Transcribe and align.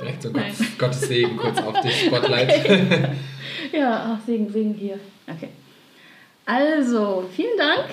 Direkt 0.00 0.22
so 0.22 0.32
Gottes, 0.32 0.78
Gottes 0.78 1.00
Segen 1.02 1.36
kurz 1.36 1.58
auf 1.58 1.80
dich, 1.80 2.06
Spotlight. 2.06 2.48
Okay. 2.48 3.08
Ja, 3.72 4.14
ach, 4.14 4.24
Segen, 4.24 4.48
Segen 4.48 4.74
hier. 4.74 4.98
Okay. 5.26 5.48
Also, 6.44 7.24
vielen 7.34 7.58
Dank. 7.58 7.86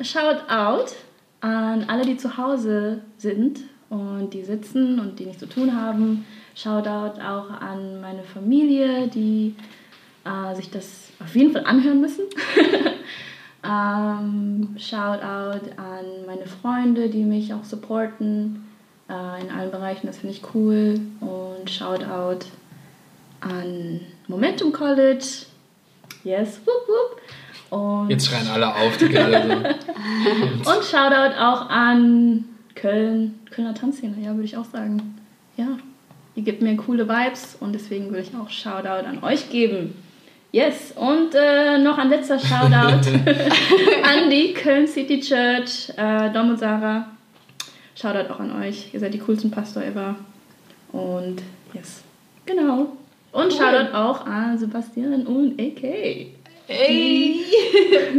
Shout 0.00 0.48
out 0.48 0.94
an 1.40 1.84
alle, 1.88 2.04
die 2.06 2.16
zu 2.16 2.36
Hause 2.36 3.02
sind 3.18 3.60
und 3.90 4.30
die 4.32 4.42
sitzen 4.42 4.98
und 4.98 5.18
die 5.18 5.26
nichts 5.26 5.40
zu 5.40 5.48
tun 5.48 5.76
haben. 5.76 6.24
Shout 6.54 6.86
out 6.88 7.20
auch 7.20 7.50
an 7.50 8.00
meine 8.00 8.22
Familie, 8.22 9.08
die 9.08 9.54
äh, 10.24 10.54
sich 10.54 10.70
das 10.70 11.10
auf 11.20 11.34
jeden 11.36 11.52
Fall 11.52 11.64
anhören 11.66 12.00
müssen. 12.00 12.24
ähm, 13.64 14.74
shout 14.78 15.22
out 15.22 15.62
an 15.76 16.26
meine 16.26 16.46
Freunde, 16.46 17.10
die 17.10 17.24
mich 17.24 17.52
auch 17.52 17.64
supporten 17.64 18.66
äh, 19.12 19.42
in 19.42 19.50
allen 19.50 19.70
Bereichen, 19.70 20.06
das 20.06 20.18
finde 20.18 20.34
ich 20.34 20.42
cool. 20.54 21.00
Und 21.20 21.70
shout 21.70 22.04
out 22.04 22.46
an 23.40 24.00
Momentum 24.28 24.72
College. 24.72 25.24
Yes, 26.24 26.60
whoop, 26.64 26.88
whoop. 26.88 27.20
Und 27.72 28.10
Jetzt 28.10 28.26
schreien 28.26 28.46
alle 28.48 28.68
auf, 28.74 28.96
die 28.98 29.08
gerade 29.08 29.48
so. 29.48 30.70
und 30.70 30.84
Shoutout 30.84 31.34
auch 31.38 31.70
an 31.70 32.44
Köln, 32.74 33.40
Kölner 33.50 33.74
Tanzszene, 33.74 34.16
ja, 34.22 34.34
würde 34.34 34.44
ich 34.44 34.56
auch 34.56 34.66
sagen. 34.66 35.18
Ja, 35.56 35.78
ihr 36.34 36.42
gebt 36.42 36.60
mir 36.60 36.76
coole 36.76 37.08
Vibes 37.08 37.56
und 37.60 37.72
deswegen 37.72 38.10
würde 38.10 38.20
ich 38.20 38.36
auch 38.36 38.50
Shoutout 38.50 39.06
an 39.06 39.22
euch 39.22 39.48
geben. 39.50 39.94
Yes, 40.52 40.92
und 40.94 41.34
äh, 41.34 41.78
noch 41.78 41.96
ein 41.96 42.10
letzter 42.10 42.38
Shoutout 42.38 43.08
an 44.04 44.28
die 44.30 44.52
Köln 44.52 44.86
City 44.86 45.20
Church, 45.20 45.90
äh, 45.96 46.30
Dom 46.30 46.50
und 46.50 46.58
Sarah. 46.58 47.06
Shoutout 48.02 48.32
auch 48.32 48.40
an 48.40 48.60
euch, 48.60 48.88
ihr 48.92 48.98
seid 48.98 49.14
die 49.14 49.20
coolsten 49.20 49.52
Pastor 49.52 49.84
ever. 49.84 50.16
Und 50.90 51.36
yes, 51.72 52.02
genau. 52.44 52.88
Und 53.30 53.52
Shoutout 53.52 53.94
auch 53.94 54.26
an 54.26 54.58
Sebastian 54.58 55.24
und 55.24 55.52
AK. 55.52 55.82
Hey! 56.66 57.36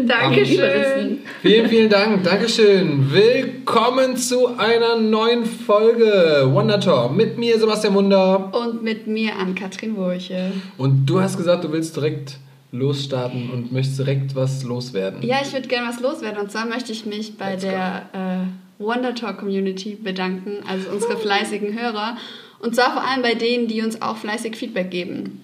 Dankeschön! 0.08 1.20
Vielen, 1.42 1.68
vielen 1.68 1.90
Dank. 1.90 2.24
Dankeschön. 2.24 3.12
Willkommen 3.12 4.16
zu 4.16 4.58
einer 4.58 4.96
neuen 4.96 5.46
Folge 5.46 6.50
Wonder 6.54 6.80
Talk 6.80 7.14
mit 7.14 7.38
mir, 7.38 7.60
Sebastian 7.60 7.94
Wunder. 7.94 8.54
Und 8.54 8.84
mit 8.84 9.06
mir 9.08 9.36
an 9.36 9.54
Katrin 9.54 9.98
Wurche. 9.98 10.54
Und 10.78 11.06
du 11.08 11.20
hast 11.20 11.36
gesagt, 11.36 11.66
du 11.66 11.74
willst 11.74 11.98
direkt 11.98 12.38
losstarten 12.72 13.50
und 13.50 13.74
möchtest 13.74 14.00
direkt 14.00 14.34
was 14.34 14.64
loswerden. 14.64 15.22
Ja, 15.24 15.40
ich 15.44 15.52
würde 15.52 15.68
gerne 15.68 15.90
was 15.90 16.00
loswerden. 16.00 16.40
Und 16.40 16.52
zwar 16.54 16.66
möchte 16.66 16.94
ich 16.94 17.06
mich 17.06 17.38
bei 17.38 17.52
Let's 17.52 17.64
der 17.64 18.10
äh, 18.14 18.63
Wonder 18.80 19.16
Talk 19.16 19.40
Community 19.40 19.96
bedanken, 19.96 20.64
also 20.68 20.90
unsere 20.90 21.18
fleißigen 21.18 21.80
Hörer. 21.80 22.18
Und 22.60 22.76
zwar 22.76 22.94
vor 22.94 23.04
allem 23.04 23.22
bei 23.22 23.36
denen, 23.36 23.68
die 23.68 23.82
uns 23.82 24.02
auch 24.02 24.18
fleißig 24.18 24.56
Feedback 24.56 24.90
geben. 24.90 25.42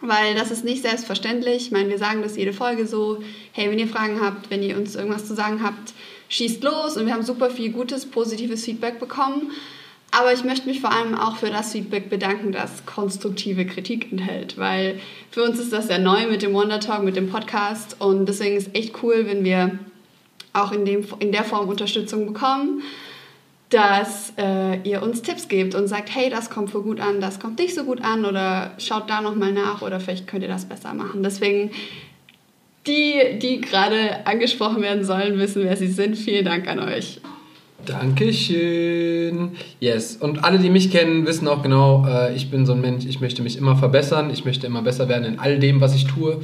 Weil 0.00 0.34
das 0.34 0.50
ist 0.50 0.64
nicht 0.64 0.82
selbstverständlich. 0.82 1.56
Ich 1.56 1.70
meine, 1.70 1.88
wir 1.88 1.98
sagen 1.98 2.22
das 2.22 2.36
jede 2.36 2.52
Folge 2.52 2.86
so. 2.86 3.22
Hey, 3.52 3.70
wenn 3.70 3.78
ihr 3.78 3.88
Fragen 3.88 4.20
habt, 4.20 4.50
wenn 4.50 4.62
ihr 4.62 4.76
uns 4.76 4.94
irgendwas 4.94 5.26
zu 5.26 5.34
sagen 5.34 5.62
habt, 5.62 5.92
schießt 6.28 6.62
los. 6.62 6.96
Und 6.96 7.06
wir 7.06 7.14
haben 7.14 7.24
super 7.24 7.50
viel 7.50 7.70
gutes, 7.72 8.06
positives 8.06 8.64
Feedback 8.64 9.00
bekommen. 9.00 9.50
Aber 10.10 10.32
ich 10.32 10.44
möchte 10.44 10.68
mich 10.68 10.80
vor 10.80 10.92
allem 10.92 11.14
auch 11.14 11.36
für 11.36 11.50
das 11.50 11.72
Feedback 11.72 12.08
bedanken, 12.08 12.52
das 12.52 12.86
konstruktive 12.86 13.66
Kritik 13.66 14.10
enthält, 14.10 14.56
weil 14.56 15.00
für 15.30 15.42
uns 15.42 15.58
ist 15.58 15.72
das 15.72 15.88
ja 15.88 15.98
neu 15.98 16.26
mit 16.28 16.42
dem 16.42 16.54
Wonder 16.54 16.80
Talk, 16.80 17.02
mit 17.02 17.16
dem 17.16 17.28
Podcast 17.28 17.96
und 18.00 18.26
deswegen 18.26 18.56
ist 18.56 18.74
echt 18.74 19.02
cool, 19.02 19.26
wenn 19.26 19.44
wir 19.44 19.78
auch 20.62 20.72
in, 20.72 20.84
dem, 20.84 21.04
in 21.18 21.32
der 21.32 21.44
Form 21.44 21.68
Unterstützung 21.68 22.26
bekommen, 22.26 22.82
dass 23.70 24.32
äh, 24.38 24.80
ihr 24.82 25.02
uns 25.02 25.22
Tipps 25.22 25.48
gebt 25.48 25.74
und 25.74 25.88
sagt, 25.88 26.14
hey, 26.14 26.30
das 26.30 26.48
kommt 26.48 26.70
voll 26.70 26.82
gut 26.82 27.00
an, 27.00 27.20
das 27.20 27.38
kommt 27.38 27.58
nicht 27.58 27.74
so 27.74 27.84
gut 27.84 28.02
an 28.02 28.24
oder 28.24 28.72
schaut 28.78 29.10
da 29.10 29.20
nochmal 29.20 29.52
nach 29.52 29.82
oder 29.82 30.00
vielleicht 30.00 30.26
könnt 30.26 30.42
ihr 30.42 30.48
das 30.48 30.64
besser 30.64 30.94
machen. 30.94 31.22
Deswegen 31.22 31.70
die, 32.86 33.38
die 33.38 33.60
gerade 33.60 34.26
angesprochen 34.26 34.82
werden 34.82 35.04
sollen, 35.04 35.38
wissen, 35.38 35.62
wer 35.64 35.76
sie 35.76 35.88
sind. 35.88 36.16
Vielen 36.16 36.44
Dank 36.44 36.66
an 36.68 36.78
euch. 36.80 37.20
Dankeschön. 37.84 39.52
Yes. 39.78 40.16
Und 40.16 40.44
alle, 40.44 40.58
die 40.58 40.70
mich 40.70 40.90
kennen, 40.90 41.26
wissen 41.26 41.46
auch 41.46 41.62
genau, 41.62 42.06
äh, 42.06 42.34
ich 42.34 42.50
bin 42.50 42.66
so 42.66 42.72
ein 42.72 42.80
Mensch, 42.80 43.06
ich 43.06 43.20
möchte 43.20 43.42
mich 43.42 43.56
immer 43.56 43.76
verbessern, 43.76 44.30
ich 44.30 44.44
möchte 44.44 44.66
immer 44.66 44.82
besser 44.82 45.08
werden 45.08 45.24
in 45.24 45.38
all 45.38 45.58
dem, 45.58 45.80
was 45.80 45.94
ich 45.94 46.06
tue. 46.06 46.40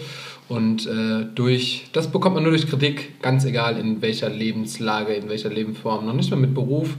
Und 0.49 0.87
äh, 0.87 1.27
durch, 1.35 1.87
das 1.93 2.09
bekommt 2.09 2.35
man 2.35 2.43
nur 2.43 2.53
durch 2.53 2.69
Kritik, 2.69 3.23
ganz 3.23 3.45
egal 3.45 3.79
in 3.79 4.03
welcher 4.03 4.29
Lebenslage, 4.29 5.15
in 5.15 5.29
welcher 5.29 5.49
Lebensform. 5.49 6.05
Noch 6.05 6.13
nicht 6.13 6.31
nur 6.31 6.39
mit 6.39 6.55
Beruf, 6.55 6.97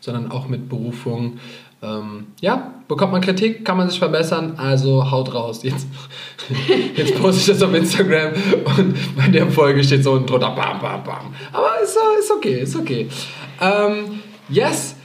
sondern 0.00 0.30
auch 0.30 0.48
mit 0.48 0.68
Berufung. 0.68 1.38
Ähm, 1.80 2.26
ja, 2.40 2.74
bekommt 2.88 3.12
man 3.12 3.20
Kritik, 3.20 3.64
kann 3.64 3.76
man 3.76 3.88
sich 3.88 4.00
verbessern, 4.00 4.54
also 4.56 5.08
haut 5.12 5.32
raus. 5.32 5.62
Jetzt, 5.62 5.86
jetzt 6.96 7.14
poste 7.20 7.40
ich 7.40 7.46
das 7.46 7.62
auf 7.62 7.72
Instagram 7.72 8.32
und 8.76 9.16
bei 9.16 9.28
der 9.28 9.48
Folge 9.48 9.84
steht 9.84 10.02
so 10.02 10.12
unten 10.12 10.26
drunter, 10.26 10.50
bam, 10.50 10.80
bam, 10.80 11.04
bam. 11.04 11.34
Aber 11.52 11.80
ist, 11.80 11.96
ist 12.18 12.32
okay, 12.32 12.62
ist 12.62 12.74
okay. 12.74 13.08
Ähm, 13.60 14.20
yes, 14.48 14.96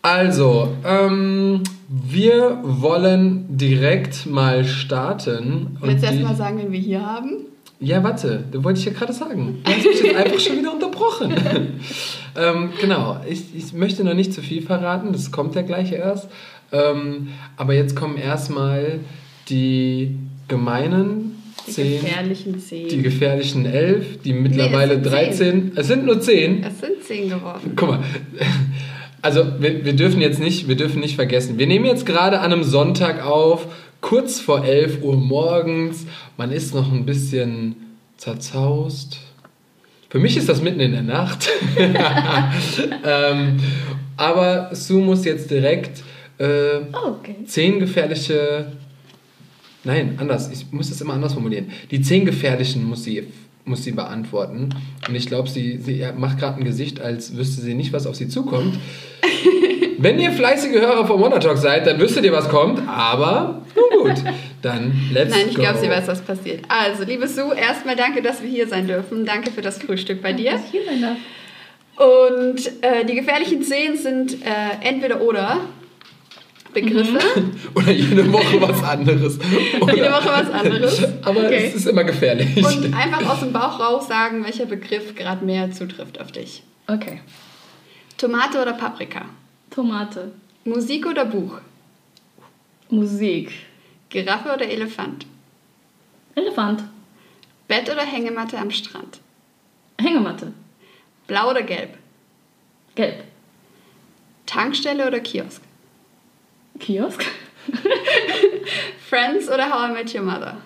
also, 0.00 0.74
ähm, 0.84 1.62
wir 1.88 2.58
wollen 2.62 3.46
direkt 3.56 4.26
mal 4.26 4.64
starten. 4.64 5.76
Willst 5.80 6.02
du 6.04 6.08
die- 6.08 6.14
erst 6.14 6.28
mal 6.28 6.34
sagen, 6.36 6.58
wen 6.58 6.72
wir 6.72 6.80
hier 6.80 7.04
haben? 7.04 7.30
ja, 7.78 8.02
warte, 8.02 8.42
das 8.50 8.64
wollte 8.64 8.78
ich 8.80 8.86
ja 8.86 8.92
gerade 8.92 9.12
sagen. 9.12 9.58
Du 9.62 9.70
hast 9.70 9.84
mich 9.84 10.02
jetzt 10.02 10.16
einfach 10.16 10.40
schon 10.40 10.58
wieder 10.58 10.72
unterbrochen. 10.72 11.34
ähm, 12.36 12.70
genau, 12.80 13.20
ich, 13.28 13.54
ich 13.54 13.72
möchte 13.74 14.02
noch 14.02 14.14
nicht 14.14 14.32
zu 14.32 14.40
viel 14.40 14.62
verraten, 14.62 15.12
das 15.12 15.30
kommt 15.30 15.54
ja 15.54 15.60
gleich 15.62 15.92
erst. 15.92 16.28
Ähm, 16.72 17.28
aber 17.58 17.74
jetzt 17.74 17.94
kommen 17.94 18.16
erstmal 18.16 19.00
die 19.50 20.16
gemeinen 20.48 21.42
Die 21.66 21.70
zehn, 21.70 22.00
gefährlichen 22.00 22.58
zehn. 22.58 22.88
die 22.88 23.02
gefährlichen 23.02 23.66
elf, 23.66 24.22
die 24.22 24.32
mittlerweile 24.32 24.94
sind 24.94 25.06
13. 25.06 25.72
Es 25.76 25.86
sind 25.86 26.06
nur 26.06 26.20
zehn. 26.20 26.64
es 26.64 26.80
sind 26.80 27.02
zehn 27.04 27.28
geworden. 27.28 27.72
Guck 27.76 27.88
mal. 27.90 28.00
Also 29.26 29.60
wir, 29.60 29.84
wir 29.84 29.94
dürfen 29.94 30.20
jetzt 30.20 30.38
nicht, 30.38 30.68
wir 30.68 30.76
dürfen 30.76 31.00
nicht 31.00 31.16
vergessen. 31.16 31.58
Wir 31.58 31.66
nehmen 31.66 31.84
jetzt 31.84 32.06
gerade 32.06 32.38
an 32.38 32.52
einem 32.52 32.62
Sonntag 32.62 33.26
auf, 33.26 33.66
kurz 34.00 34.38
vor 34.38 34.64
11 34.64 35.02
Uhr 35.02 35.16
morgens. 35.16 36.06
Man 36.36 36.52
ist 36.52 36.76
noch 36.76 36.92
ein 36.92 37.04
bisschen 37.04 37.74
zerzaust. 38.16 39.18
Für 40.10 40.20
mich 40.20 40.36
ist 40.36 40.48
das 40.48 40.62
mitten 40.62 40.78
in 40.78 40.92
der 40.92 41.02
Nacht. 41.02 41.48
ähm, 43.04 43.56
aber 44.16 44.70
Sue 44.72 45.02
muss 45.02 45.24
jetzt 45.24 45.50
direkt 45.50 46.04
äh, 46.38 46.82
Oh, 46.92 47.16
okay. 47.18 47.34
zehn 47.46 47.80
gefährliche. 47.80 48.74
Nein, 49.82 50.14
anders. 50.18 50.52
Ich 50.52 50.70
muss 50.70 50.88
das 50.88 51.00
immer 51.00 51.14
anders 51.14 51.34
formulieren. 51.34 51.72
Die 51.90 52.00
zehn 52.00 52.24
gefährlichen 52.24 52.84
muss 52.84 53.02
sie, 53.02 53.24
muss 53.66 53.82
sie 53.82 53.92
beantworten. 53.92 54.70
Und 55.08 55.14
ich 55.14 55.26
glaube, 55.26 55.48
sie, 55.48 55.76
sie 55.78 56.04
macht 56.16 56.38
gerade 56.38 56.58
ein 56.58 56.64
Gesicht, 56.64 57.00
als 57.00 57.36
wüsste 57.36 57.60
sie 57.60 57.74
nicht, 57.74 57.92
was 57.92 58.06
auf 58.06 58.14
sie 58.14 58.28
zukommt. 58.28 58.78
Wenn 59.98 60.18
ihr 60.18 60.30
fleißige 60.30 60.80
Hörer 60.80 61.06
vom 61.06 61.20
Wonder 61.20 61.40
Talk 61.40 61.56
seid, 61.58 61.86
dann 61.86 61.98
wüsstet 61.98 62.24
ihr, 62.24 62.32
was 62.32 62.48
kommt. 62.48 62.86
Aber 62.86 63.62
nun 63.74 64.04
gut, 64.04 64.22
dann 64.62 64.92
let's 65.12 65.30
Nein, 65.30 65.46
ich 65.48 65.56
go. 65.56 65.62
glaube, 65.62 65.78
sie 65.78 65.88
weiß, 65.88 66.06
was 66.06 66.20
passiert. 66.20 66.64
Also, 66.68 67.04
liebe 67.04 67.26
Sue, 67.26 67.54
erstmal 67.56 67.96
danke, 67.96 68.22
dass 68.22 68.42
wir 68.42 68.48
hier 68.48 68.68
sein 68.68 68.86
dürfen. 68.86 69.24
Danke 69.24 69.50
für 69.50 69.62
das 69.62 69.78
Frühstück 69.78 70.22
bei 70.22 70.32
dir. 70.32 70.60
Und 71.96 72.66
äh, 72.82 73.04
die 73.06 73.14
gefährlichen 73.14 73.62
Zehn 73.62 73.96
sind 73.96 74.44
äh, 74.44 74.86
entweder 74.86 75.22
oder 75.22 75.60
Begriffe. 76.72 77.18
Oder 77.74 77.90
jede 77.90 78.32
Woche 78.32 78.60
was 78.60 78.82
anderes. 78.82 79.38
Oder, 79.80 79.94
Jede 79.94 80.10
Woche 80.12 80.28
was 80.28 80.50
anderes. 80.50 81.04
Aber 81.22 81.40
Okay. 81.46 81.66
es 81.68 81.74
ist 81.74 81.86
immer 81.86 82.04
gefährlich. 82.04 82.56
Und 82.56 82.94
einfach 82.94 83.26
aus 83.32 83.40
dem 83.40 83.52
Bauch 83.52 83.80
raus 83.80 84.08
sagen, 84.08 84.44
welcher 84.44 84.66
Begriff 84.66 85.14
gerade 85.14 85.44
mehr 85.44 85.70
zutrifft 85.72 86.20
auf 86.20 86.32
dich. 86.32 86.62
Okay. 86.86 87.20
Tomate 88.18 88.60
oder 88.60 88.72
Paprika? 88.74 89.22
Tomate. 89.70 90.32
Musik 90.64 91.06
oder 91.06 91.24
Buch? 91.24 91.60
Musik. 92.90 93.52
Giraffe 94.08 94.52
oder 94.54 94.68
Elefant? 94.68 95.26
Elefant. 96.34 96.84
Bett 97.68 97.90
oder 97.90 98.02
Hängematte 98.02 98.58
am 98.58 98.70
Strand? 98.70 99.20
Hängematte. 100.00 100.52
Blau 101.26 101.50
oder 101.50 101.62
gelb? 101.62 101.90
Gelb. 102.94 103.24
Tankstelle 104.46 105.06
oder 105.06 105.20
Kiosk? 105.20 105.60
Kiosk. 106.78 107.24
Friends 109.08 109.48
oder 109.48 109.70
How 109.70 109.88
I 109.88 109.92
Met 109.92 110.14
Your 110.14 110.22
Mother? 110.22 110.56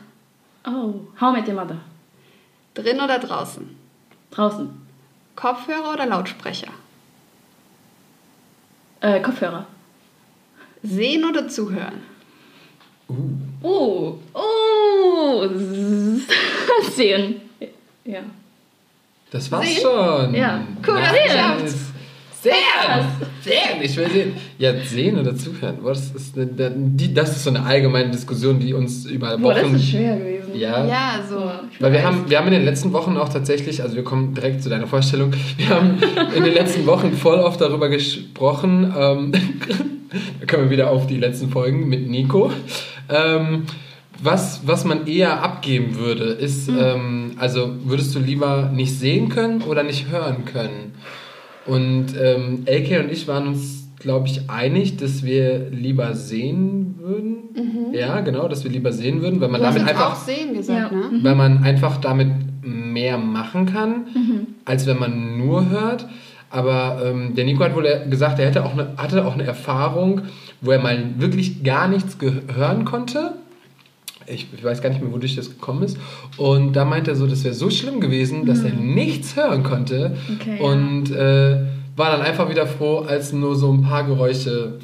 Oh. 0.67 0.95
How 1.21 1.31
I 1.31 1.41
Met 1.41 1.49
Your 1.49 1.55
Mother. 1.57 1.79
Drin 2.75 3.01
oder 3.01 3.19
draußen? 3.19 3.77
Draußen. 4.31 4.71
Kopfhörer 5.37 5.95
oder 5.95 6.07
Lautsprecher? 6.07 6.73
Äh, 9.01 9.21
Kopfhörer. 9.21 9.67
Sehen 10.83 11.25
oder 11.25 11.49
zuhören? 11.49 12.03
Oh. 13.63 14.19
Oh. 14.35 15.49
Sehen. 16.91 17.41
Ja. 18.05 18.21
Das 19.31 19.51
war's 19.51 19.67
Sehen? 19.67 19.83
schon. 19.83 20.35
Ja. 20.35 20.63
Cool, 20.87 21.01
nice. 21.01 21.63
das 21.63 21.90
Sehen! 22.43 22.55
Sehen! 23.43 23.83
Ich 23.83 23.97
will 23.97 24.11
sehen. 24.11 24.33
Ja, 24.59 24.73
sehen 24.83 25.19
oder 25.19 25.37
zuhören. 25.37 25.77
Boah, 25.83 25.91
das, 25.91 26.11
ist 26.13 26.39
eine, 26.39 26.73
die, 26.75 27.13
das 27.13 27.37
ist 27.37 27.45
so 27.45 27.51
eine 27.51 27.63
allgemeine 27.63 28.11
Diskussion, 28.11 28.59
die 28.59 28.73
uns 28.73 29.05
über 29.05 29.37
Boah, 29.37 29.53
das 29.53 29.65
Wochen. 29.65 29.75
ist 29.75 29.91
schwer 29.91 30.17
gewesen. 30.17 30.55
Ja. 30.55 30.87
Ja, 30.87 31.21
so. 31.29 31.51
Weil 31.81 31.93
wir 31.93 32.03
haben, 32.03 32.31
wir 32.31 32.39
haben 32.39 32.47
in 32.47 32.55
den 32.55 32.65
letzten 32.65 32.95
Wochen 32.95 33.19
auch 33.19 33.29
tatsächlich, 33.29 33.83
also 33.83 33.95
wir 33.95 34.05
kommen 34.05 34.35
direkt 34.35 34.63
zu 34.63 34.71
deiner 34.71 34.87
Vorstellung, 34.87 35.33
wir 35.59 35.69
haben 35.69 35.99
in 36.35 36.45
den 36.45 36.55
letzten 36.55 36.87
Wochen 36.87 37.13
voll 37.13 37.39
oft 37.41 37.61
darüber 37.61 37.91
gesprochen, 37.91 38.95
ähm, 38.97 39.33
da 40.41 40.47
kommen 40.47 40.65
wir 40.65 40.71
wieder 40.71 40.91
auf 40.91 41.07
die 41.07 41.19
letzten 41.19 41.51
Folgen 41.51 41.89
mit 41.89 42.09
Nico, 42.09 42.51
ähm, 43.11 43.67
was, 44.23 44.63
was 44.67 44.85
man 44.85 45.07
eher 45.07 45.43
abgeben 45.43 45.97
würde, 45.97 46.25
ist, 46.25 46.69
ähm, 46.69 47.33
also 47.39 47.71
würdest 47.85 48.15
du 48.15 48.19
lieber 48.19 48.71
nicht 48.73 48.99
sehen 48.99 49.29
können 49.29 49.63
oder 49.63 49.83
nicht 49.83 50.09
hören 50.11 50.45
können? 50.45 50.95
Und 51.67 52.07
ähm, 52.21 52.65
LK 52.67 53.05
und 53.05 53.13
ich 53.13 53.29
waren 53.29 53.49
uns, 53.49 53.89
glaube 53.99 54.29
ich, 54.29 54.49
einig, 54.49 54.97
dass 54.97 55.23
wir 55.23 55.69
lieber 55.71 56.15
sehen 56.15 56.95
würden. 56.99 57.93
Ja, 57.93 58.21
genau, 58.21 58.49
dass 58.49 58.65
wir 58.65 58.71
lieber 58.71 58.93
sehen 58.93 59.21
würden, 59.23 59.41
weil 59.41 59.49
man 59.49 59.61
Du 59.61 59.67
damit 59.67 59.83
einfach 59.89 60.13
auch 60.13 60.17
sehen 60.17 60.55
gesagt, 60.55 60.93
Ja. 60.93 60.97
ne? 60.99 61.21
weil 61.23 61.35
man 61.35 61.63
einfach 61.65 61.99
damit 61.99 62.29
mehr 62.63 63.19
machen 63.19 63.67
kann, 63.67 64.07
als 64.65 64.87
wenn 64.87 64.99
man 64.99 65.39
nur 65.39 65.69
hört. 65.69 66.07
Aber 66.53 67.03
ähm, 67.05 67.35
der 67.37 67.45
Nico 67.45 67.63
hat 67.63 67.77
wohl 67.77 67.87
gesagt, 68.11 68.39
er 68.41 68.47
hätte 68.47 68.65
auch 68.65 68.73
eine, 68.73 68.95
hatte 68.97 69.25
auch 69.25 69.35
eine 69.35 69.45
Erfahrung, 69.45 70.23
wo 70.61 70.71
er 70.73 70.81
mal 70.81 70.99
wirklich 71.19 71.63
gar 71.63 71.87
nichts 71.89 72.17
hören 72.55 72.85
konnte. 72.85 73.35
Ich, 74.33 74.47
ich 74.57 74.63
weiß 74.65 74.81
gar 74.83 74.91
nicht 74.91 75.03
mehr, 75.03 75.13
wodurch 75.13 75.37
das 75.37 75.49
gekommen 75.51 75.83
ist. 75.83 75.99
Und 76.37 76.75
da 76.75 76.85
meinte 76.85 77.11
er 77.11 77.17
so, 77.17 77.27
das 77.27 77.45
wäre 77.45 77.55
so 77.55 77.71
schlimm 77.71 78.01
gewesen, 78.01 78.47
dass 78.47 78.63
er 78.63 78.73
nichts 78.73 79.37
hören 79.37 79.63
konnte. 79.63 80.17
Okay, 80.39 80.61
und 80.61 81.11
äh, 81.11 81.61
war 81.97 82.11
dann 82.13 82.23
einfach 82.23 82.49
wieder 82.49 82.67
froh, 82.67 83.01
als 83.01 83.33
nur 83.33 83.57
so 83.57 83.73
ein 83.73 83.83
paar 83.83 84.05
Geräusche 84.05 84.79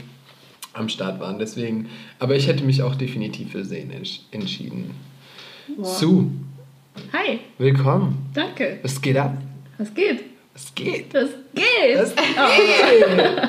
am 0.74 0.88
Start 0.88 1.20
waren. 1.20 1.38
Deswegen, 1.38 1.88
aber 2.18 2.36
ich 2.36 2.46
hätte 2.48 2.64
mich 2.64 2.82
auch 2.82 2.94
definitiv 2.94 3.52
für 3.52 3.64
Sehen 3.64 3.90
entsch 3.90 4.20
entschieden. 4.32 4.90
Boah. 5.76 5.84
Sue, 5.84 6.26
Hi, 7.12 7.40
willkommen. 7.58 8.16
danke. 8.34 8.78
Was 8.82 9.00
geht 9.00 9.16
ab? 9.16 9.36
Was 9.78 9.92
geht? 9.94 10.20
Was 10.54 10.74
geht? 10.74 11.12
Was 11.14 11.30
geht? 11.54 11.98
Was 11.98 12.14
geht? 12.16 13.48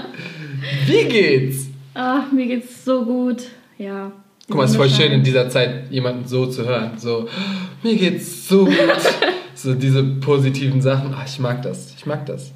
Wie 0.87 1.05
geht's? 1.09 1.67
Ah, 1.93 2.23
mir 2.33 2.45
geht's 2.47 2.83
so 2.83 3.03
gut. 3.05 3.43
Ja. 3.77 4.11
Guck 4.47 4.57
mal, 4.57 4.63
es 4.63 4.71
ist 4.71 4.77
voll 4.77 4.89
schön 4.89 5.11
in 5.11 5.23
dieser 5.23 5.49
Zeit 5.49 5.91
jemanden 5.91 6.25
so 6.25 6.45
zu 6.45 6.65
hören. 6.65 6.91
So, 6.97 7.27
mir 7.83 7.97
geht's 7.97 8.47
so 8.47 8.63
gut. 8.63 8.77
so 9.53 9.73
diese 9.73 10.01
positiven 10.03 10.81
Sachen. 10.81 11.13
Ah, 11.13 11.23
ich 11.25 11.37
mag 11.39 11.61
das. 11.63 11.93
Ich 11.97 12.05
mag 12.05 12.25
das. 12.25 12.53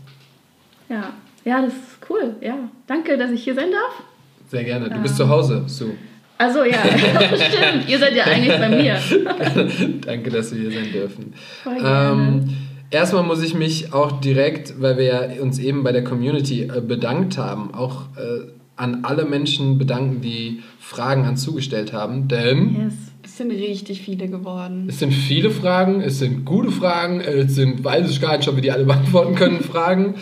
Ja. 0.87 1.11
Ja, 1.43 1.61
das 1.61 1.73
ist 1.73 2.09
cool. 2.09 2.35
Ja. 2.39 2.69
Danke, 2.87 3.17
dass 3.17 3.31
ich 3.31 3.43
hier 3.43 3.55
sein 3.55 3.71
darf. 3.71 4.03
Sehr 4.49 4.63
gerne. 4.63 4.89
Du 4.89 5.01
bist 5.01 5.17
zu 5.17 5.27
Hause, 5.27 5.63
Sue. 5.67 5.91
Also 6.37 6.63
ja, 6.63 6.77
stimmt. 6.87 7.89
Ihr 7.89 7.99
seid 7.99 8.15
ja 8.15 8.23
eigentlich 8.23 8.57
bei 8.57 8.69
mir. 8.69 8.97
Danke, 10.05 10.29
dass 10.29 10.55
wir 10.55 10.61
hier 10.61 10.71
sein 10.71 10.91
dürfen. 10.93 11.33
Voll 11.63 11.75
gerne. 11.75 12.11
Ähm, 12.11 12.57
erstmal 12.89 13.23
muss 13.23 13.43
ich 13.43 13.53
mich 13.53 13.93
auch 13.93 14.21
direkt, 14.21 14.81
weil 14.81 14.97
wir 14.97 15.03
ja 15.03 15.41
uns 15.41 15.59
eben 15.59 15.83
bei 15.83 15.91
der 15.91 16.03
Community 16.03 16.63
äh, 16.63 16.79
bedankt 16.79 17.37
haben, 17.37 17.73
auch 17.73 18.05
äh, 18.17 18.60
an 18.81 19.03
alle 19.03 19.25
Menschen 19.25 19.77
bedanken, 19.77 20.21
die 20.21 20.61
Fragen 20.79 21.25
an 21.25 21.37
zugestellt 21.37 21.93
haben. 21.93 22.27
Denn 22.27 22.75
Yes. 22.85 22.93
Es 23.23 23.37
sind 23.37 23.51
richtig 23.51 24.01
viele 24.01 24.27
geworden. 24.27 24.87
es 24.89 24.99
sind 24.99 25.13
viele 25.13 25.51
Fragen, 25.51 26.01
es 26.01 26.19
sind 26.19 26.43
gute 26.43 26.71
Fragen, 26.71 27.21
es 27.21 27.55
sind, 27.55 27.83
weiß 27.83 28.09
ich 28.09 28.19
gar 28.19 28.35
nicht, 28.35 28.49
ob 28.49 28.55
wir 28.55 28.61
die 28.61 28.71
alle 28.71 28.83
beantworten 28.91 29.35
können, 29.35 29.61
Fragen. 29.61 30.15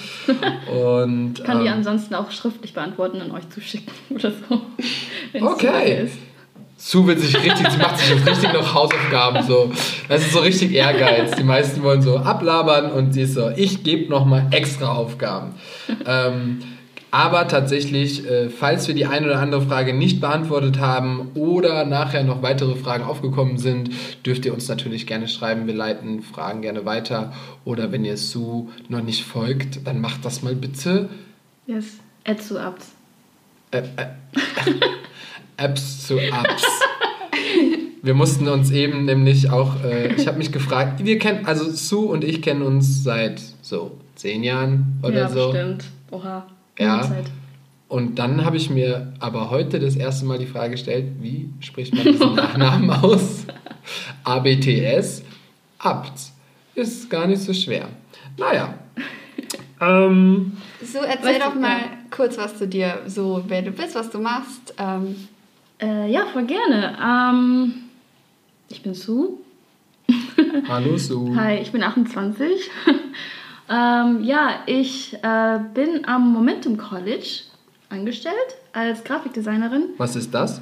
Und 0.71 1.39
Ich 1.39 1.43
kann 1.45 1.61
die 1.61 1.67
ähm, 1.67 1.73
ansonsten 1.73 2.13
auch 2.13 2.29
schriftlich 2.29 2.73
beantworten 2.73 3.21
und 3.21 3.31
euch 3.31 3.49
zuschicken 3.49 3.91
oder 4.09 4.31
so. 4.31 4.61
Okay. 5.41 6.07
Sue 6.77 7.07
will 7.07 7.17
sich 7.17 7.35
richtig, 7.35 7.67
sie 7.67 7.77
macht 7.77 7.97
sich 7.97 8.09
jetzt 8.09 8.25
richtig 8.27 8.53
noch 8.53 8.73
Hausaufgaben 8.73 9.45
so. 9.45 9.71
Das 10.07 10.21
ist 10.21 10.31
so 10.31 10.39
richtig 10.39 10.71
Ehrgeiz. 10.73 11.31
Die 11.35 11.43
meisten 11.43 11.81
wollen 11.83 12.01
so 12.01 12.17
ablabern 12.17 12.91
und 12.91 13.13
sie 13.13 13.23
ist 13.23 13.33
so, 13.33 13.49
ich 13.49 13.83
gebe 13.83 14.09
nochmal 14.09 14.47
extra 14.51 14.93
Aufgaben. 14.93 15.55
ähm, 16.05 16.59
aber 17.11 17.47
tatsächlich, 17.47 18.25
äh, 18.29 18.49
falls 18.49 18.87
wir 18.87 18.93
die 18.93 19.05
eine 19.05 19.25
oder 19.25 19.39
andere 19.39 19.61
Frage 19.63 19.93
nicht 19.93 20.21
beantwortet 20.21 20.79
haben 20.79 21.31
oder 21.33 21.85
nachher 21.85 22.23
noch 22.23 22.41
weitere 22.41 22.75
Fragen 22.75 23.03
aufgekommen 23.03 23.57
sind, 23.57 23.89
dürft 24.25 24.45
ihr 24.45 24.53
uns 24.53 24.67
natürlich 24.67 25.07
gerne 25.07 25.27
schreiben. 25.27 25.65
Wir 25.65 25.73
leiten 25.73 26.21
Fragen 26.21 26.61
gerne 26.61 26.85
weiter. 26.85 27.33
Oder 27.65 27.91
wenn 27.91 28.05
ihr 28.05 28.17
Sue 28.17 28.67
noch 28.89 29.01
nicht 29.01 29.23
folgt, 29.23 29.87
dann 29.87 29.99
macht 30.01 30.23
das 30.23 30.43
mal 30.43 30.55
bitte. 30.55 31.09
Yes. 31.65 31.97
Add 32.25 32.41
zu 32.41 32.59
Abs. 32.59 32.91
Äh, 33.71 33.79
äh, 33.79 34.07
Apps 35.57 36.07
zu 36.07 36.19
Apps. 36.19 36.63
Wir 38.01 38.13
mussten 38.13 38.47
uns 38.47 38.71
eben 38.71 39.05
nämlich 39.05 39.49
auch, 39.49 39.83
äh, 39.83 40.13
ich 40.13 40.27
habe 40.27 40.37
mich 40.37 40.51
gefragt, 40.51 41.03
wir 41.03 41.19
kennen, 41.19 41.45
also 41.45 41.69
Sue 41.69 42.07
und 42.07 42.23
ich 42.23 42.41
kennen 42.41 42.61
uns 42.61 43.03
seit 43.03 43.41
so 43.61 43.97
zehn 44.15 44.43
Jahren 44.43 44.99
oder 45.03 45.17
ja, 45.17 45.29
so. 45.29 45.51
bestimmt. 45.51 45.85
Oha. 46.11 46.47
Ja. 46.79 47.01
Zeit. 47.01 47.25
Und 47.87 48.19
dann 48.19 48.45
habe 48.45 48.57
ich 48.57 48.69
mir 48.69 49.13
aber 49.19 49.49
heute 49.49 49.79
das 49.79 49.95
erste 49.95 50.25
Mal 50.25 50.37
die 50.37 50.45
Frage 50.45 50.71
gestellt, 50.71 51.07
wie 51.21 51.49
spricht 51.59 51.93
man 51.95 52.03
diesen 52.03 52.35
Nachnamen 52.35 52.89
aus? 53.03 53.45
ABTS, 54.23 55.23
Abt. 55.79 56.19
Ist 56.75 57.09
gar 57.09 57.25
nicht 57.27 57.41
so 57.41 57.53
schwer. 57.53 57.89
Naja. 58.37 58.75
Ähm, 59.81 60.53
So, 60.83 60.99
erzähl 60.99 61.33
du, 61.39 61.45
doch 61.45 61.55
mal 61.55 61.77
ja. 61.79 61.87
kurz 62.11 62.37
was 62.37 62.57
zu 62.57 62.67
dir, 62.67 62.99
so 63.07 63.43
wer 63.47 63.61
du 63.63 63.71
bist, 63.71 63.95
was 63.95 64.09
du 64.11 64.19
machst. 64.19 64.73
Ähm, 64.77 65.15
Äh, 65.81 66.11
ja, 66.11 66.25
voll 66.33 66.45
gerne. 66.45 66.97
Ähm, 67.01 67.73
ich 68.69 68.83
bin 68.83 68.93
Sue. 68.93 69.29
hallo 70.67 70.97
Sue. 70.97 71.33
Hi, 71.41 71.55
ich 71.59 71.71
bin 71.71 71.81
28. 71.83 72.69
ähm, 73.69 74.23
ja, 74.23 74.61
ich 74.65 75.13
äh, 75.21 75.59
bin 75.73 76.07
am 76.07 76.33
Momentum 76.33 76.77
College 76.77 77.41
angestellt 77.89 78.35
als 78.73 79.03
Grafikdesignerin. 79.03 79.89
Was 79.97 80.15
ist 80.15 80.33
das? 80.33 80.61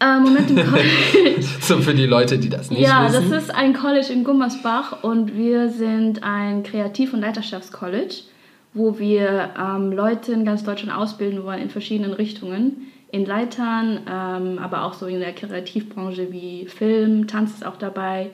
Äh, 0.00 0.18
Momentum 0.18 0.56
College. 0.56 1.42
So 1.60 1.78
für 1.78 1.94
die 1.94 2.06
Leute, 2.06 2.38
die 2.38 2.50
das 2.50 2.70
nicht 2.70 2.82
ja, 2.82 3.08
wissen. 3.08 3.30
das 3.30 3.44
ist 3.44 3.54
ein 3.54 3.72
College 3.72 4.12
in 4.12 4.24
Gummersbach 4.24 5.02
und 5.02 5.34
wir 5.34 5.70
sind 5.70 6.22
ein 6.22 6.62
Kreativ- 6.62 7.14
und 7.14 7.20
Leiterschaftscollege, 7.20 8.14
wo 8.74 8.98
wir 8.98 9.50
ähm, 9.58 9.92
Leute 9.92 10.32
in 10.32 10.44
ganz 10.44 10.64
Deutschland 10.64 10.94
ausbilden 10.94 11.44
wollen 11.44 11.62
in 11.62 11.70
verschiedenen 11.70 12.12
Richtungen. 12.12 12.90
In 13.10 13.24
Leitern, 13.24 14.00
ähm, 14.10 14.58
aber 14.58 14.82
auch 14.82 14.94
so 14.94 15.06
in 15.06 15.20
der 15.20 15.32
Kreativbranche 15.32 16.32
wie 16.32 16.66
Film, 16.66 17.28
Tanz 17.28 17.52
ist 17.54 17.64
auch 17.64 17.76
dabei, 17.76 18.30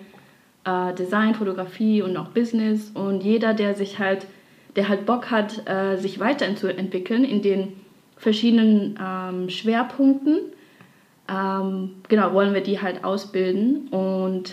äh, 0.64 0.94
Design, 0.94 1.34
Fotografie 1.34 2.02
und 2.02 2.16
auch 2.16 2.28
Business. 2.28 2.90
Und 2.94 3.22
jeder, 3.22 3.54
der 3.54 3.74
sich 3.74 3.98
halt, 3.98 4.26
der 4.76 4.88
halt 4.88 5.06
Bock 5.06 5.30
hat, 5.30 5.68
äh, 5.68 5.96
sich 5.96 6.20
weiterzuentwickeln 6.20 7.24
in 7.24 7.42
den 7.42 7.72
verschiedenen 8.16 8.98
ähm, 9.02 9.48
Schwerpunkten, 9.48 10.40
ähm, 11.28 11.92
genau, 12.08 12.32
wollen 12.32 12.54
wir 12.54 12.62
die 12.62 12.80
halt 12.80 13.04
ausbilden. 13.04 13.88
Und 13.88 14.52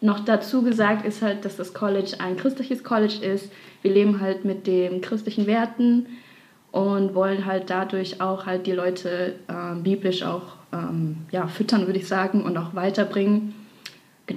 noch 0.00 0.20
dazu 0.20 0.62
gesagt 0.62 1.04
ist 1.04 1.22
halt, 1.22 1.44
dass 1.44 1.56
das 1.56 1.74
College 1.74 2.14
ein 2.18 2.36
christliches 2.36 2.82
College 2.82 3.24
ist. 3.24 3.52
Wir 3.82 3.92
leben 3.92 4.20
halt 4.20 4.44
mit 4.44 4.66
den 4.66 5.00
christlichen 5.00 5.46
Werten 5.46 6.06
und 6.70 7.14
wollen 7.14 7.44
halt 7.44 7.70
dadurch 7.70 8.20
auch 8.20 8.46
halt 8.46 8.66
die 8.66 8.72
Leute 8.72 9.34
ähm, 9.48 9.82
biblisch 9.82 10.22
auch 10.22 10.54
ähm, 10.72 11.18
ja, 11.30 11.46
füttern, 11.46 11.86
würde 11.86 11.98
ich 11.98 12.08
sagen, 12.08 12.42
und 12.42 12.56
auch 12.56 12.74
weiterbringen, 12.74 13.54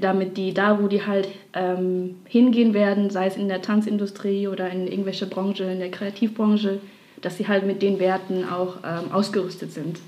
damit 0.02 0.38
die 0.38 0.54
da, 0.54 0.82
wo 0.82 0.88
die 0.88 1.06
halt 1.06 1.28
ähm, 1.54 2.18
hingehen 2.26 2.74
werden, 2.74 3.10
sei 3.10 3.28
es 3.28 3.38
in 3.38 3.48
der 3.48 3.62
Tanzindustrie 3.62 4.48
oder 4.48 4.70
in 4.70 4.88
irgendwelche 4.88 5.26
Branche, 5.26 5.64
in 5.66 5.80
der 5.80 5.92
Kreativbranche, 5.92 6.80
dass 7.22 7.38
sie 7.38 7.48
halt 7.48 7.66
mit 7.66 7.82
den 7.82 8.00
Werten 8.00 8.48
auch 8.48 8.78
ähm, 8.84 9.12
ausgerüstet 9.12 9.72
sind. 9.72 10.00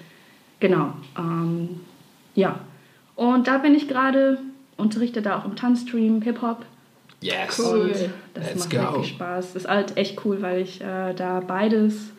Genau. 0.59 0.93
Ähm, 1.17 1.81
ja. 2.35 2.59
Und 3.15 3.47
da 3.47 3.57
bin 3.57 3.75
ich 3.75 3.87
gerade, 3.87 4.39
unterrichte 4.77 5.21
da 5.21 5.39
auch 5.39 5.45
im 5.45 5.55
Tanzstream, 5.55 6.21
Hip-Hop. 6.21 6.65
Yes. 7.21 7.59
Cool. 7.59 7.81
Und 7.81 7.91
das 8.33 8.49
Let's 8.49 8.59
macht 8.59 8.69
go. 8.69 8.77
wirklich 8.77 9.09
Spaß. 9.09 9.53
Das 9.53 9.63
ist 9.63 9.69
halt 9.69 9.97
echt 9.97 10.23
cool, 10.25 10.41
weil 10.41 10.61
ich 10.61 10.81
äh, 10.81 11.13
da 11.13 11.39
beides 11.39 12.11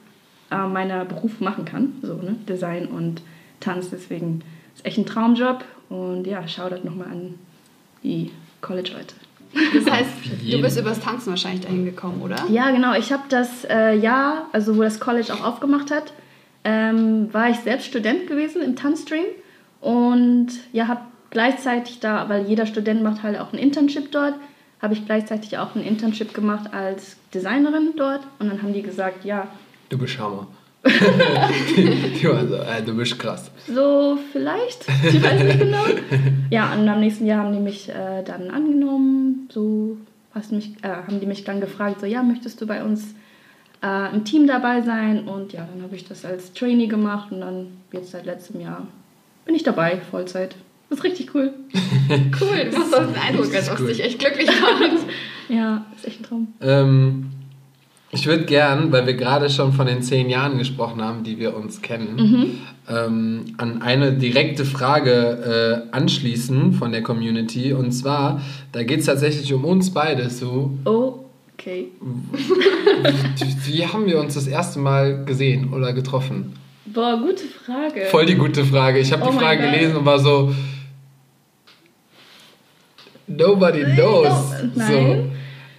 äh, 0.51 0.67
meiner 0.67 1.05
Beruf 1.05 1.41
machen 1.41 1.65
kann. 1.65 1.95
So, 2.03 2.15
ne? 2.15 2.37
Design 2.49 2.87
und 2.87 3.23
Tanz. 3.61 3.91
Deswegen 3.91 4.43
ist 4.75 4.85
echt 4.85 4.99
ein 4.99 5.07
Traumjob. 5.07 5.65
Und 5.89 6.27
ja, 6.27 6.47
Shoutout 6.47 6.85
nochmal 6.85 7.09
an 7.09 7.35
die 8.03 8.31
College-Leute. 8.61 9.15
das 9.75 9.91
heißt, 9.91 10.11
du 10.51 10.63
bist 10.63 10.79
übers 10.79 11.01
Tanzen 11.01 11.31
wahrscheinlich 11.31 11.63
dahin 11.63 11.85
gekommen, 11.85 12.23
oder? 12.23 12.37
Ja, 12.51 12.71
genau. 12.71 12.95
Ich 12.95 13.13
habe 13.13 13.25
das 13.29 13.65
äh, 13.65 13.95
Jahr, 13.97 14.47
also 14.53 14.77
wo 14.77 14.83
das 14.83 15.01
College 15.01 15.33
auch 15.33 15.45
aufgemacht 15.45 15.91
hat, 15.91 16.13
ähm, 16.65 17.33
war 17.33 17.51
ich 17.51 17.59
selbst 17.59 17.87
Student 17.87 18.27
gewesen 18.27 18.63
im 18.63 18.77
Tanzstream 18.77 19.25
und 19.81 20.49
ja, 20.73 20.89
habe 20.89 21.01
gleichzeitig 21.31 22.01
da, 22.01 22.29
weil 22.29 22.47
jeder 22.47 22.67
Student 22.67 23.03
macht 23.03 23.23
halt 23.23 23.39
auch 23.39 23.53
ein 23.53 23.59
Internship 23.59 24.11
dort, 24.11 24.35
habe 24.83 24.95
ich 24.95 25.07
gleichzeitig 25.07 25.57
auch 25.59 25.75
ein 25.75 25.83
Internship 25.83 26.35
gemacht 26.35 26.73
als 26.73 27.17
Designerin 27.33 27.95
dort 27.97 28.27
und 28.39 28.49
dann 28.49 28.63
haben 28.63 28.73
die 28.73 28.83
gesagt, 28.83 29.25
ja, 29.25 29.49
Du 29.89 29.97
bist 29.97 30.19
Hammer. 30.19 30.47
die, 31.77 32.19
die 32.19 32.29
war 32.29 32.47
so, 32.47 32.57
äh, 32.57 32.83
du 32.85 32.95
bist 32.95 33.19
krass. 33.19 33.51
So, 33.67 34.19
vielleicht. 34.33 34.87
Ich 35.05 35.23
weiß 35.23 35.43
nicht 35.43 35.59
genau. 35.59 35.85
Ja, 36.51 36.73
und 36.73 36.89
am 36.89 37.01
nächsten 37.01 37.27
Jahr 37.27 37.45
haben 37.45 37.53
die 37.53 37.61
mich 37.61 37.89
äh, 37.89 38.23
dann 38.25 38.51
angenommen. 38.51 39.49
So 39.53 39.97
hast 40.35 40.53
mich, 40.53 40.73
äh, 40.83 40.89
haben 40.89 41.21
die 41.21 41.27
mich 41.27 41.45
dann 41.45 41.61
gefragt, 41.61 42.01
so, 42.01 42.07
ja, 42.07 42.23
möchtest 42.23 42.61
du 42.61 42.67
bei 42.67 42.83
uns 42.83 43.15
äh, 43.83 44.15
im 44.15 44.25
Team 44.25 44.47
dabei 44.47 44.83
sein? 44.83 45.29
Und 45.29 45.53
ja, 45.53 45.69
dann 45.73 45.83
habe 45.83 45.97
ich 45.97 46.05
das 46.05 46.25
als 46.25 46.53
Trainee 46.53 46.87
gemacht 46.87 47.33
und 47.33 47.41
dann 47.41 47.67
jetzt 47.93 48.11
seit 48.11 48.27
letztem 48.27 48.61
Jahr 48.61 48.87
bin 49.45 49.55
ich 49.55 49.63
dabei, 49.63 50.01
Vollzeit. 50.11 50.57
Das 50.89 50.99
ist 50.99 51.05
richtig 51.05 51.35
cool. 51.35 51.53
cool, 52.41 52.71
du 52.71 52.79
machst 52.79 52.93
so 52.93 53.01
den 53.01 53.15
Eindruck, 53.17 53.55
als 53.55 53.69
ob 53.69 53.75
es 53.77 53.81
cool. 53.81 53.89
dich 53.89 54.05
echt 54.05 54.19
glücklich 54.19 54.49
macht. 54.49 55.05
Ja, 55.51 55.87
ist 55.97 56.07
echt 56.07 56.21
ein 56.21 56.25
Traum. 56.25 56.49
Ähm, 56.61 57.31
ich 58.11 58.27
würde 58.27 58.45
gern, 58.45 58.91
weil 58.93 59.07
wir 59.07 59.15
gerade 59.15 59.51
schon 59.51 59.73
von 59.73 59.87
den 59.87 60.03
zehn 60.03 60.31
Jahren 60.31 60.57
gesprochen 60.59 61.03
haben, 61.03 61.25
die 61.25 61.39
wir 61.39 61.55
uns 61.57 61.83
kennen, 61.83 62.59
ähm, 62.89 63.45
an 63.59 63.83
eine 63.83 64.13
direkte 64.15 64.65
Frage 64.65 65.85
äh, 65.93 65.95
anschließen 65.95 66.73
von 66.73 66.91
der 66.93 67.03
Community. 67.03 67.73
Und 67.75 67.93
zwar, 67.93 68.41
da 68.73 68.83
geht 68.83 69.01
es 69.01 69.07
tatsächlich 69.07 69.53
um 69.53 69.65
uns 69.65 69.91
beide. 69.93 70.31
So, 70.31 70.71
Oh, 70.87 71.25
okay. 71.55 71.89
wie, 73.37 73.73
wie 73.75 73.87
haben 73.87 74.07
wir 74.07 74.19
uns 74.21 74.35
das 74.35 74.47
erste 74.47 74.79
Mal 74.79 75.25
gesehen 75.27 75.73
oder 75.75 75.93
getroffen? 75.93 76.55
Boah, 76.87 77.19
gute 77.21 77.45
Frage. 77.45 78.07
Voll 78.07 78.25
die 78.25 78.37
gute 78.37 78.65
Frage. 78.65 79.01
Ich 79.01 79.13
habe 79.13 79.23
Oh 79.27 79.31
die 79.33 79.37
Frage 79.37 79.71
gelesen 79.71 79.97
und 79.97 80.07
war 80.07 80.19
so. 80.19 80.55
Nobody 83.27 83.85
knows. 83.85 84.29
no, 84.75 84.85
So. 84.87 85.31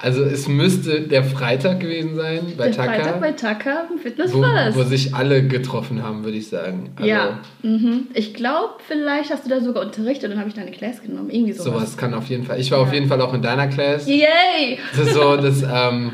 Also 0.01 0.23
es 0.23 0.47
müsste 0.47 1.01
der 1.01 1.25
Freitag 1.25 1.81
gewesen 1.81 2.15
sein 2.15 2.53
bei 2.57 2.69
Der 2.69 2.75
Taka, 2.75 2.93
Freitag 2.93 3.19
bei 3.19 3.31
Taka 3.33 3.87
im 3.91 3.99
Fitness 3.99 4.33
wo, 4.33 4.41
First. 4.41 4.77
wo 4.77 4.83
sich 4.83 5.13
alle 5.13 5.43
getroffen 5.45 6.03
haben, 6.03 6.23
würde 6.23 6.37
ich 6.37 6.47
sagen. 6.47 6.91
Also, 6.95 7.09
ja, 7.09 7.39
mhm. 7.63 8.07
ich 8.13 8.33
glaube, 8.33 8.75
vielleicht 8.87 9.29
hast 9.29 9.45
du 9.45 9.49
da 9.49 9.59
sogar 9.59 9.85
unterrichtet 9.85 10.25
und 10.25 10.31
dann 10.31 10.39
habe 10.39 10.49
ich 10.49 10.55
deine 10.55 10.71
Class 10.71 11.01
genommen. 11.01 11.29
Irgendwie 11.29 11.51
sowas. 11.51 11.73
Sowas 11.73 11.97
kann 11.97 12.13
auf 12.13 12.27
jeden 12.27 12.45
Fall. 12.45 12.59
Ich 12.59 12.71
war 12.71 12.79
auf 12.79 12.93
jeden 12.93 13.07
Fall 13.07 13.21
auch 13.21 13.33
in 13.33 13.41
deiner 13.41 13.67
Class. 13.67 14.07
Yay! 14.07 14.79
Das 14.95 15.07
ist 15.07 15.13
so, 15.15 15.35
das, 15.35 15.63
ähm, 15.63 16.11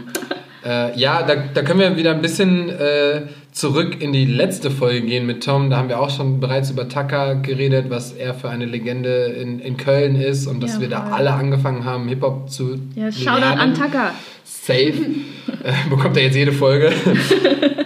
äh, 0.65 0.97
ja, 0.99 1.21
da, 1.21 1.35
da 1.53 1.61
können 1.61 1.79
wir 1.79 1.95
wieder 1.95 2.11
ein 2.11 2.21
bisschen 2.21 2.69
äh, 2.69 3.21
zurück 3.55 4.01
in 4.01 4.11
die 4.11 4.25
letzte 4.25 4.69
Folge 4.69 5.01
gehen 5.07 5.25
mit 5.25 5.43
Tom. 5.43 5.69
Da 5.69 5.77
haben 5.77 5.87
wir 5.87 6.01
auch 6.01 6.09
schon 6.09 6.41
bereits 6.41 6.69
über 6.69 6.89
Tucker 6.89 7.35
geredet, 7.35 7.89
was 7.89 8.11
er 8.11 8.33
für 8.33 8.49
eine 8.49 8.65
Legende 8.65 9.27
in, 9.27 9.59
in 9.59 9.77
Köln 9.77 10.17
ist 10.17 10.45
und 10.45 10.61
dass 10.61 10.75
Ja, 10.75 10.81
wir 10.81 10.89
da 10.89 11.03
alle 11.11 11.31
angefangen 11.31 11.85
haben, 11.85 12.09
Hip-Hop 12.09 12.49
zu 12.49 12.77
Ja, 12.95 13.09
Shoutout 13.11 13.57
an 13.57 13.73
Taka. 13.73 14.11
Safe. 14.43 14.93
äh, 15.63 15.89
bekommt 15.89 16.17
er 16.17 16.23
jetzt 16.23 16.35
jede 16.35 16.51
Folge. 16.51 16.91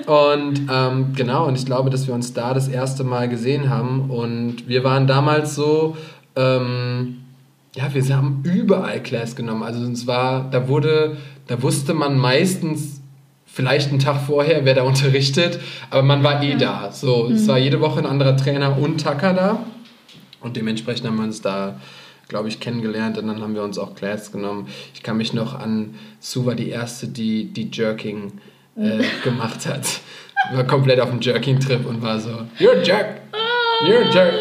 und 0.07 0.61
ähm, 0.73 1.13
genau, 1.15 1.47
und 1.47 1.55
ich 1.55 1.67
glaube, 1.67 1.91
dass 1.91 2.07
wir 2.07 2.15
uns 2.15 2.33
da 2.33 2.55
das 2.55 2.67
erste 2.67 3.03
Mal 3.03 3.29
gesehen 3.29 3.69
haben. 3.69 4.09
Und 4.09 4.67
wir 4.67 4.83
waren 4.83 5.05
damals 5.05 5.53
so, 5.53 5.95
ähm, 6.35 7.17
ja, 7.75 7.93
wir 7.93 8.17
haben 8.17 8.41
überall 8.43 9.03
Class 9.03 9.35
genommen. 9.35 9.61
Also 9.61 9.85
es 9.85 10.07
war, 10.07 10.49
da 10.49 10.67
wurde, 10.67 11.17
da 11.45 11.61
wusste 11.61 11.93
man 11.93 12.17
meistens 12.17 12.98
vielleicht 13.59 13.89
einen 13.89 13.99
Tag 13.99 14.21
vorher, 14.25 14.63
wer 14.63 14.73
da 14.73 14.83
unterrichtet, 14.93 15.59
aber 15.89 16.01
man 16.01 16.23
war 16.23 16.41
eh 16.41 16.55
da. 16.55 16.93
So, 16.93 17.29
es 17.29 17.45
war 17.45 17.57
jede 17.57 17.81
Woche 17.81 17.99
ein 17.99 18.05
anderer 18.05 18.37
Trainer 18.37 18.77
und 18.77 19.01
Tacker 19.01 19.33
da. 19.33 19.65
Und 20.39 20.55
dementsprechend 20.55 21.05
haben 21.05 21.17
wir 21.17 21.25
uns 21.25 21.41
da, 21.41 21.77
glaube 22.29 22.47
ich, 22.47 22.61
kennengelernt 22.61 23.17
und 23.17 23.27
dann 23.27 23.41
haben 23.41 23.55
wir 23.55 23.63
uns 23.63 23.77
auch 23.77 23.95
Class 23.95 24.31
genommen. 24.31 24.69
Ich 24.93 25.03
kann 25.03 25.17
mich 25.17 25.33
noch 25.33 25.59
an, 25.59 25.95
Sue 26.21 26.45
war 26.45 26.55
die 26.55 26.69
erste, 26.69 27.09
die, 27.09 27.51
die 27.51 27.69
Jerking 27.69 28.31
äh, 28.77 29.03
gemacht 29.25 29.65
hat. 29.65 29.85
War 30.53 30.63
komplett 30.63 31.01
auf 31.01 31.09
dem 31.09 31.19
Jerking-Trip 31.19 31.85
und 31.85 32.01
war 32.01 32.17
so, 32.17 32.29
you're 32.59 32.79
a 32.79 32.81
jerk, 32.81 33.19
you're 33.85 34.05
a 34.05 34.09
jerk, 34.09 34.33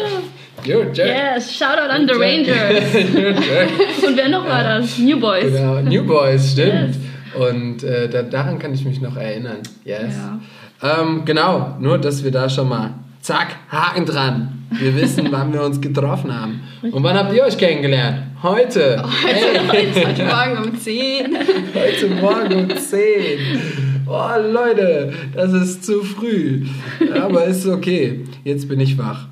you're 0.63 0.89
a 0.89 0.93
jerk. 0.93 1.09
Yes, 1.35 1.53
Shoutout 1.53 1.89
an 1.89 2.07
The. 2.07 2.13
Rangers. 2.13 2.93
you're 3.13 3.35
a 3.35 3.41
jerk. 3.41 3.69
Und 4.07 4.15
wer 4.15 4.29
noch 4.29 4.47
war 4.47 4.63
das? 4.63 4.97
New 4.97 5.19
Boys. 5.19 5.51
Genau, 5.51 5.81
New 5.81 6.05
Boys, 6.05 6.53
stimmt. 6.53 6.95
Yes. 6.95 7.08
Und 7.39 7.83
äh, 7.83 8.09
da, 8.09 8.23
daran 8.23 8.59
kann 8.59 8.73
ich 8.73 8.83
mich 8.83 8.99
noch 8.99 9.15
erinnern. 9.15 9.59
Yes. 9.85 10.13
Ja. 10.81 11.01
Ähm, 11.01 11.23
genau, 11.25 11.77
nur 11.79 11.97
dass 11.97 12.23
wir 12.23 12.31
da 12.31 12.49
schon 12.49 12.67
mal, 12.67 12.95
zack, 13.21 13.55
Haken 13.69 14.05
dran. 14.05 14.65
Wir 14.71 14.95
wissen, 14.95 15.27
wann 15.31 15.53
wir 15.53 15.63
uns 15.63 15.79
getroffen 15.79 16.33
haben. 16.33 16.61
Und 16.81 17.01
wann 17.03 17.17
habt 17.17 17.33
ihr 17.33 17.43
euch 17.43 17.57
kennengelernt? 17.57 18.23
Heute. 18.43 19.01
Hey, 19.25 19.91
Heute 19.93 20.23
Morgen 20.25 20.69
um 20.69 20.77
10. 20.77 21.37
heute 21.75 22.07
Morgen 22.15 22.71
um 22.71 22.77
10. 22.77 23.39
Oh 24.07 24.51
Leute, 24.51 25.13
das 25.33 25.53
ist 25.53 25.85
zu 25.85 26.03
früh. 26.03 26.65
Aber 27.21 27.45
ist 27.45 27.65
okay. 27.67 28.25
Jetzt 28.43 28.67
bin 28.67 28.79
ich 28.79 28.97
wach. 28.97 29.27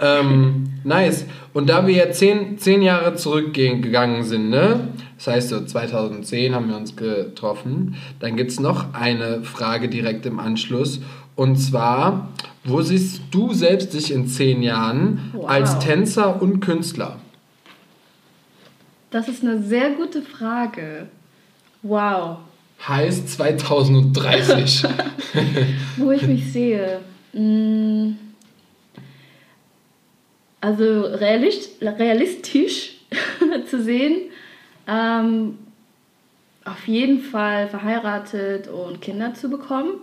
Ähm, 0.00 0.70
nice. 0.84 1.26
Und 1.52 1.68
da 1.68 1.86
wir 1.86 1.94
jetzt 1.94 2.18
zehn, 2.18 2.58
zehn 2.58 2.82
Jahre 2.82 3.14
zurückgegangen 3.14 4.24
sind, 4.24 4.48
ne? 4.50 4.88
Das 5.16 5.26
heißt, 5.26 5.48
so 5.50 5.64
2010 5.64 6.54
haben 6.54 6.68
wir 6.68 6.76
uns 6.76 6.96
getroffen. 6.96 7.96
Dann 8.18 8.36
gibt 8.36 8.50
es 8.50 8.58
noch 8.58 8.94
eine 8.94 9.42
Frage 9.42 9.88
direkt 9.88 10.26
im 10.26 10.40
Anschluss. 10.40 11.00
Und 11.36 11.56
zwar, 11.56 12.28
wo 12.64 12.82
siehst 12.82 13.22
du 13.30 13.52
selbst 13.52 13.94
dich 13.94 14.12
in 14.12 14.26
zehn 14.26 14.62
Jahren 14.62 15.30
Wow. 15.32 15.48
als 15.48 15.78
Tänzer 15.78 16.40
und 16.42 16.60
Künstler? 16.60 17.18
Das 19.10 19.28
ist 19.28 19.42
eine 19.44 19.62
sehr 19.62 19.90
gute 19.90 20.22
Frage. 20.22 21.06
Wow. 21.82 22.38
Heißt 22.88 23.28
2030. 23.28 24.84
Wo 25.98 26.10
ich 26.10 26.26
mich 26.26 26.52
sehe. 26.52 27.00
Mm. 27.32 28.14
Also 30.62 31.02
realist, 31.02 31.82
realistisch 31.82 32.92
zu 33.68 33.82
sehen. 33.82 34.30
Ähm, 34.86 35.58
auf 36.64 36.86
jeden 36.86 37.20
Fall 37.20 37.68
verheiratet 37.68 38.68
und 38.68 39.00
Kinder 39.00 39.34
zu 39.34 39.50
bekommen. 39.50 39.94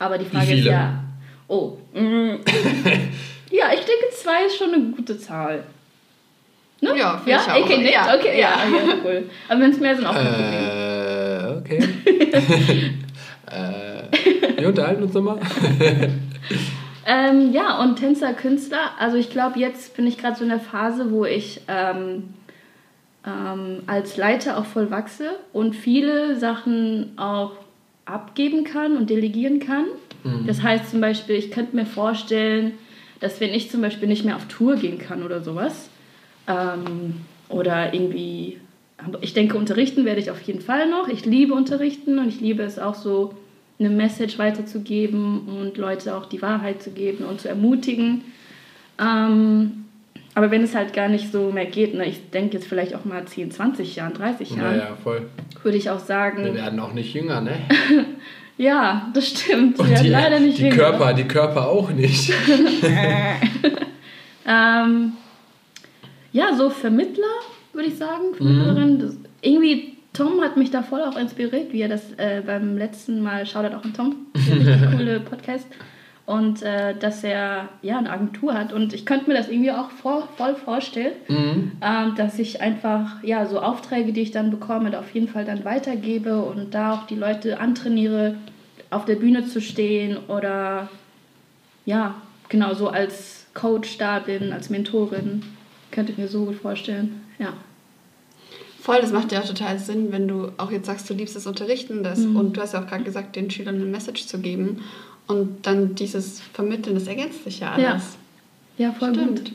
Aber 0.00 0.18
die 0.18 0.24
Frage 0.24 0.54
ist 0.54 0.64
ja. 0.64 1.04
Oh. 1.46 1.78
mm. 1.94 2.36
ja, 3.50 3.72
ich 3.72 3.84
denke, 3.84 4.10
zwei 4.12 4.46
ist 4.46 4.56
schon 4.56 4.74
eine 4.74 4.82
gute 4.96 5.16
Zahl. 5.16 5.62
Ne? 6.80 6.98
Ja, 6.98 7.18
finde 7.18 7.30
ja? 7.30 7.40
ich 7.40 7.52
auch. 7.52 7.64
Okay, 7.64 7.78
nickt, 7.78 7.94
Ja, 7.94 8.14
okay, 8.16 8.40
ja. 8.40 8.48
ja. 8.48 8.88
ja, 8.88 8.94
cool. 9.04 9.30
Aber 9.48 9.60
wenn 9.60 9.70
es 9.70 9.78
mehr 9.78 9.94
sind, 9.94 10.06
auch 10.06 10.14
kein 10.14 10.26
Problem. 10.26 10.54
äh, 10.64 11.58
okay. 11.58 11.78
äh, 13.46 14.60
wir 14.60 14.68
unterhalten 14.68 15.04
uns 15.04 15.14
nochmal. 15.14 15.38
Ähm, 17.12 17.52
ja, 17.52 17.82
und 17.82 17.96
Tänzer, 17.96 18.32
Künstler. 18.34 18.92
Also 18.98 19.16
ich 19.16 19.30
glaube, 19.30 19.58
jetzt 19.58 19.96
bin 19.96 20.06
ich 20.06 20.16
gerade 20.16 20.36
so 20.36 20.44
in 20.44 20.50
der 20.50 20.60
Phase, 20.60 21.10
wo 21.10 21.24
ich 21.24 21.60
ähm, 21.66 22.34
ähm, 23.26 23.82
als 23.88 24.16
Leiter 24.16 24.56
auch 24.56 24.64
voll 24.64 24.92
wachse 24.92 25.30
und 25.52 25.74
viele 25.74 26.38
Sachen 26.38 27.18
auch 27.18 27.52
abgeben 28.04 28.62
kann 28.62 28.96
und 28.96 29.10
delegieren 29.10 29.58
kann. 29.58 29.86
Das 30.46 30.62
heißt 30.62 30.90
zum 30.90 31.00
Beispiel, 31.00 31.34
ich 31.34 31.50
könnte 31.50 31.74
mir 31.74 31.86
vorstellen, 31.86 32.72
dass 33.18 33.40
wenn 33.40 33.52
ich 33.54 33.70
zum 33.70 33.80
Beispiel 33.80 34.06
nicht 34.06 34.24
mehr 34.24 34.36
auf 34.36 34.46
Tour 34.46 34.76
gehen 34.76 34.98
kann 34.98 35.24
oder 35.24 35.42
sowas, 35.42 35.90
ähm, 36.46 37.22
oder 37.48 37.92
irgendwie, 37.92 38.60
ich 39.20 39.34
denke, 39.34 39.58
unterrichten 39.58 40.04
werde 40.04 40.20
ich 40.20 40.30
auf 40.30 40.40
jeden 40.42 40.60
Fall 40.60 40.88
noch. 40.88 41.08
Ich 41.08 41.26
liebe 41.26 41.54
unterrichten 41.54 42.18
und 42.18 42.28
ich 42.28 42.40
liebe 42.40 42.62
es 42.62 42.78
auch 42.78 42.94
so, 42.94 43.34
eine 43.80 43.88
Message 43.90 44.38
weiterzugeben 44.38 45.48
und 45.48 45.76
Leute 45.78 46.14
auch 46.14 46.26
die 46.26 46.40
Wahrheit 46.42 46.82
zu 46.82 46.90
geben 46.90 47.24
und 47.24 47.40
zu 47.40 47.48
ermutigen. 47.48 48.22
Ähm, 49.00 49.86
aber 50.34 50.50
wenn 50.52 50.62
es 50.62 50.74
halt 50.76 50.92
gar 50.92 51.08
nicht 51.08 51.32
so 51.32 51.50
mehr 51.50 51.66
geht, 51.66 51.94
ne, 51.94 52.06
ich 52.06 52.30
denke 52.30 52.56
jetzt 52.56 52.68
vielleicht 52.68 52.94
auch 52.94 53.04
mal 53.04 53.24
10, 53.24 53.50
20 53.50 53.96
Jahren, 53.96 54.12
30 54.14 54.50
Jahren, 54.50 54.76
Naja, 54.76 54.96
voll. 55.02 55.22
würde 55.62 55.76
ich 55.78 55.90
auch 55.90 55.98
Wir 55.98 56.04
sagen, 56.06 56.54
werden 56.54 56.78
auch 56.78 56.92
nicht 56.92 57.12
jünger, 57.14 57.40
ne? 57.40 57.56
ja, 58.58 59.10
das 59.14 59.28
stimmt. 59.28 59.78
Wir 59.78 59.88
werden 59.88 60.02
die, 60.04 60.08
leider 60.10 60.38
nicht 60.38 60.58
die 60.58 60.62
jünger. 60.64 60.76
Körper, 60.76 61.14
die 61.14 61.24
Körper 61.24 61.68
auch 61.68 61.90
nicht. 61.90 62.32
Ähm, 64.46 65.12
ja, 66.32 66.54
so 66.56 66.70
Vermittler, 66.70 67.24
würde 67.72 67.88
ich 67.88 67.96
sagen, 67.96 68.30
Mhm. 68.32 68.34
Vermittlerin. 68.36 68.98
Das, 68.98 69.16
irgendwie, 69.42 69.96
Tom 70.12 70.40
hat 70.40 70.56
mich 70.56 70.70
da 70.70 70.82
voll 70.82 71.02
auch 71.02 71.16
inspiriert, 71.16 71.72
wie 71.72 71.80
er 71.82 71.88
das 71.88 72.12
äh, 72.16 72.42
beim 72.44 72.76
letzten 72.76 73.22
Mal, 73.22 73.46
Shoutout 73.46 73.76
auch 73.76 73.84
an 73.84 73.94
Tom, 73.94 74.16
coole 74.96 75.20
Podcast. 75.20 75.66
Und 76.26 76.62
äh, 76.62 76.94
dass 76.96 77.24
er 77.24 77.68
ja 77.82 77.98
eine 77.98 78.10
Agentur 78.10 78.54
hat. 78.54 78.72
Und 78.72 78.92
ich 78.92 79.04
könnte 79.04 79.28
mir 79.28 79.36
das 79.36 79.48
irgendwie 79.48 79.72
auch 79.72 79.90
vor, 79.90 80.28
voll 80.36 80.54
vorstellen, 80.54 81.12
Mhm. 81.28 81.72
ähm, 81.82 82.14
dass 82.16 82.38
ich 82.38 82.60
einfach 82.60 83.22
ja 83.24 83.46
so 83.46 83.60
Aufträge, 83.60 84.12
die 84.12 84.20
ich 84.20 84.30
dann 84.30 84.50
bekomme, 84.50 84.90
da 84.90 85.00
auf 85.00 85.12
jeden 85.12 85.26
Fall 85.28 85.44
dann 85.44 85.64
weitergebe 85.64 86.40
und 86.42 86.72
da 86.74 86.92
auch 86.94 87.06
die 87.06 87.16
Leute 87.16 87.58
antrainiere, 87.58 88.36
auf 88.90 89.04
der 89.06 89.16
Bühne 89.16 89.44
zu 89.46 89.60
stehen 89.60 90.18
oder 90.28 90.88
ja, 91.84 92.14
genau 92.48 92.74
so 92.74 92.88
als 92.88 93.46
Coach 93.54 93.98
da 93.98 94.20
bin, 94.20 94.52
als 94.52 94.70
Mentorin. 94.70 95.42
Könnte 95.90 96.12
ich 96.12 96.18
mir 96.18 96.28
so 96.28 96.44
gut 96.44 96.56
vorstellen. 96.56 97.22
Ja. 97.40 97.54
Voll, 98.82 99.00
das 99.00 99.12
macht 99.12 99.30
ja 99.32 99.40
auch 99.40 99.46
total 99.46 99.78
Sinn, 99.78 100.10
wenn 100.10 100.26
du 100.28 100.52
auch 100.56 100.70
jetzt 100.70 100.86
sagst, 100.86 101.08
du 101.10 101.14
liebst 101.14 101.36
das 101.36 101.46
Unterrichten 101.46 102.02
das, 102.02 102.20
Mhm. 102.20 102.36
und 102.36 102.56
du 102.56 102.60
hast 102.60 102.72
ja 102.74 102.82
auch 102.82 102.86
gerade 102.86 103.04
gesagt, 103.04 103.36
den 103.36 103.50
Schülern 103.50 103.74
eine 103.76 103.84
Message 103.84 104.26
zu 104.26 104.38
geben 104.38 104.80
und 105.26 105.66
dann 105.66 105.94
dieses 105.94 106.40
Vermitteln, 106.40 106.94
das 106.94 107.06
ergänzt 107.06 107.44
sich 107.44 107.60
ja 107.60 107.78
Ja. 107.78 107.90
alles. 107.92 108.16
Ja, 108.78 108.92
voll 108.92 109.14
Stimmt. 109.14 109.44
gut. 109.44 109.52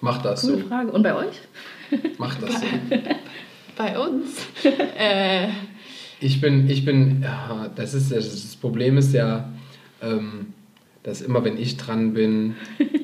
Mach 0.00 0.22
das 0.22 0.42
Coole 0.42 0.62
so. 0.62 0.68
Frage. 0.68 0.92
Und 0.92 1.02
bei 1.02 1.14
euch? 1.14 1.34
Mach 2.18 2.34
das 2.36 2.54
so. 2.60 2.66
Bei 3.76 3.98
uns. 3.98 4.28
äh, 4.98 5.48
Ich 6.20 6.40
bin, 6.40 6.68
ich 6.68 6.84
bin, 6.84 7.22
ja, 7.22 7.70
das 7.74 7.94
ist 7.94 8.12
das, 8.12 8.30
das 8.30 8.56
Problem 8.56 8.98
ist 8.98 9.12
ja, 9.14 9.48
ähm, 10.02 10.52
dass 11.02 11.20
immer 11.22 11.42
wenn 11.44 11.56
ich 11.58 11.76
dran 11.78 12.12
bin, 12.12 12.54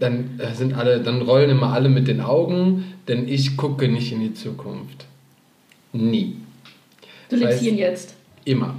dann 0.00 0.40
äh, 0.40 0.54
sind 0.54 0.74
alle, 0.74 1.00
dann 1.00 1.22
rollen 1.22 1.50
immer 1.50 1.72
alle 1.72 1.88
mit 1.88 2.08
den 2.08 2.20
Augen, 2.20 2.84
denn 3.06 3.28
ich 3.28 3.56
gucke 3.56 3.88
nicht 3.88 4.12
in 4.12 4.20
die 4.20 4.34
Zukunft. 4.34 5.06
Nie. 5.92 6.36
Du 7.28 7.36
lebst 7.36 7.60
hier 7.60 7.74
jetzt. 7.74 8.14
Immer. 8.44 8.74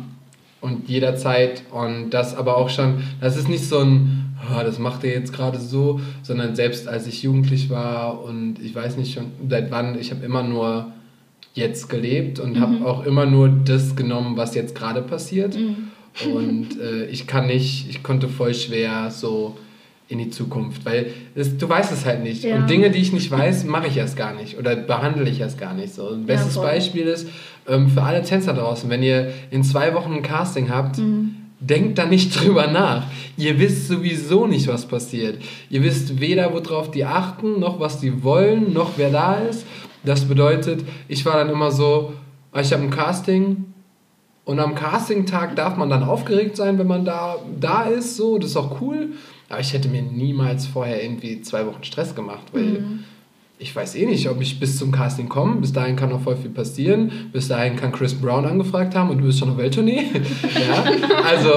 Und 0.60 0.90
jederzeit. 0.90 1.64
Und 1.72 2.10
das 2.10 2.36
aber 2.36 2.58
auch 2.58 2.70
schon, 2.70 3.04
das 3.22 3.38
ist 3.38 3.48
nicht 3.48 3.64
so 3.64 3.80
ein, 3.80 4.36
"Ah, 4.50 4.64
das 4.64 4.80
macht 4.80 5.04
er 5.04 5.12
jetzt 5.14 5.32
gerade 5.34 5.60
so, 5.60 6.02
sondern 6.24 6.56
selbst 6.56 6.88
als 6.88 7.08
ich 7.08 7.24
jugendlich 7.24 7.70
war 7.70 8.24
und 8.24 8.56
ich 8.62 8.74
weiß 8.74 8.98
nicht 8.98 9.14
schon 9.14 9.28
seit 9.50 9.72
wann, 9.72 9.98
ich 10.00 10.12
habe 10.12 10.26
immer 10.26 10.44
nur 10.44 10.92
jetzt 11.54 11.90
gelebt 11.90 12.40
und 12.40 12.60
habe 12.60 12.86
auch 12.86 13.06
immer 13.06 13.26
nur 13.26 13.50
das 13.50 13.96
genommen, 13.96 14.38
was 14.38 14.56
jetzt 14.56 14.74
gerade 14.74 15.02
passiert. 15.02 15.56
Und 16.34 16.80
äh, 16.80 17.06
ich 17.08 17.28
kann 17.28 17.48
nicht, 17.48 17.90
ich 17.90 18.04
konnte 18.04 18.28
voll 18.30 18.54
schwer 18.54 19.12
so 19.12 19.58
in 20.12 20.20
die 20.20 20.30
Zukunft, 20.30 20.86
weil 20.86 21.14
es, 21.36 21.58
du 21.58 21.68
weißt 21.68 21.92
es 21.92 22.06
halt 22.06 22.22
nicht. 22.22 22.44
Ja. 22.44 22.58
Und 22.58 22.70
Dinge, 22.70 22.92
die 22.92 23.00
ich 23.00 23.14
nicht 23.14 23.32
weiß, 23.32 23.64
mache 23.64 23.88
ich 23.88 23.98
erst 23.98 24.18
gar 24.18 24.34
nicht 24.34 24.58
oder 24.58 24.76
behandle 24.76 25.30
ich 25.30 25.40
erst 25.40 25.58
gar 25.58 25.74
nicht 25.74 25.94
so. 25.94 26.10
Ein 26.10 26.26
bestes 26.26 26.56
voll. 26.56 26.66
Beispiel 26.66 27.08
ist 27.08 27.28
ähm, 27.68 27.88
für 27.90 28.04
alle 28.04 28.22
Tänzer 28.22 28.54
draußen, 28.54 28.90
wenn 28.90 29.02
ihr 29.02 29.32
in 29.52 29.64
zwei 29.64 29.94
Wochen 29.94 30.14
ein 30.14 30.22
Casting 30.22 30.70
habt, 30.70 31.00
denkt 31.60 31.98
da 31.98 32.06
nicht 32.06 32.36
drüber 32.40 32.68
nach. 32.68 33.06
Ihr 33.38 33.58
wisst 33.58 33.88
sowieso 33.88 34.48
nicht, 34.48 34.68
was 34.68 34.86
passiert. 34.86 35.42
Ihr 35.70 35.82
wisst 35.84 36.20
weder, 36.20 36.54
worauf 36.54 36.92
die 36.92 37.06
achten, 37.06 37.60
noch 37.60 37.80
was 37.80 38.00
die 38.00 38.24
wollen, 38.24 38.74
noch 38.74 38.92
wer 38.98 39.12
da 39.12 39.36
ist. 39.36 39.66
Das 40.04 40.26
bedeutet, 40.26 40.84
ich 41.08 41.26
war 41.26 41.36
dann 41.36 41.50
immer 41.50 41.72
so, 41.72 42.14
ah, 42.52 42.60
ich 42.60 42.74
habe 42.74 42.84
ein 42.84 42.90
Casting, 42.90 43.66
und 44.44 44.60
am 44.60 44.76
Casting-Tag 44.76 45.56
darf 45.56 45.78
man 45.78 45.90
dann 45.90 46.04
aufgeregt 46.04 46.58
sein, 46.58 46.80
wenn 46.80 46.88
man 46.88 47.06
da, 47.06 47.38
da 47.60 47.84
ist, 47.84 48.18
so, 48.18 48.38
das 48.38 48.52
ist 48.52 48.58
auch 48.58 48.82
cool. 48.82 49.10
Aber 49.52 49.60
ich 49.60 49.74
hätte 49.74 49.90
mir 49.90 50.02
niemals 50.02 50.66
vorher 50.66 51.04
irgendwie 51.04 51.42
zwei 51.42 51.66
Wochen 51.66 51.84
Stress 51.84 52.16
gemacht, 52.16 52.48
weil 52.54 52.84
ich 53.62 53.76
weiß 53.76 53.96
eh 53.96 54.08
nicht, 54.08 54.28
ob 54.28 54.42
ich 54.42 54.60
bis 54.60 54.78
zum 54.78 54.92
Casting 54.92 55.30
komme. 55.30 55.58
Bis 55.58 55.72
dahin 55.72 55.96
kann 55.96 56.10
noch 56.10 56.22
voll 56.22 56.36
viel 56.36 56.50
passieren. 56.50 57.30
Bis 57.32 57.48
dahin 57.48 57.76
kann 57.76 57.92
Chris 57.92 58.16
Brown 58.16 58.46
angefragt 58.46 58.96
haben 58.96 59.12
und 59.12 59.20
du 59.20 59.26
bist 59.26 59.38
schon 59.38 59.52
auf 59.52 59.58
Welttournee. 59.58 60.02
ja? 60.68 60.84
Also, 61.24 61.50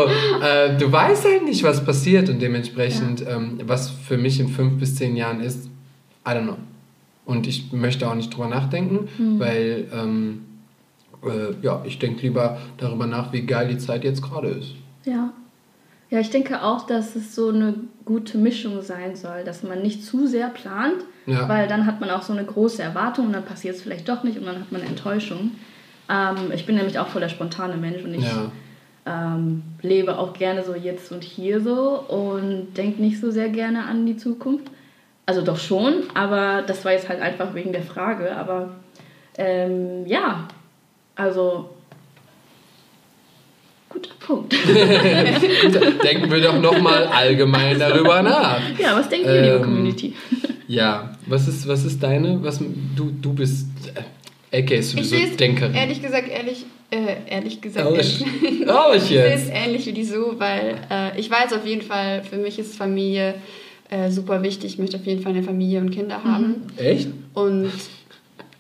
äh, 0.45 0.77
du 0.77 0.93
weißt 0.93 1.25
halt 1.25 1.45
nicht, 1.45 1.63
was 1.63 1.83
passiert 1.83 2.29
und 2.29 2.43
dementsprechend, 2.43 3.25
ähm, 3.27 3.59
was 3.65 3.89
für 3.89 4.19
mich 4.19 4.39
in 4.39 4.49
fünf 4.49 4.79
bis 4.79 4.97
zehn 4.97 5.17
Jahren 5.17 5.41
ist, 5.41 5.67
I 6.27 6.31
don't 6.31 6.43
know. 6.43 6.59
Und 7.25 7.47
ich 7.47 7.73
möchte 7.73 8.07
auch 8.07 8.15
nicht 8.15 8.35
drüber 8.35 8.49
nachdenken, 8.49 9.09
weil 9.39 9.87
ähm, 9.95 10.43
äh, 11.25 11.55
ja, 11.63 11.83
ich 11.87 11.99
denke 11.99 12.21
lieber 12.21 12.59
darüber 12.77 13.07
nach, 13.07 13.33
wie 13.33 13.43
geil 13.43 13.69
die 13.69 13.79
Zeit 13.79 14.05
jetzt 14.05 14.21
gerade 14.21 14.49
ist. 14.49 14.75
Ja. 15.07 15.33
Ja, 16.15 16.21
ich 16.21 16.31
denke 16.31 16.63
auch, 16.63 16.87
dass 16.87 17.17
es 17.17 17.35
so 17.35 17.49
eine 17.49 17.75
gute 18.05 18.39
Mischung 18.39 18.83
sein 18.83 19.17
soll, 19.17 19.43
dass 19.43 19.65
man 19.65 19.83
nicht 19.83 20.05
zu 20.05 20.29
sehr 20.29 20.47
plant, 20.47 20.99
Ja. 21.27 21.49
weil 21.49 21.67
dann 21.67 21.87
hat 21.87 22.01
man 22.01 22.09
auch 22.11 22.23
so 22.23 22.33
eine 22.33 22.45
große 22.45 22.81
Erwartung 22.81 23.27
und 23.27 23.33
dann 23.33 23.45
passiert 23.45 23.75
es 23.75 23.83
vielleicht 23.83 24.09
doch 24.09 24.23
nicht 24.23 24.39
und 24.39 24.47
dann 24.47 24.61
hat 24.61 24.71
man 24.71 24.81
eine 24.83 24.91
Enttäuschung. 24.91 25.51
Ähm, 26.09 26.53
ich 26.55 26.67
bin 26.67 26.77
nämlich 26.77 27.01
auch 27.01 27.09
voll 27.09 27.21
der 27.21 27.31
spontane 27.31 27.77
Mensch 27.77 28.05
und 28.05 28.15
ich 28.15 28.23
Ja. 28.25 28.53
ähm, 29.07 29.65
lebe 29.83 30.17
auch 30.17 30.35
gerne 30.35 30.63
so 30.63 30.77
jetzt 30.77 31.11
und 31.11 31.25
hier 31.25 31.61
so 31.61 31.99
und 32.07 32.75
denke 32.77 33.03
nicht 33.03 33.19
so 33.21 33.33
sehr 33.33 33.49
gerne 33.49 33.85
an 33.85 34.07
die 34.07 34.17
Zukunft. 34.17 34.69
Also 35.27 35.43
doch 35.43 35.59
schon, 35.59 35.95
aber 36.15 36.63
das 36.65 36.85
war 36.85 36.93
jetzt 36.93 37.09
halt 37.09 37.21
einfach 37.23 37.55
wegen 37.55 37.73
der 37.73 37.83
Frage. 37.83 38.37
Aber 38.37 38.69
ähm, 39.37 40.07
ja, 40.07 40.47
also 41.17 41.71
guter 43.95 44.15
Punkt. 44.21 44.53
Denken 46.05 46.31
wir 46.31 46.41
doch 46.43 46.61
nochmal 46.61 47.07
allgemein 47.07 47.79
darüber 47.79 48.23
nach. 48.23 48.61
ja, 48.79 48.97
was 48.97 49.09
denkt 49.09 49.27
ihr, 49.27 49.41
liebe 49.43 49.55
Ähm, 49.57 49.63
Community? 49.63 50.15
Ja, 50.69 51.17
was 51.27 51.47
ist, 51.49 51.67
was 51.69 51.85
ist 51.85 52.03
deine? 52.03 52.43
Was, 52.43 52.59
du, 52.59 53.11
du 53.21 53.33
bist. 53.33 53.67
Äh, 54.51 54.59
AK 54.63 54.71
ist 54.71 54.95
ich 54.99 55.09
sowieso 55.09 55.37
Denkerin. 55.37 55.75
ehrlich 55.75 56.01
gesagt, 56.01 56.29
ehrlich, 56.29 56.65
äh, 56.91 57.17
ehrlich 57.29 57.61
gesagt, 57.61 57.91
Ehrlich. 57.91 58.25
ehrlich, 58.25 58.61
Ehrlich 58.61 58.97
ich 58.97 59.03
es 59.03 59.11
jetzt. 59.11 59.51
ähnlich 59.53 59.87
wie 59.87 59.93
die 59.93 60.05
Su, 60.05 60.35
weil 60.39 60.77
äh, 60.91 61.19
ich 61.19 61.29
weiß 61.31 61.53
auf 61.55 61.67
jeden 61.67 61.83
Fall, 61.83 62.23
für 62.23 62.37
mich 62.37 62.59
ist 62.61 62.77
Familie 62.77 63.35
äh, 63.91 64.11
super 64.11 64.43
wichtig. 64.45 64.75
Ich 64.75 64.79
möchte 64.79 64.97
auf 64.97 65.05
jeden 65.07 65.23
Fall 65.23 65.33
eine 65.33 65.43
Familie 65.43 65.81
und 65.81 65.91
Kinder 65.91 66.23
haben. 66.23 66.69
Echt? 66.77 67.09
Und 67.35 67.73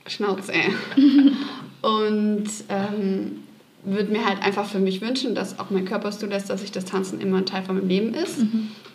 Schnauze. 0.08 0.52
und 1.82 2.44
ähm, 2.68 3.43
würde 3.84 4.10
mir 4.12 4.24
halt 4.24 4.42
einfach 4.42 4.66
für 4.66 4.78
mich 4.78 5.00
wünschen, 5.00 5.34
dass 5.34 5.58
auch 5.58 5.70
mein 5.70 5.84
Körper 5.84 6.08
es 6.08 6.18
zulässt, 6.18 6.48
dass 6.50 6.62
sich 6.62 6.72
das 6.72 6.84
Tanzen 6.84 7.20
immer 7.20 7.38
ein 7.38 7.46
Teil 7.46 7.62
von 7.62 7.76
meinem 7.76 7.88
Leben 7.88 8.14
ist. 8.14 8.38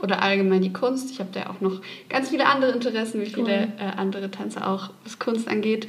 Oder 0.01 0.21
allgemein 0.21 0.61
die 0.61 0.73
Kunst. 0.73 1.11
Ich 1.11 1.19
habe 1.19 1.29
da 1.31 1.49
auch 1.49 1.61
noch 1.61 1.81
ganz 2.09 2.29
viele 2.29 2.45
andere 2.47 2.71
Interessen, 2.71 3.21
wie 3.21 3.27
viele 3.27 3.43
Cool. 3.43 3.67
äh, 3.79 3.97
andere 3.97 4.31
Tänzer 4.31 4.67
auch, 4.67 4.89
was 5.03 5.19
Kunst 5.19 5.47
angeht. 5.47 5.87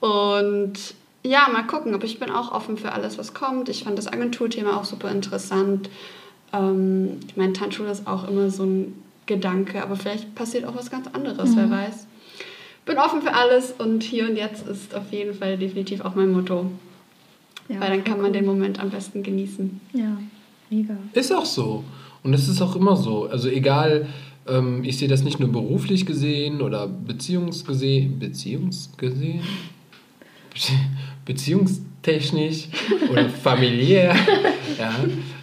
Und 0.00 0.74
ja, 1.22 1.48
mal 1.52 1.62
gucken. 1.62 1.94
Aber 1.94 2.04
ich 2.04 2.18
bin 2.18 2.30
auch 2.30 2.52
offen 2.52 2.76
für 2.76 2.92
alles, 2.92 3.18
was 3.18 3.32
kommt. 3.34 3.68
Ich 3.68 3.84
fand 3.84 3.96
das 3.96 4.08
Agenturthema 4.08 4.76
auch 4.76 4.84
super 4.84 5.10
interessant. 5.10 5.88
Ähm, 6.52 7.20
ich 7.26 7.36
meine, 7.36 7.52
Tanzschule 7.52 7.90
ist 7.90 8.06
auch 8.06 8.28
immer 8.28 8.50
so 8.50 8.64
ein 8.64 9.02
Gedanke, 9.26 9.82
aber 9.82 9.96
vielleicht 9.96 10.34
passiert 10.34 10.64
auch 10.64 10.74
was 10.74 10.90
ganz 10.90 11.06
anderes, 11.12 11.56
wer 11.56 11.70
weiß. 11.70 12.06
Bin 12.84 12.98
offen 12.98 13.22
für 13.22 13.32
alles 13.32 13.72
und 13.78 14.02
hier 14.02 14.28
und 14.28 14.36
jetzt 14.36 14.66
ist 14.66 14.94
auf 14.94 15.12
jeden 15.12 15.34
Fall 15.34 15.56
definitiv 15.56 16.00
auch 16.00 16.16
mein 16.16 16.32
Motto. 16.32 16.66
Ja, 17.68 17.80
weil 17.80 17.90
dann 17.90 18.04
kann 18.04 18.18
man 18.18 18.26
cool. 18.26 18.32
den 18.32 18.46
Moment 18.46 18.80
am 18.80 18.90
besten 18.90 19.22
genießen. 19.22 19.80
Ja, 19.92 20.18
mega. 20.70 20.96
Ist 21.12 21.32
auch 21.32 21.44
so. 21.44 21.84
Und 22.22 22.34
es 22.34 22.48
ist 22.48 22.62
auch 22.62 22.76
immer 22.76 22.96
so. 22.96 23.26
Also 23.26 23.48
egal, 23.48 24.06
ähm, 24.48 24.82
ich 24.84 24.98
sehe 24.98 25.08
das 25.08 25.22
nicht 25.22 25.40
nur 25.40 25.50
beruflich 25.50 26.06
gesehen 26.06 26.60
oder 26.62 26.86
beziehungsgesehen, 26.88 28.18
beziehungsgesehen, 28.18 29.42
beziehungstechnisch 31.24 32.68
oder 33.10 33.28
familiär. 33.42 34.14
ja. 34.78 34.92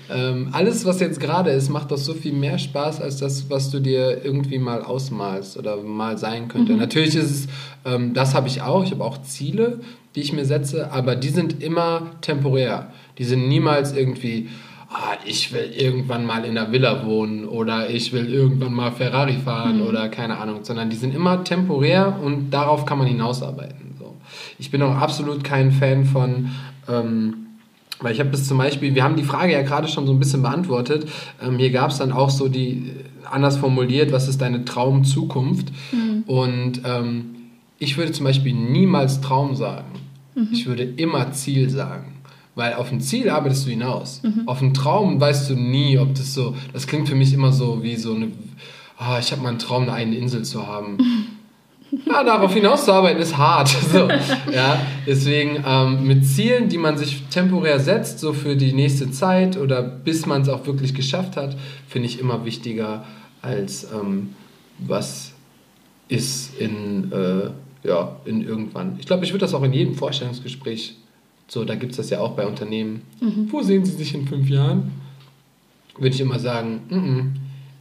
ähm, 0.09 0.49
alles, 0.51 0.85
was 0.85 0.99
jetzt 0.99 1.19
gerade 1.19 1.51
ist, 1.51 1.69
macht 1.69 1.91
doch 1.91 1.97
so 1.97 2.13
viel 2.13 2.33
mehr 2.33 2.57
Spaß 2.57 3.01
als 3.01 3.17
das, 3.17 3.49
was 3.49 3.69
du 3.69 3.79
dir 3.79 4.23
irgendwie 4.23 4.59
mal 4.59 4.81
ausmalst 4.81 5.57
oder 5.57 5.77
mal 5.77 6.17
sein 6.17 6.47
könnte. 6.47 6.73
Natürlich 6.73 7.15
ist 7.15 7.31
es, 7.31 7.47
ähm, 7.85 8.13
das 8.13 8.33
habe 8.33 8.47
ich 8.47 8.61
auch. 8.61 8.83
Ich 8.83 8.91
habe 8.91 9.03
auch 9.03 9.21
Ziele, 9.21 9.79
die 10.15 10.21
ich 10.21 10.33
mir 10.33 10.45
setze, 10.45 10.91
aber 10.91 11.15
die 11.15 11.29
sind 11.29 11.61
immer 11.61 12.11
temporär. 12.21 12.91
Die 13.17 13.23
sind 13.23 13.47
niemals 13.47 13.93
irgendwie, 13.93 14.49
ah, 14.89 15.15
ich 15.25 15.53
will 15.53 15.71
irgendwann 15.75 16.25
mal 16.25 16.45
in 16.45 16.57
einer 16.57 16.71
Villa 16.71 17.05
wohnen 17.05 17.45
oder 17.45 17.89
ich 17.89 18.11
will 18.11 18.33
irgendwann 18.33 18.73
mal 18.73 18.91
Ferrari 18.91 19.37
fahren 19.37 19.81
oder 19.81 20.09
keine 20.09 20.37
Ahnung, 20.37 20.59
sondern 20.63 20.89
die 20.89 20.95
sind 20.95 21.13
immer 21.13 21.43
temporär 21.43 22.19
und 22.23 22.49
darauf 22.51 22.85
kann 22.85 22.97
man 22.97 23.07
hinausarbeiten. 23.07 23.95
So. 23.99 24.15
Ich 24.57 24.71
bin 24.71 24.81
auch 24.81 24.95
absolut 24.95 25.43
kein 25.43 25.71
Fan 25.71 26.05
von, 26.05 26.49
ähm, 26.87 27.35
weil 28.01 28.13
ich 28.13 28.19
habe 28.19 28.31
das 28.31 28.47
zum 28.47 28.57
Beispiel, 28.57 28.95
wir 28.95 29.03
haben 29.03 29.15
die 29.15 29.23
Frage 29.23 29.53
ja 29.53 29.61
gerade 29.61 29.87
schon 29.87 30.07
so 30.07 30.13
ein 30.13 30.19
bisschen 30.19 30.41
beantwortet. 30.41 31.07
Ähm, 31.41 31.57
hier 31.57 31.71
gab 31.71 31.91
es 31.91 31.97
dann 31.97 32.11
auch 32.11 32.29
so 32.29 32.47
die, 32.47 32.89
äh, 32.89 33.27
anders 33.29 33.57
formuliert, 33.57 34.11
was 34.11 34.27
ist 34.27 34.41
deine 34.41 34.65
Traumzukunft? 34.65 35.67
Und 36.25 36.81
ähm, 36.85 37.35
ich 37.79 37.97
würde 37.97 38.11
zum 38.11 38.25
Beispiel 38.25 38.53
niemals 38.53 39.21
Traum 39.21 39.55
sagen. 39.55 39.87
Ich 40.51 40.67
würde 40.67 40.83
immer 40.83 41.31
Ziel 41.31 41.69
sagen. 41.69 42.19
Weil 42.55 42.73
auf 42.73 42.91
ein 42.91 43.01
Ziel 43.01 43.29
arbeitest 43.29 43.65
du 43.65 43.71
hinaus. 43.71 44.21
Auf 44.45 44.61
einen 44.61 44.73
Traum 44.73 45.19
weißt 45.19 45.49
du 45.49 45.55
nie, 45.55 45.97
ob 45.97 46.13
das 46.15 46.33
so. 46.33 46.55
Das 46.73 46.87
klingt 46.87 47.07
für 47.07 47.15
mich 47.15 47.33
immer 47.33 47.51
so 47.51 47.83
wie 47.83 47.95
so 47.95 48.13
eine. 48.13 48.31
Ah, 48.97 49.17
ich 49.19 49.31
habe 49.31 49.41
mal 49.41 49.49
einen 49.49 49.59
Traum, 49.59 49.83
eine 49.83 49.93
eigene 49.93 50.17
Insel 50.17 50.43
zu 50.43 50.65
haben. 50.65 50.97
Ja, 52.05 52.23
darauf 52.23 52.53
hinauszuarbeiten 52.53 53.19
ist 53.19 53.35
hart. 53.35 53.75
So, 53.91 54.07
ja, 54.53 54.79
deswegen 55.07 55.63
ähm, 55.65 56.05
mit 56.05 56.23
Zielen, 56.23 56.69
die 56.69 56.77
man 56.77 56.99
sich 56.99 57.23
temporär 57.31 57.79
setzt, 57.79 58.19
so 58.19 58.31
für 58.31 58.55
die 58.55 58.73
nächste 58.73 59.09
Zeit 59.09 59.57
oder 59.57 59.81
bis 59.81 60.27
man 60.27 60.43
es 60.43 60.49
auch 60.49 60.67
wirklich 60.67 60.93
geschafft 60.93 61.35
hat, 61.35 61.57
finde 61.87 62.07
ich 62.07 62.19
immer 62.19 62.45
wichtiger 62.45 63.05
als 63.41 63.87
ähm, 63.91 64.35
was 64.77 65.33
ist 66.09 66.59
in, 66.59 67.11
äh, 67.11 67.49
ja, 67.83 68.17
in 68.25 68.41
irgendwann. 68.41 68.97
Ich 68.99 69.05
glaube, 69.05 69.25
ich 69.25 69.31
würde 69.31 69.41
das 69.45 69.53
auch 69.53 69.63
in 69.63 69.73
jedem 69.73 69.95
Vorstellungsgespräch, 69.95 70.95
so, 71.47 71.65
da 71.65 71.75
gibt 71.75 71.91
es 71.93 71.97
das 71.97 72.09
ja 72.11 72.19
auch 72.19 72.33
bei 72.35 72.45
Unternehmen. 72.45 73.01
Wo 73.49 73.61
sehen 73.63 73.83
Sie 73.83 73.93
sich 73.93 74.13
in 74.13 74.27
fünf 74.27 74.49
Jahren? 74.49 74.91
Würde 75.97 76.13
ich 76.13 76.21
immer 76.21 76.37
sagen, 76.37 76.81
"Mm, 76.89 76.95
mm, 76.95 77.33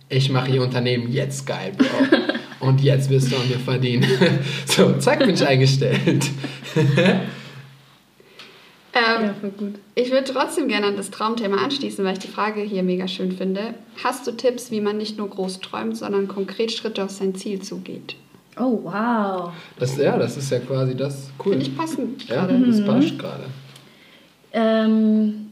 ich 0.09 0.31
mache 0.31 0.51
Ihr 0.51 0.63
Unternehmen 0.63 1.13
jetzt 1.13 1.47
geil, 1.47 1.73
Bro. 1.77 1.87
Und 2.67 2.81
jetzt 2.81 3.11
wirst 3.11 3.31
du 3.31 3.37
an 3.37 3.47
mir 3.49 3.59
verdienen. 3.59 4.07
So, 4.67 4.95
zack, 4.99 5.21
bin 5.21 5.31
ich 5.35 5.47
eingestellt. 5.47 6.31
Ähm, 8.95 9.25
Ja, 9.27 9.35
voll 9.35 9.51
gut. 9.51 9.75
Ich 9.95 10.11
würde 10.11 10.33
trotzdem 10.33 10.67
gerne 10.67 10.87
an 10.87 10.97
das 10.97 11.11
Traumthema 11.11 11.59
anschließen, 11.59 12.05
weil 12.05 12.15
ich 12.15 12.19
die 12.19 12.29
Frage 12.29 12.63
hier 12.63 12.83
mega 12.83 13.07
schön 13.07 13.33
finde. 13.33 13.75
Hast 14.03 14.27
du 14.27 14.33
Tipps, 14.33 14.71
wie 14.71 14.81
man 14.81 14.97
nicht 14.97 15.19
nur 15.19 15.29
groß 15.29 15.61
träumt, 15.61 15.97
sondern 15.97 16.27
konkret 16.27 16.73
Schritte 16.73 17.05
auf 17.05 17.11
sein 17.11 17.35
Ziel 17.35 17.61
zugeht? 17.61 18.17
Oh, 18.59 18.81
wow. 18.83 19.53
Das, 19.79 19.97
ja, 19.97 20.17
das 20.19 20.37
ist 20.37 20.51
ja 20.51 20.59
quasi 20.59 20.97
das. 20.97 21.31
Cool. 21.39 21.53
Finde 21.53 21.67
ich 21.67 21.77
passend 21.77 22.29
ja, 22.29 22.47
gerade. 22.47 22.67
das 22.67 22.85
passt 22.85 23.19
gerade. 23.19 23.45
Ähm, 24.53 25.51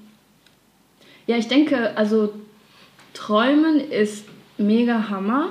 ja, 1.26 1.36
ich 1.36 1.48
denke, 1.48 1.96
also 1.96 2.32
Träumen 3.14 3.80
ist 3.80 4.26
mega 4.58 5.08
Hammer, 5.08 5.48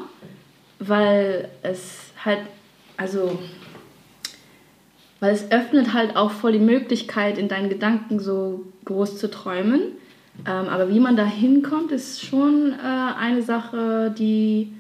weil 0.79 1.49
es 1.61 2.11
halt, 2.23 2.39
also, 2.97 3.39
weil 5.19 5.33
es 5.33 5.51
öffnet 5.51 5.93
halt 5.93 6.15
auch 6.15 6.31
voll 6.31 6.53
die 6.53 6.59
Möglichkeit, 6.59 7.37
in 7.37 7.47
deinen 7.47 7.69
Gedanken 7.69 8.19
so 8.19 8.65
groß 8.85 9.17
zu 9.17 9.29
träumen. 9.29 9.81
Ähm, 10.45 10.67
aber 10.67 10.89
wie 10.89 10.99
man 10.99 11.15
da 11.15 11.25
hinkommt, 11.25 11.91
ist 11.91 12.23
schon 12.25 12.73
äh, 12.73 13.19
eine 13.19 13.41
Sache, 13.41 14.13
die 14.17 14.73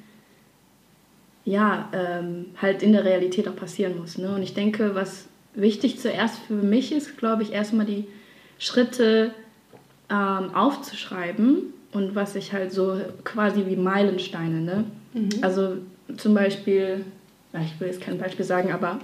ja 1.45 1.89
ähm, 1.93 2.47
halt 2.61 2.83
in 2.83 2.91
der 2.91 3.05
Realität 3.05 3.47
auch 3.47 3.55
passieren 3.55 3.97
muss. 3.97 4.17
Ne? 4.17 4.33
Und 4.33 4.41
ich 4.41 4.53
denke, 4.53 4.95
was 4.95 5.27
wichtig 5.53 5.99
zuerst 5.99 6.39
für 6.39 6.53
mich 6.53 6.91
ist, 6.91 7.17
glaube 7.17 7.43
ich, 7.43 7.53
erstmal 7.53 7.85
die 7.85 8.05
Schritte 8.59 9.31
ähm, 10.09 10.53
aufzuschreiben 10.53 11.73
und 11.91 12.15
was 12.15 12.35
ich 12.35 12.51
halt 12.51 12.71
so 12.71 12.99
quasi 13.23 13.65
wie 13.67 13.75
Meilensteine, 13.75 14.61
ne? 14.61 14.83
Also 15.41 15.77
zum 16.17 16.33
Beispiel, 16.33 17.05
ich 17.53 17.79
will 17.79 17.87
jetzt 17.87 18.01
kein 18.01 18.17
Beispiel 18.17 18.45
sagen, 18.45 18.71
aber 18.71 18.99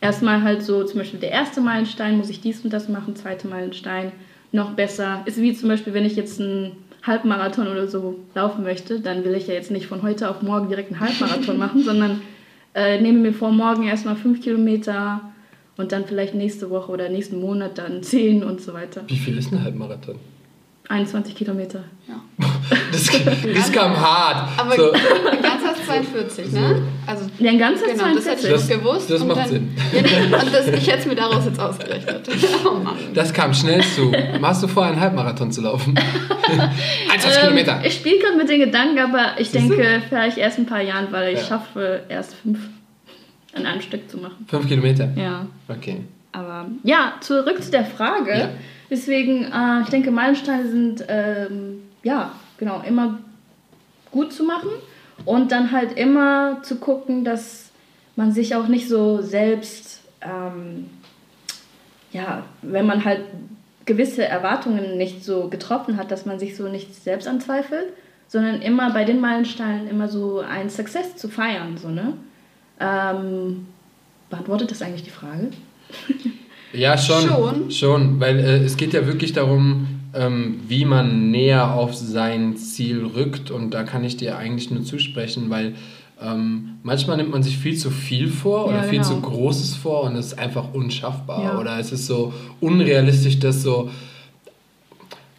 erstmal 0.00 0.42
halt 0.42 0.62
so 0.62 0.84
zum 0.84 0.98
Beispiel 0.98 1.20
der 1.20 1.30
erste 1.30 1.60
Meilenstein 1.60 2.18
muss 2.18 2.28
ich 2.28 2.40
dies 2.40 2.60
und 2.60 2.72
das 2.72 2.88
machen, 2.88 3.16
zweite 3.16 3.48
Meilenstein 3.48 4.12
noch 4.52 4.72
besser. 4.72 5.22
Ist 5.24 5.40
wie 5.40 5.54
zum 5.54 5.68
Beispiel, 5.68 5.94
wenn 5.94 6.04
ich 6.04 6.16
jetzt 6.16 6.40
einen 6.40 6.72
Halbmarathon 7.06 7.68
oder 7.68 7.86
so 7.86 8.20
laufen 8.34 8.64
möchte, 8.64 9.00
dann 9.00 9.24
will 9.24 9.34
ich 9.34 9.46
ja 9.46 9.54
jetzt 9.54 9.70
nicht 9.70 9.86
von 9.86 10.02
heute 10.02 10.30
auf 10.30 10.42
morgen 10.42 10.68
direkt 10.68 10.92
einen 10.92 11.00
Halbmarathon 11.00 11.58
machen, 11.64 11.82
sondern 11.82 12.22
äh, 12.74 13.00
nehme 13.00 13.18
mir 13.18 13.32
vor, 13.32 13.52
morgen 13.52 13.84
erstmal 13.84 14.16
fünf 14.16 14.42
Kilometer 14.42 15.20
und 15.76 15.92
dann 15.92 16.06
vielleicht 16.06 16.34
nächste 16.34 16.70
Woche 16.70 16.90
oder 16.90 17.08
nächsten 17.08 17.40
Monat 17.40 17.78
dann 17.78 18.02
zehn 18.02 18.42
und 18.42 18.60
so 18.60 18.72
weiter. 18.72 19.02
Wie 19.06 19.18
viel 19.18 19.36
ist 19.38 19.52
ein 19.52 19.62
Halbmarathon? 19.62 20.16
21 20.88 21.34
Kilometer. 21.34 21.84
Ja. 22.08 22.14
Das, 22.90 23.10
das 23.54 23.72
kam 23.72 23.94
hart. 24.00 24.48
Aber 24.58 24.74
so, 24.76 24.90
ganz 24.92 25.62
hast 25.66 25.84
42, 25.84 26.52
ne? 26.52 26.80
Also, 27.06 27.26
Ja, 27.38 27.50
ein 27.50 27.58
ganzes 27.58 27.86
genau, 27.88 28.14
das 28.14 28.26
hätte 28.26 28.46
ich 28.46 28.52
Das- 28.52 28.68
noch 28.68 28.76
gewusst. 28.76 29.10
das 29.10 29.20
und 29.20 29.28
macht 29.28 29.38
dann, 29.40 29.48
Sinn. 29.48 29.76
Ja, 30.30 30.38
und 30.40 30.54
das, 30.54 30.68
ich 30.68 30.86
hätte 30.86 30.98
es 31.00 31.06
mir 31.06 31.14
daraus 31.14 31.44
jetzt 31.44 31.60
ausgerechnet. 31.60 32.28
Oh 32.64 32.74
Mann. 32.78 32.96
das 33.12 33.32
kam 33.32 33.52
schnell 33.52 33.82
zu. 33.82 34.12
Hast 34.40 34.62
du 34.62 34.68
vor, 34.68 34.84
einen 34.86 34.98
Halbmarathon 35.00 35.52
zu 35.52 35.60
laufen? 35.60 35.94
21 37.10 37.40
Kilometer. 37.42 37.76
Ähm, 37.78 37.84
ich 37.84 37.94
spiele 37.94 38.18
gerade 38.18 38.36
mit 38.36 38.48
den 38.48 38.60
Gedanken, 38.60 38.98
aber 38.98 39.32
ich 39.38 39.50
Siehst 39.50 39.64
du? 39.68 39.74
denke, 39.76 40.02
vielleicht 40.08 40.38
erst 40.38 40.58
ein 40.58 40.66
paar 40.66 40.80
Jahren, 40.82 41.08
weil 41.10 41.34
ich 41.34 41.40
Ja. 41.40 41.46
schaffe, 41.46 42.02
erst 42.08 42.34
fünf 42.34 42.58
an 43.54 43.66
einem 43.66 43.80
Stück 43.82 44.08
zu 44.10 44.18
machen. 44.18 44.46
Fünf 44.48 44.66
Kilometer. 44.68 45.10
Ja. 45.16 45.46
Okay. 45.68 46.02
Aber 46.32 46.66
ja, 46.82 47.14
zurück 47.20 47.62
zu 47.62 47.70
der 47.70 47.84
Frage. 47.84 48.30
Ja. 48.38 48.48
Deswegen, 48.94 49.46
äh, 49.46 49.80
ich 49.82 49.88
denke, 49.88 50.12
Meilensteine 50.12 50.68
sind 50.68 51.04
ähm, 51.08 51.82
ja 52.04 52.30
genau 52.58 52.80
immer 52.86 53.18
gut 54.12 54.32
zu 54.32 54.44
machen 54.44 54.70
und 55.24 55.50
dann 55.50 55.72
halt 55.72 55.98
immer 55.98 56.62
zu 56.62 56.76
gucken, 56.76 57.24
dass 57.24 57.72
man 58.14 58.30
sich 58.30 58.54
auch 58.54 58.68
nicht 58.68 58.88
so 58.88 59.20
selbst, 59.20 60.00
ähm, 60.20 60.88
ja, 62.12 62.44
wenn 62.62 62.86
man 62.86 63.04
halt 63.04 63.22
gewisse 63.84 64.24
Erwartungen 64.24 64.96
nicht 64.96 65.24
so 65.24 65.48
getroffen 65.48 65.96
hat, 65.96 66.12
dass 66.12 66.24
man 66.24 66.38
sich 66.38 66.56
so 66.56 66.68
nicht 66.68 66.94
selbst 66.94 67.26
anzweifelt, 67.26 67.94
sondern 68.28 68.62
immer 68.62 68.92
bei 68.92 69.02
den 69.02 69.18
Meilensteinen 69.18 69.88
immer 69.88 70.06
so 70.06 70.38
ein 70.38 70.70
Success 70.70 71.16
zu 71.16 71.28
feiern, 71.28 71.76
so 71.78 71.88
ne? 71.88 72.12
Ähm, 72.78 73.66
beantwortet 74.30 74.70
das 74.70 74.82
eigentlich 74.82 75.02
die 75.02 75.10
Frage? 75.10 75.50
Ja, 76.74 76.98
schon. 76.98 77.28
Schon. 77.28 77.70
Schon, 77.70 78.20
weil 78.20 78.38
äh, 78.38 78.58
es 78.64 78.76
geht 78.76 78.92
ja 78.92 79.06
wirklich 79.06 79.32
darum, 79.32 79.86
ähm, 80.14 80.60
wie 80.68 80.84
man 80.84 81.30
näher 81.30 81.74
auf 81.74 81.94
sein 81.94 82.56
Ziel 82.56 83.04
rückt. 83.04 83.50
Und 83.50 83.72
da 83.72 83.84
kann 83.84 84.04
ich 84.04 84.16
dir 84.16 84.36
eigentlich 84.36 84.70
nur 84.70 84.84
zusprechen, 84.84 85.50
weil 85.50 85.74
ähm, 86.22 86.78
manchmal 86.82 87.16
nimmt 87.16 87.30
man 87.30 87.42
sich 87.42 87.58
viel 87.58 87.76
zu 87.76 87.90
viel 87.90 88.28
vor 88.28 88.66
oder 88.66 88.76
Ja, 88.76 88.82
viel 88.84 89.00
genau. 89.00 89.08
zu 89.08 89.20
Großes 89.20 89.74
vor 89.76 90.04
und 90.04 90.16
es 90.16 90.26
ist 90.26 90.38
einfach 90.38 90.72
unschaffbar. 90.72 91.42
Ja. 91.42 91.58
Oder 91.58 91.78
es 91.78 91.92
ist 91.92 92.06
so 92.06 92.32
unrealistisch, 92.60 93.38
dass 93.38 93.62
so, 93.62 93.90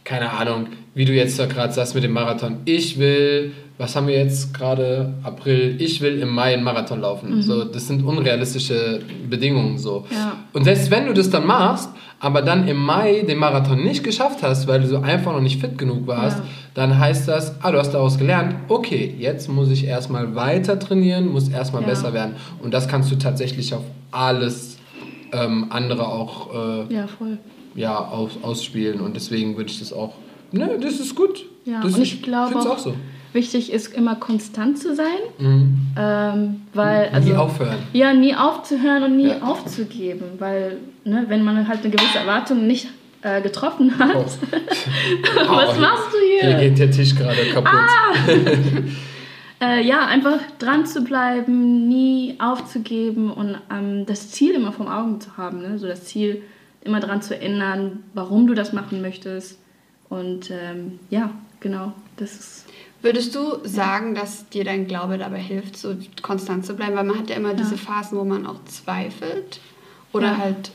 keine 0.03 0.31
Ahnung, 0.31 0.67
wie 0.93 1.05
du 1.05 1.13
jetzt 1.13 1.39
da 1.39 1.45
gerade 1.45 1.73
sagst 1.73 1.95
mit 1.95 2.03
dem 2.03 2.11
Marathon. 2.11 2.57
Ich 2.65 2.99
will, 2.99 3.53
was 3.77 3.95
haben 3.95 4.07
wir 4.07 4.15
jetzt 4.17 4.53
gerade? 4.53 5.13
April, 5.23 5.75
ich 5.79 5.99
will 6.01 6.19
im 6.19 6.29
Mai 6.29 6.53
einen 6.53 6.63
Marathon 6.63 7.01
laufen. 7.01 7.41
So, 7.41 7.63
das 7.65 7.87
sind 7.87 8.03
unrealistische 8.05 9.01
Bedingungen 9.29 9.77
so. 9.77 10.05
Ja. 10.11 10.37
Und 10.53 10.63
selbst 10.63 10.89
wenn 10.91 11.05
du 11.07 11.13
das 11.13 11.29
dann 11.29 11.45
machst, 11.45 11.89
aber 12.21 12.41
dann 12.41 12.67
im 12.67 12.77
Mai 12.77 13.23
den 13.27 13.37
Marathon 13.37 13.83
nicht 13.83 14.03
geschafft 14.03 14.41
hast, 14.43 14.67
weil 14.67 14.79
du 14.81 14.87
so 14.87 14.99
einfach 14.99 15.33
noch 15.33 15.41
nicht 15.41 15.59
fit 15.59 15.77
genug 15.77 16.07
warst, 16.07 16.37
Ja. 16.37 16.43
dann 16.73 16.97
heißt 16.97 17.27
das, 17.27 17.55
ah, 17.61 17.71
du 17.71 17.77
hast 17.77 17.91
daraus 17.91 18.17
gelernt, 18.17 18.55
okay, 18.69 19.13
jetzt 19.19 19.49
muss 19.49 19.69
ich 19.69 19.85
erstmal 19.85 20.33
weiter 20.35 20.79
trainieren, 20.79 21.27
muss 21.27 21.49
erstmal 21.49 21.81
Ja. 21.81 21.89
besser 21.89 22.13
werden. 22.13 22.35
Und 22.63 22.73
das 22.73 22.87
kannst 22.87 23.11
du 23.11 23.17
tatsächlich 23.17 23.73
auf 23.73 23.83
alles 24.11 24.77
ähm, 25.33 25.65
andere 25.69 26.07
auch 26.07 26.53
äh, 26.87 26.93
Ja, 26.93 27.07
voll. 27.07 27.37
ja, 27.75 27.97
aus, 27.97 28.31
ausspielen. 28.41 29.01
Und 29.01 29.15
deswegen 29.17 29.57
würde 29.57 29.69
ich 29.69 29.79
das 29.79 29.91
auch, 29.91 30.13
ne, 30.53 30.77
das 30.81 30.99
ist 31.01 31.13
gut. 31.15 31.45
Ja, 31.65 31.81
das 31.81 31.95
und 31.95 32.01
ich 32.03 32.21
glaube 32.21 32.55
auch 32.57 32.77
so. 32.77 32.93
Wichtig 33.35 33.71
ist 33.71 33.93
immer 33.93 34.15
konstant 34.15 34.79
zu 34.79 34.95
sein, 34.95 35.05
Mhm. 35.37 35.77
ähm, 35.97 36.61
weil 36.73 37.09
also 37.13 37.29
Nie 37.29 37.35
aufhören. 37.35 37.77
ja 37.93 38.13
nie 38.13 38.35
aufzuhören 38.35 39.03
und 39.03 39.17
nie 39.17 39.27
Ja. 39.29 39.41
aufzugeben, 39.43 40.23
weil 40.39 40.77
ne, 41.03 41.25
wenn 41.27 41.43
man 41.43 41.67
halt 41.67 41.81
eine 41.83 41.91
gewisse 41.91 42.17
Erwartung 42.17 42.65
nicht 42.65 42.87
äh, 43.21 43.41
getroffen 43.41 43.97
hat, 43.99 44.15
Oh. 44.15 44.25
was 45.47 45.77
Oh, 45.77 45.81
machst 45.81 46.07
du 46.13 46.17
Hier 46.41 46.49
hier? 46.57 46.69
geht 46.69 46.79
der 46.79 46.91
Tisch 46.91 47.15
gerade 47.15 47.45
kaputt. 47.53 47.71
Äh, 49.61 49.87
ja, 49.87 50.05
einfach 50.05 50.39
dran 50.59 50.85
zu 50.85 51.01
bleiben, 51.05 51.87
nie 51.87 52.35
aufzugeben 52.39 53.31
und 53.31 53.57
ähm, 53.71 54.05
das 54.05 54.29
Ziel 54.31 54.53
immer 54.53 54.73
vor 54.73 54.93
Augen 54.93 55.21
zu 55.21 55.37
haben, 55.37 55.61
ne? 55.61 55.79
so 55.79 55.87
das 55.87 56.03
Ziel 56.03 56.41
immer 56.83 56.99
dran 56.99 57.21
zu 57.21 57.33
erinnern, 57.35 58.03
warum 58.13 58.47
du 58.47 58.53
das 58.53 58.73
machen 58.73 59.01
möchtest 59.01 59.57
und 60.09 60.51
ähm, 60.51 60.99
ja, 61.09 61.29
genau, 61.61 61.93
das 62.17 62.33
ist 62.33 62.64
Würdest 63.05 63.35
du 63.35 63.59
sagen, 63.63 64.15
dass 64.15 64.49
dir 64.49 64.63
dein 64.63 64.87
Glaube 64.87 65.19
dabei 65.19 65.37
hilft, 65.37 65.77
so 65.77 65.95
konstant 66.23 66.65
zu 66.65 66.75
bleiben? 66.75 66.95
Weil 66.95 67.03
man 67.03 67.19
hat 67.19 67.29
ja 67.29 67.35
immer 67.35 67.53
diese 67.53 67.77
Phasen, 67.77 68.17
wo 68.17 68.23
man 68.23 68.47
auch 68.47 68.65
zweifelt. 68.65 69.59
Oder 70.11 70.31
Ja. 70.31 70.37
halt, 70.39 70.71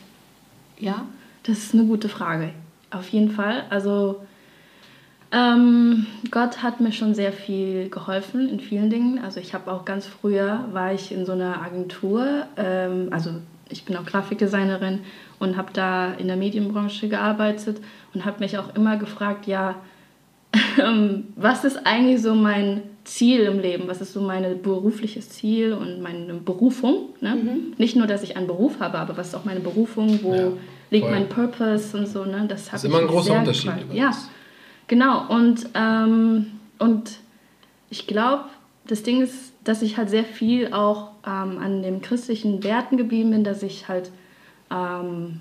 ja? 0.78 1.06
Das 1.42 1.58
ist 1.58 1.74
eine 1.74 1.86
gute 1.86 2.08
Frage. 2.08 2.50
Auf 2.92 3.08
jeden 3.08 3.32
Fall. 3.32 3.64
Also 3.68 4.20
ähm, 5.32 6.06
Gott 6.30 6.62
hat 6.62 6.80
mir 6.80 6.92
schon 6.92 7.16
sehr 7.16 7.32
viel 7.32 7.88
geholfen 7.90 8.48
in 8.48 8.60
vielen 8.60 8.90
Dingen. 8.90 9.18
Also 9.18 9.40
ich 9.40 9.52
habe 9.52 9.72
auch 9.72 9.84
ganz 9.84 10.06
früher 10.06 10.66
war 10.70 10.92
ich 10.92 11.10
in 11.10 11.26
so 11.26 11.32
einer 11.32 11.60
Agentur. 11.60 12.46
Ähm, 12.56 13.08
also 13.10 13.30
ich 13.68 13.84
bin 13.84 13.96
auch 13.96 14.06
Grafikdesignerin 14.06 15.00
und 15.40 15.56
habe 15.56 15.72
da 15.72 16.12
in 16.12 16.28
der 16.28 16.36
Medienbranche 16.36 17.08
gearbeitet 17.08 17.80
und 18.14 18.24
habe 18.24 18.38
mich 18.38 18.56
auch 18.56 18.76
immer 18.76 18.98
gefragt, 18.98 19.48
ja, 19.48 19.74
was 21.36 21.64
ist 21.64 21.86
eigentlich 21.86 22.20
so 22.22 22.34
mein 22.34 22.82
Ziel 23.04 23.40
im 23.42 23.60
Leben? 23.60 23.84
Was 23.86 24.00
ist 24.00 24.12
so 24.12 24.20
mein 24.20 24.62
berufliches 24.62 25.28
Ziel 25.30 25.72
und 25.72 26.00
meine 26.00 26.34
Berufung? 26.34 27.10
Ne? 27.20 27.36
Nicht 27.78 27.96
nur, 27.96 28.06
dass 28.06 28.22
ich 28.22 28.36
einen 28.36 28.46
Beruf 28.46 28.80
habe, 28.80 28.98
aber 28.98 29.16
was 29.16 29.28
ist 29.28 29.34
auch 29.34 29.44
meine 29.44 29.60
Berufung? 29.60 30.20
Wo 30.22 30.34
Ja, 30.34 30.52
liegt 30.90 31.10
mein 31.10 31.28
Purpose 31.28 31.96
und 31.96 32.06
so? 32.06 32.24
Ne? 32.24 32.46
Das, 32.48 32.68
hab 32.68 32.76
ist 32.76 32.84
immer 32.84 32.98
ein 32.98 33.06
großer 33.06 33.38
Unterschied. 33.38 33.72
Ja, 33.92 34.12
genau. 34.86 35.28
Und, 35.28 35.68
ähm, 35.74 36.46
und 36.78 37.18
ich 37.88 38.06
glaube, 38.06 38.44
das 38.86 39.02
Ding 39.02 39.22
ist, 39.22 39.52
dass 39.64 39.82
ich 39.82 39.96
halt 39.96 40.10
sehr 40.10 40.24
viel 40.24 40.72
auch 40.72 41.10
ähm, 41.26 41.58
an 41.58 41.82
den 41.82 42.00
christlichen 42.02 42.64
Werten 42.64 42.96
geblieben 42.96 43.30
bin, 43.30 43.44
dass 43.44 43.62
ich 43.62 43.88
halt 43.88 44.10
ähm, 44.70 45.40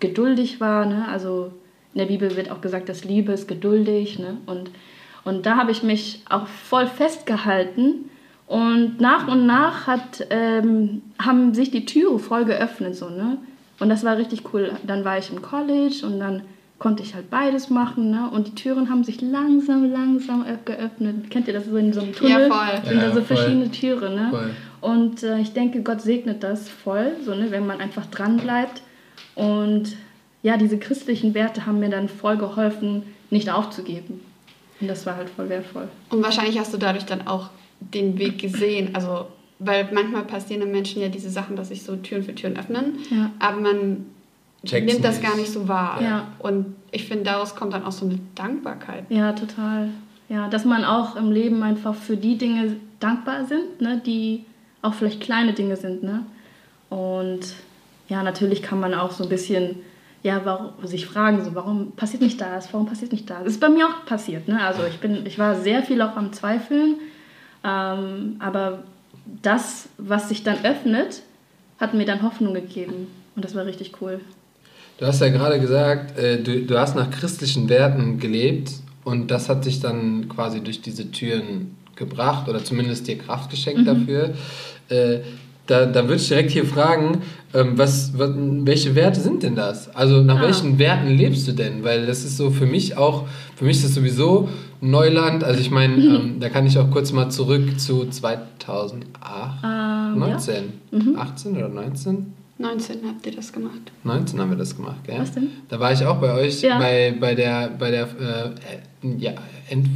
geduldig 0.00 0.60
war. 0.60 0.86
Ne? 0.86 1.06
Also 1.08 1.52
in 1.94 1.98
der 2.00 2.06
Bibel 2.06 2.36
wird 2.36 2.50
auch 2.50 2.60
gesagt, 2.60 2.88
dass 2.88 3.04
Liebe 3.04 3.32
ist 3.32 3.48
geduldig. 3.48 4.18
Ne? 4.18 4.36
Und, 4.46 4.70
und 5.24 5.46
da 5.46 5.56
habe 5.56 5.70
ich 5.70 5.82
mich 5.82 6.22
auch 6.28 6.46
voll 6.46 6.86
festgehalten. 6.86 8.10
Und 8.46 9.00
nach 9.00 9.28
und 9.28 9.46
nach 9.46 9.86
hat, 9.86 10.26
ähm, 10.30 11.02
haben 11.20 11.52
sich 11.54 11.70
die 11.70 11.84
Türen 11.84 12.18
voll 12.18 12.44
geöffnet. 12.44 12.96
So, 12.96 13.08
ne? 13.10 13.38
Und 13.80 13.88
das 13.90 14.04
war 14.04 14.16
richtig 14.16 14.42
cool. 14.52 14.72
Dann 14.86 15.04
war 15.04 15.18
ich 15.18 15.30
im 15.30 15.42
College 15.42 16.00
und 16.04 16.18
dann 16.18 16.42
konnte 16.78 17.02
ich 17.02 17.14
halt 17.14 17.28
beides 17.28 17.68
machen. 17.70 18.10
Ne? 18.10 18.30
Und 18.32 18.46
die 18.48 18.54
Türen 18.54 18.88
haben 18.88 19.04
sich 19.04 19.20
langsam, 19.20 19.90
langsam 19.92 20.44
öff- 20.44 20.64
geöffnet. 20.64 21.28
Kennt 21.30 21.46
ihr 21.48 21.54
das 21.54 21.66
so 21.66 21.76
in 21.76 21.92
so 21.92 22.00
einem 22.00 22.14
Tunnel? 22.14 22.48
Ja, 22.48 22.48
voll. 22.48 22.86
Sind 22.88 23.00
da 23.02 23.06
Ja, 23.08 23.12
so 23.12 23.20
voll. 23.20 23.36
verschiedene 23.36 23.70
Türen. 23.70 24.14
Ne? 24.14 24.28
Voll. 24.30 24.50
Und 24.80 25.22
äh, 25.24 25.40
ich 25.40 25.52
denke, 25.52 25.82
Gott 25.82 26.00
segnet 26.00 26.42
das 26.42 26.68
voll, 26.68 27.12
so, 27.24 27.34
ne, 27.34 27.50
wenn 27.50 27.66
man 27.66 27.80
einfach 27.80 28.06
dran 28.06 28.36
bleibt. 28.38 28.80
Und 29.34 29.96
ja, 30.42 30.56
diese 30.56 30.78
christlichen 30.78 31.34
Werte 31.34 31.66
haben 31.66 31.80
mir 31.80 31.90
dann 31.90 32.08
voll 32.08 32.36
geholfen, 32.36 33.02
nicht 33.30 33.50
aufzugeben. 33.50 34.20
Und 34.80 34.88
das 34.88 35.04
war 35.06 35.16
halt 35.16 35.28
voll 35.30 35.48
wertvoll. 35.48 35.88
Und 36.10 36.22
wahrscheinlich 36.22 36.58
hast 36.58 36.72
du 36.72 36.78
dadurch 36.78 37.04
dann 37.04 37.26
auch 37.26 37.50
den 37.80 38.18
Weg 38.18 38.38
gesehen. 38.38 38.94
Also, 38.94 39.26
weil 39.58 39.88
manchmal 39.92 40.22
passieren 40.22 40.60
den 40.60 40.70
Menschen 40.70 41.02
ja 41.02 41.08
diese 41.08 41.30
Sachen, 41.30 41.56
dass 41.56 41.68
sich 41.68 41.82
so 41.82 41.96
Türen 41.96 42.22
für 42.22 42.34
Türen 42.34 42.56
öffnen, 42.56 42.98
Ja. 43.10 43.30
aber 43.40 43.60
man 43.60 44.06
Checkt's 44.64 44.92
nimmt 44.92 45.04
das 45.04 45.18
nicht. 45.20 45.28
gar 45.28 45.36
nicht 45.36 45.50
so 45.52 45.66
wahr. 45.68 46.00
Ja. 46.02 46.28
Und 46.38 46.74
ich 46.92 47.06
finde, 47.08 47.24
daraus 47.24 47.54
kommt 47.56 47.72
dann 47.74 47.84
auch 47.84 47.92
so 47.92 48.06
eine 48.06 48.18
Dankbarkeit. 48.36 49.04
Ja, 49.08 49.32
total. 49.32 49.88
Ja, 50.28 50.48
dass 50.48 50.64
man 50.64 50.84
auch 50.84 51.16
im 51.16 51.32
Leben 51.32 51.62
einfach 51.62 51.94
für 51.94 52.16
die 52.16 52.36
Dinge 52.38 52.76
dankbar 53.00 53.46
sind, 53.46 53.80
ne, 53.80 54.00
die 54.04 54.44
auch 54.82 54.94
vielleicht 54.94 55.20
kleine 55.20 55.52
Dinge 55.54 55.76
sind, 55.76 56.02
ne? 56.02 56.24
Und 56.88 57.40
ja, 58.08 58.22
natürlich 58.22 58.62
kann 58.62 58.78
man 58.80 58.94
auch 58.94 59.10
so 59.10 59.24
ein 59.24 59.28
bisschen 59.28 59.76
ja, 60.28 60.42
warum, 60.44 60.72
sich 60.84 61.06
fragen, 61.06 61.42
so, 61.42 61.54
warum 61.54 61.92
passiert 61.92 62.22
nicht 62.22 62.40
das, 62.40 62.72
warum 62.72 62.86
passiert 62.86 63.12
nicht 63.12 63.28
das? 63.30 63.38
Das 63.44 63.52
ist 63.54 63.60
bei 63.60 63.70
mir 63.70 63.86
auch 63.86 64.04
passiert, 64.04 64.46
ne? 64.46 64.62
Also 64.62 64.82
ich 64.84 64.98
bin, 64.98 65.24
ich 65.24 65.38
war 65.38 65.56
sehr 65.56 65.82
viel 65.82 66.02
auch 66.02 66.16
am 66.16 66.32
Zweifeln, 66.34 66.96
ähm, 67.64 68.36
aber 68.38 68.84
das, 69.42 69.88
was 69.96 70.28
sich 70.28 70.42
dann 70.42 70.64
öffnet, 70.64 71.22
hat 71.80 71.94
mir 71.94 72.04
dann 72.04 72.22
Hoffnung 72.22 72.52
gegeben 72.52 73.06
und 73.34 73.44
das 73.44 73.54
war 73.54 73.64
richtig 73.64 74.02
cool. 74.02 74.20
Du 74.98 75.06
hast 75.06 75.20
ja 75.20 75.30
gerade 75.30 75.60
gesagt, 75.60 76.18
äh, 76.18 76.42
du, 76.42 76.62
du 76.62 76.78
hast 76.78 76.94
nach 76.94 77.10
christlichen 77.10 77.68
Werten 77.70 78.18
gelebt 78.18 78.70
und 79.04 79.30
das 79.30 79.48
hat 79.48 79.64
dich 79.64 79.80
dann 79.80 80.28
quasi 80.28 80.60
durch 80.60 80.82
diese 80.82 81.10
Türen 81.10 81.76
gebracht 81.96 82.48
oder 82.48 82.62
zumindest 82.62 83.08
dir 83.08 83.16
Kraft 83.16 83.50
geschenkt 83.50 83.86
dafür. 83.86 84.34
Äh, 84.90 85.20
da, 85.68 85.86
da 85.86 86.02
würde 86.04 86.16
ich 86.16 86.26
direkt 86.28 86.50
hier 86.50 86.64
fragen, 86.64 87.22
ähm, 87.54 87.78
was, 87.78 88.12
was, 88.18 88.30
welche 88.34 88.94
Werte 88.94 89.20
sind 89.20 89.42
denn 89.44 89.54
das? 89.54 89.94
Also 89.94 90.22
nach 90.22 90.38
Ah. 90.38 90.42
welchen 90.42 90.78
Werten 90.78 91.08
lebst 91.08 91.46
du 91.46 91.52
denn? 91.52 91.84
Weil 91.84 92.06
das 92.06 92.24
ist 92.24 92.36
so 92.36 92.50
für 92.50 92.66
mich 92.66 92.96
auch, 92.96 93.26
für 93.56 93.64
mich 93.64 93.76
ist 93.78 93.84
das 93.84 93.94
sowieso 93.94 94.48
Neuland. 94.80 95.44
Also 95.44 95.60
ich 95.60 95.70
meine, 95.70 95.94
ähm, 95.96 96.40
da 96.40 96.48
kann 96.48 96.66
ich 96.66 96.76
auch 96.78 96.90
kurz 96.90 97.12
mal 97.12 97.30
zurück 97.30 97.78
zu 97.80 98.06
2008, 98.06 99.04
Ähm, 99.64 100.18
19, 100.18 100.72
18 101.16 101.56
oder 101.56 101.68
19? 101.68 102.32
19 102.60 102.96
habt 103.06 103.24
ihr 103.26 103.34
das 103.36 103.52
gemacht. 103.52 103.92
19 104.04 104.40
haben 104.40 104.50
wir 104.50 104.56
das 104.58 104.74
gemacht, 104.76 104.96
gell? 105.06 105.16
Was 105.20 105.32
denn? 105.32 105.48
Da 105.68 105.78
war 105.78 105.92
ich 105.92 106.04
auch 106.04 106.16
bei 106.16 106.32
euch 106.34 106.60
Ja. 106.62 106.78
bei, 106.78 107.14
bei 107.18 107.34
der, 107.34 107.70
bei 107.78 107.90
der 107.92 108.02
äh, 108.04 109.08
ja, 109.18 109.32
End 109.68 109.86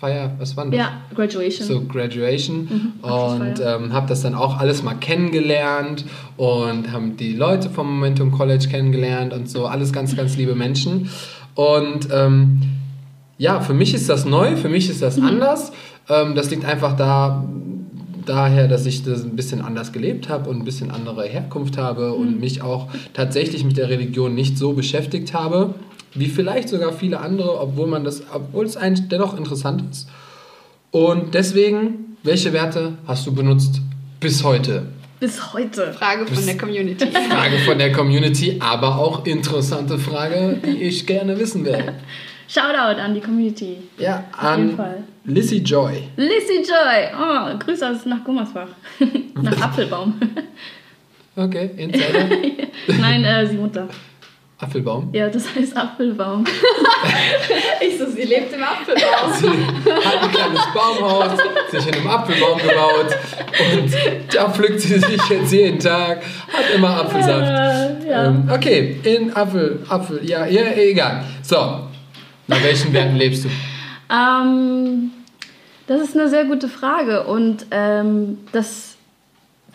Jahresfeier, 0.00 0.32
was 0.38 0.56
war 0.56 0.64
denn 0.64 0.72
das? 0.72 0.80
Ja, 0.80 0.92
Graduation. 1.14 1.66
So 1.66 1.80
Graduation. 1.82 2.56
Mhm, 2.64 2.92
und 3.02 3.60
ähm, 3.64 3.92
habe 3.92 4.08
das 4.08 4.22
dann 4.22 4.34
auch 4.34 4.58
alles 4.58 4.82
mal 4.82 4.94
kennengelernt 4.94 6.04
und 6.36 6.92
haben 6.92 7.16
die 7.16 7.34
Leute 7.34 7.70
vom 7.70 7.86
Momentum 7.86 8.32
College 8.32 8.66
kennengelernt 8.70 9.32
und 9.32 9.48
so. 9.48 9.66
Alles 9.66 9.92
ganz 9.92 10.16
ganz 10.16 10.36
liebe 10.36 10.54
Menschen. 10.54 11.10
Und 11.54 12.08
ähm, 12.12 12.62
ja 13.38 13.60
für 13.60 13.74
mich 13.74 13.94
ist 13.94 14.08
das 14.08 14.24
neu 14.24 14.56
für 14.56 14.68
mich 14.68 14.88
ist 14.88 15.02
das 15.02 15.16
Mhm. 15.16 15.26
anders. 15.26 15.72
Ähm, 16.08 16.34
das 16.34 16.50
liegt 16.50 16.64
einfach 16.64 16.96
da 16.96 17.44
daher, 18.26 18.68
dass 18.68 18.86
ich 18.86 19.02
das 19.02 19.24
ein 19.24 19.34
bisschen 19.34 19.60
anders 19.62 19.92
gelebt 19.92 20.28
habe 20.28 20.50
und 20.50 20.58
ein 20.58 20.64
bisschen 20.64 20.90
andere 20.90 21.24
Herkunft 21.24 21.78
habe 21.78 22.12
und 22.12 22.38
mich 22.38 22.62
auch 22.62 22.88
tatsächlich 23.14 23.64
mit 23.64 23.76
der 23.76 23.88
Religion 23.88 24.34
nicht 24.34 24.58
so 24.58 24.74
beschäftigt 24.74 25.32
habe, 25.34 25.74
wie 26.14 26.26
vielleicht 26.26 26.68
sogar 26.68 26.92
viele 26.92 27.20
andere, 27.20 27.60
obwohl 27.60 27.86
man 27.86 28.04
das, 28.04 28.22
obwohl 28.32 28.66
es 28.66 28.76
eigentlich 28.76 29.08
dennoch 29.08 29.36
interessant 29.36 29.84
ist. 29.90 30.08
Und 30.90 31.34
deswegen, 31.34 32.16
welche 32.22 32.52
Werte 32.52 32.94
hast 33.06 33.26
du 33.26 33.34
benutzt 33.34 33.80
bis 34.18 34.42
heute? 34.42 34.86
Bis 35.20 35.52
heute. 35.52 35.92
Frage 35.92 36.26
von 36.26 36.46
der 36.46 36.56
Community. 36.56 37.06
Frage 37.28 37.58
von 37.58 37.78
der 37.78 37.92
Community, 37.92 38.56
aber 38.58 38.98
auch 38.98 39.24
interessante 39.26 39.98
Frage, 39.98 40.58
die 40.64 40.82
ich 40.82 41.06
gerne 41.06 41.38
wissen 41.38 41.64
will. 41.64 41.92
Shoutout 42.48 43.00
an 43.00 43.14
die 43.14 43.20
Community. 43.20 43.76
Ja, 43.98 44.24
an. 44.36 44.76
Lissy 45.24 45.58
Joy. 45.58 46.08
Lissy 46.16 46.64
Joy. 46.66 47.12
Oh, 47.14 47.56
Grüße 47.58 47.88
aus 47.88 48.06
nach 48.06 48.24
Gummersbach. 48.24 48.68
nach 49.40 49.60
Apfelbaum. 49.60 50.14
Okay, 51.36 51.70
Insider. 51.76 52.28
Nein, 52.98 53.22
äh, 53.22 53.46
sie 53.46 53.56
Mutter. 53.56 53.88
Apfelbaum. 54.60 55.08
Ja, 55.12 55.28
das 55.28 55.54
heißt 55.54 55.74
Apfelbaum. 55.76 56.44
ich 57.80 57.98
so, 57.98 58.06
sie 58.06 58.22
lebt 58.22 58.52
im 58.52 58.62
Apfelbaum. 58.62 59.32
Sie 59.32 59.94
hat 60.04 60.22
ein 60.22 60.30
kleines 60.30 60.60
Baumhaus, 60.74 61.38
sich 61.70 61.86
in 61.86 61.94
einem 61.94 62.06
Apfelbaum 62.06 62.58
gebaut 62.58 63.16
und 63.72 64.34
da 64.34 64.50
pflückt 64.50 64.80
sie 64.80 64.98
sich 64.98 65.28
jetzt 65.30 65.52
jeden 65.52 65.78
Tag, 65.78 66.22
hat 66.52 66.74
immer 66.74 66.90
Apfelsaft. 66.90 68.04
Äh, 68.04 68.10
ja. 68.10 68.26
Ähm, 68.26 68.50
okay, 68.52 69.00
in 69.02 69.34
Apfel, 69.34 69.82
Apfel, 69.88 70.20
ja, 70.24 70.44
ja, 70.44 70.72
egal. 70.76 71.24
So, 71.42 71.56
nach 72.46 72.62
welchen 72.62 72.92
Werten 72.92 73.16
lebst 73.16 73.44
du? 73.44 73.48
Ähm, 74.10 75.10
das 75.86 76.02
ist 76.02 76.16
eine 76.16 76.28
sehr 76.28 76.44
gute 76.44 76.68
Frage 76.68 77.24
und 77.24 77.66
ähm, 77.70 78.38
das, 78.52 78.89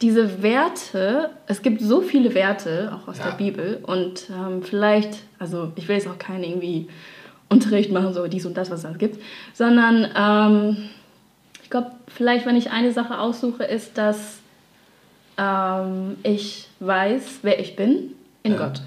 diese 0.02 0.42
Werte, 0.44 1.30
es 1.48 1.62
gibt 1.62 1.82
so 1.82 2.02
viele 2.02 2.34
Werte, 2.36 2.92
auch 2.94 3.08
aus 3.08 3.18
Ja. 3.20 3.26
der 3.30 3.38
Bibel 3.38 3.80
und 3.84 4.30
ähm, 4.30 4.62
vielleicht, 4.64 5.20
also 5.40 5.72
ich 5.76 5.88
will 5.88 5.96
jetzt 5.96 6.08
auch 6.08 6.18
keinen 6.20 6.44
irgendwie 6.44 6.88
Unterricht 7.50 7.92
machen, 7.92 8.14
so 8.14 8.28
dies 8.28 8.46
und 8.46 8.56
das, 8.58 8.70
was 8.72 8.84
es 8.84 8.92
da 8.92 8.98
gibt, 8.98 9.22
sondern 9.54 10.08
ähm, 10.18 10.90
ich 11.64 11.70
glaube, 11.70 11.92
vielleicht, 12.08 12.46
wenn 12.46 12.56
ich 12.56 12.72
eine 12.72 12.92
Sache 12.92 13.20
aussuche, 13.20 13.64
ist, 13.64 13.98
dass 13.98 14.40
ähm, 15.38 16.18
ich 16.24 16.68
weiß, 16.80 17.40
wer 17.42 17.60
ich 17.60 17.76
bin 17.76 18.14
in 18.44 18.54
Ja. 18.54 18.58
Gott. 18.58 18.82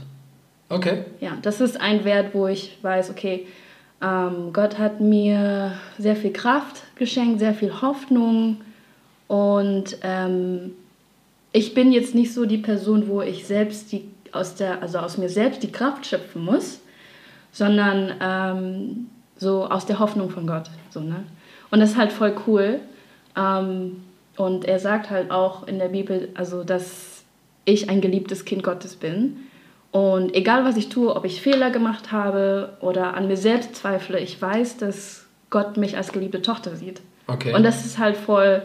Okay, 0.71 1.05
Ja, 1.21 1.33
das 1.40 1.62
ist 1.62 1.81
ein 1.81 2.05
Wert, 2.05 2.35
wo 2.35 2.47
ich 2.47 2.77
weiß, 2.83 3.11
okay, 3.11 3.47
ähm, 4.03 4.53
Gott 4.53 4.79
hat 4.79 5.01
mir 5.01 5.73
sehr 5.97 6.14
viel 6.14 6.33
Kraft 6.33 6.83
geschenkt, 6.97 7.40
sehr 7.40 7.55
viel 7.55 7.81
Hoffnung 7.81 8.59
und 9.29 9.97
ähm, 10.03 10.73
ich 11.52 11.74
bin 11.74 11.92
jetzt 11.92 12.14
nicht 12.14 12.32
so 12.32 12.44
die 12.44 12.58
Person, 12.58 13.08
wo 13.08 13.22
ich 13.22 13.46
selbst 13.46 13.92
die 13.92 14.08
aus 14.32 14.54
der, 14.54 14.82
also 14.82 14.98
aus 14.98 15.16
mir 15.16 15.28
selbst 15.28 15.62
die 15.62 15.72
Kraft 15.72 16.06
schöpfen 16.06 16.44
muss, 16.44 16.80
sondern 17.52 18.12
ähm, 18.20 19.06
so 19.37 19.66
aus 19.66 19.87
der 19.87 19.98
Hoffnung 19.98 20.30
von 20.30 20.46
Gott. 20.46 20.70
So, 20.90 21.00
ne? 21.00 21.24
Und 21.70 21.80
das 21.80 21.90
ist 21.90 21.96
halt 21.96 22.12
voll 22.12 22.34
cool. 22.46 22.80
Ähm, 23.37 24.02
und 24.37 24.64
er 24.64 24.78
sagt 24.78 25.11
halt 25.11 25.30
auch 25.30 25.66
in 25.66 25.78
der 25.78 25.88
Bibel, 25.88 26.28
also 26.34 26.62
dass 26.62 27.22
ich 27.64 27.90
ein 27.90 28.00
geliebtes 28.00 28.44
Kind 28.44 28.62
Gottes 28.62 28.96
bin. 28.96 29.38
Und 29.90 30.34
egal 30.34 30.64
was 30.64 30.76
ich 30.76 30.90
tue, 30.90 31.14
ob 31.14 31.24
ich 31.24 31.40
Fehler 31.40 31.70
gemacht 31.70 32.12
habe 32.12 32.76
oder 32.80 33.14
an 33.14 33.26
mir 33.26 33.37
selbst 33.37 33.74
zweifle, 33.74 34.20
ich 34.20 34.40
weiß, 34.40 34.76
dass 34.76 35.26
Gott 35.50 35.76
mich 35.76 35.96
als 35.96 36.12
geliebte 36.12 36.42
Tochter 36.42 36.76
sieht. 36.76 37.00
okay. 37.26 37.54
Und 37.54 37.62
das 37.62 37.87
ist 37.87 37.98
halt 37.98 38.16
voll 38.16 38.62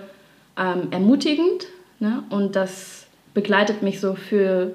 ähm, 0.58 0.90
ermutigend 0.92 1.66
ne? 2.04 2.24
und 2.30 2.56
das 2.56 3.08
begleitet 3.34 3.82
mich 3.82 4.00
so 4.00 4.14
für 4.14 4.74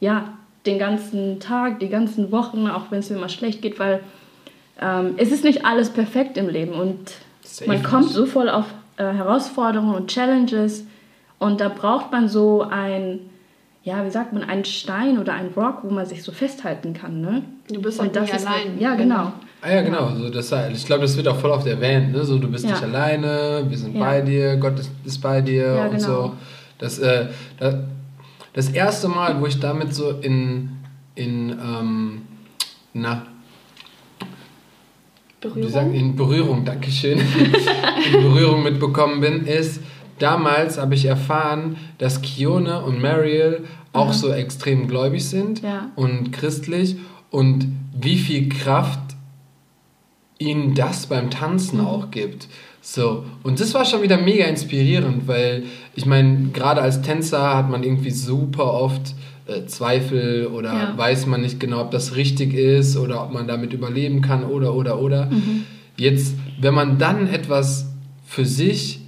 ja, 0.00 0.34
den 0.66 0.78
ganzen 0.78 1.40
Tag, 1.40 1.80
die 1.80 1.88
ganzen 1.88 2.30
Wochen, 2.32 2.68
auch 2.68 2.90
wenn 2.90 2.98
es 2.98 3.08
mir 3.10 3.18
mal 3.18 3.28
schlecht 3.30 3.62
geht, 3.62 3.78
weil 3.78 4.00
ähm, 4.80 5.14
es 5.16 5.30
ist 5.32 5.44
nicht 5.44 5.64
alles 5.64 5.88
perfekt 5.90 6.36
im 6.36 6.48
Leben 6.48 6.72
und 6.72 6.98
Safe 7.42 7.70
man 7.70 7.82
kommt 7.82 8.10
so 8.10 8.26
voll 8.26 8.48
auf 8.50 8.66
äh, 8.96 9.04
Herausforderungen 9.04 9.94
und 9.94 10.10
Challenges 10.10 10.84
und 11.38 11.60
da 11.60 11.68
braucht 11.68 12.10
man 12.12 12.28
so 12.28 12.62
ein, 12.62 13.20
ja, 13.84 14.04
wie 14.04 14.10
sagt 14.10 14.32
man, 14.32 14.42
einen 14.42 14.64
Stein 14.64 15.18
oder 15.18 15.34
einen 15.34 15.50
Rock, 15.54 15.78
wo 15.82 15.90
man 15.90 16.06
sich 16.06 16.22
so 16.22 16.32
festhalten 16.32 16.94
kann. 16.94 17.20
Ne? 17.20 17.42
Du 17.72 17.80
bist 17.82 17.98
und 18.00 18.06
halt 18.06 18.16
das 18.16 18.30
ist 18.42 18.48
halt- 18.48 18.66
allein. 18.66 18.78
Ja, 18.80 18.94
genau. 18.94 19.32
Ah 19.62 19.70
ja, 19.72 19.82
genau. 19.82 20.10
So, 20.14 20.28
das, 20.28 20.52
ich 20.72 20.84
glaube, 20.84 21.02
das 21.02 21.16
wird 21.16 21.26
auch 21.28 21.36
voll 21.36 21.50
oft 21.50 21.66
erwähnt. 21.66 22.12
Ne? 22.12 22.24
So, 22.24 22.38
du 22.38 22.48
bist 22.48 22.64
Ja. 22.64 22.72
nicht 22.72 22.82
alleine, 22.82 23.64
wir 23.68 23.78
sind 23.78 23.94
Ja. 23.96 24.04
bei 24.04 24.20
dir, 24.20 24.56
Gott 24.56 24.78
ist, 24.78 24.90
ist 25.04 25.20
bei 25.22 25.40
dir 25.40 25.74
Ja, 25.74 25.84
und 25.86 25.96
genau. 25.96 26.06
so. 26.06 26.32
Das, 26.78 26.98
äh, 26.98 27.28
das, 27.58 27.74
das 28.52 28.68
erste 28.70 29.08
Mal, 29.08 29.40
wo 29.40 29.46
ich 29.46 29.58
damit 29.60 29.94
so 29.94 30.10
in, 30.10 30.70
in 31.14 31.50
ähm, 31.50 32.22
na, 32.92 33.26
Berührung. 35.40 35.70
sagen, 35.70 35.94
in 35.94 36.16
Berührung, 36.16 36.64
Dankeschön, 36.64 37.18
in 38.12 38.12
Berührung 38.22 38.62
mitbekommen 38.62 39.20
bin, 39.20 39.46
ist, 39.46 39.80
damals 40.18 40.78
habe 40.78 40.94
ich 40.94 41.04
erfahren, 41.04 41.76
dass 41.98 42.22
Kione 42.22 42.82
und 42.82 43.00
Mariel 43.02 43.64
auch 43.92 44.12
so 44.12 44.30
extrem 44.30 44.88
gläubig 44.88 45.28
sind 45.28 45.62
Ja. 45.62 45.90
und 45.96 46.32
christlich 46.32 46.96
und 47.30 47.66
wie 47.94 48.16
viel 48.16 48.48
Kraft 48.48 49.00
ihnen 50.38 50.74
das 50.74 51.06
beim 51.06 51.30
Tanzen 51.30 51.80
Mhm. 51.80 51.86
auch 51.86 52.10
gibt. 52.10 52.48
So, 52.86 53.24
und 53.42 53.60
das 53.60 53.72
war 53.72 53.86
schon 53.86 54.02
wieder 54.02 54.18
mega 54.18 54.44
inspirierend, 54.44 55.26
weil 55.26 55.62
ich 55.94 56.04
meine, 56.04 56.50
gerade 56.52 56.82
als 56.82 57.00
Tänzer 57.00 57.56
hat 57.56 57.70
man 57.70 57.82
irgendwie 57.82 58.10
super 58.10 58.74
oft 58.74 59.14
äh, 59.46 59.64
Zweifel 59.64 60.48
oder 60.48 60.72
Ja. 60.74 60.98
weiß 60.98 61.24
man 61.24 61.40
nicht 61.40 61.58
genau, 61.58 61.80
ob 61.80 61.92
das 61.92 62.14
richtig 62.14 62.52
ist 62.52 62.98
oder 62.98 63.22
ob 63.24 63.32
man 63.32 63.48
damit 63.48 63.72
überleben 63.72 64.20
kann 64.20 64.44
oder 64.44 64.74
oder 64.74 65.00
oder. 65.00 65.26
Mhm. 65.30 65.64
Jetzt, 65.96 66.34
wenn 66.60 66.74
man 66.74 66.98
dann 66.98 67.26
etwas 67.26 67.86
für 68.26 68.44
sich 68.44 69.00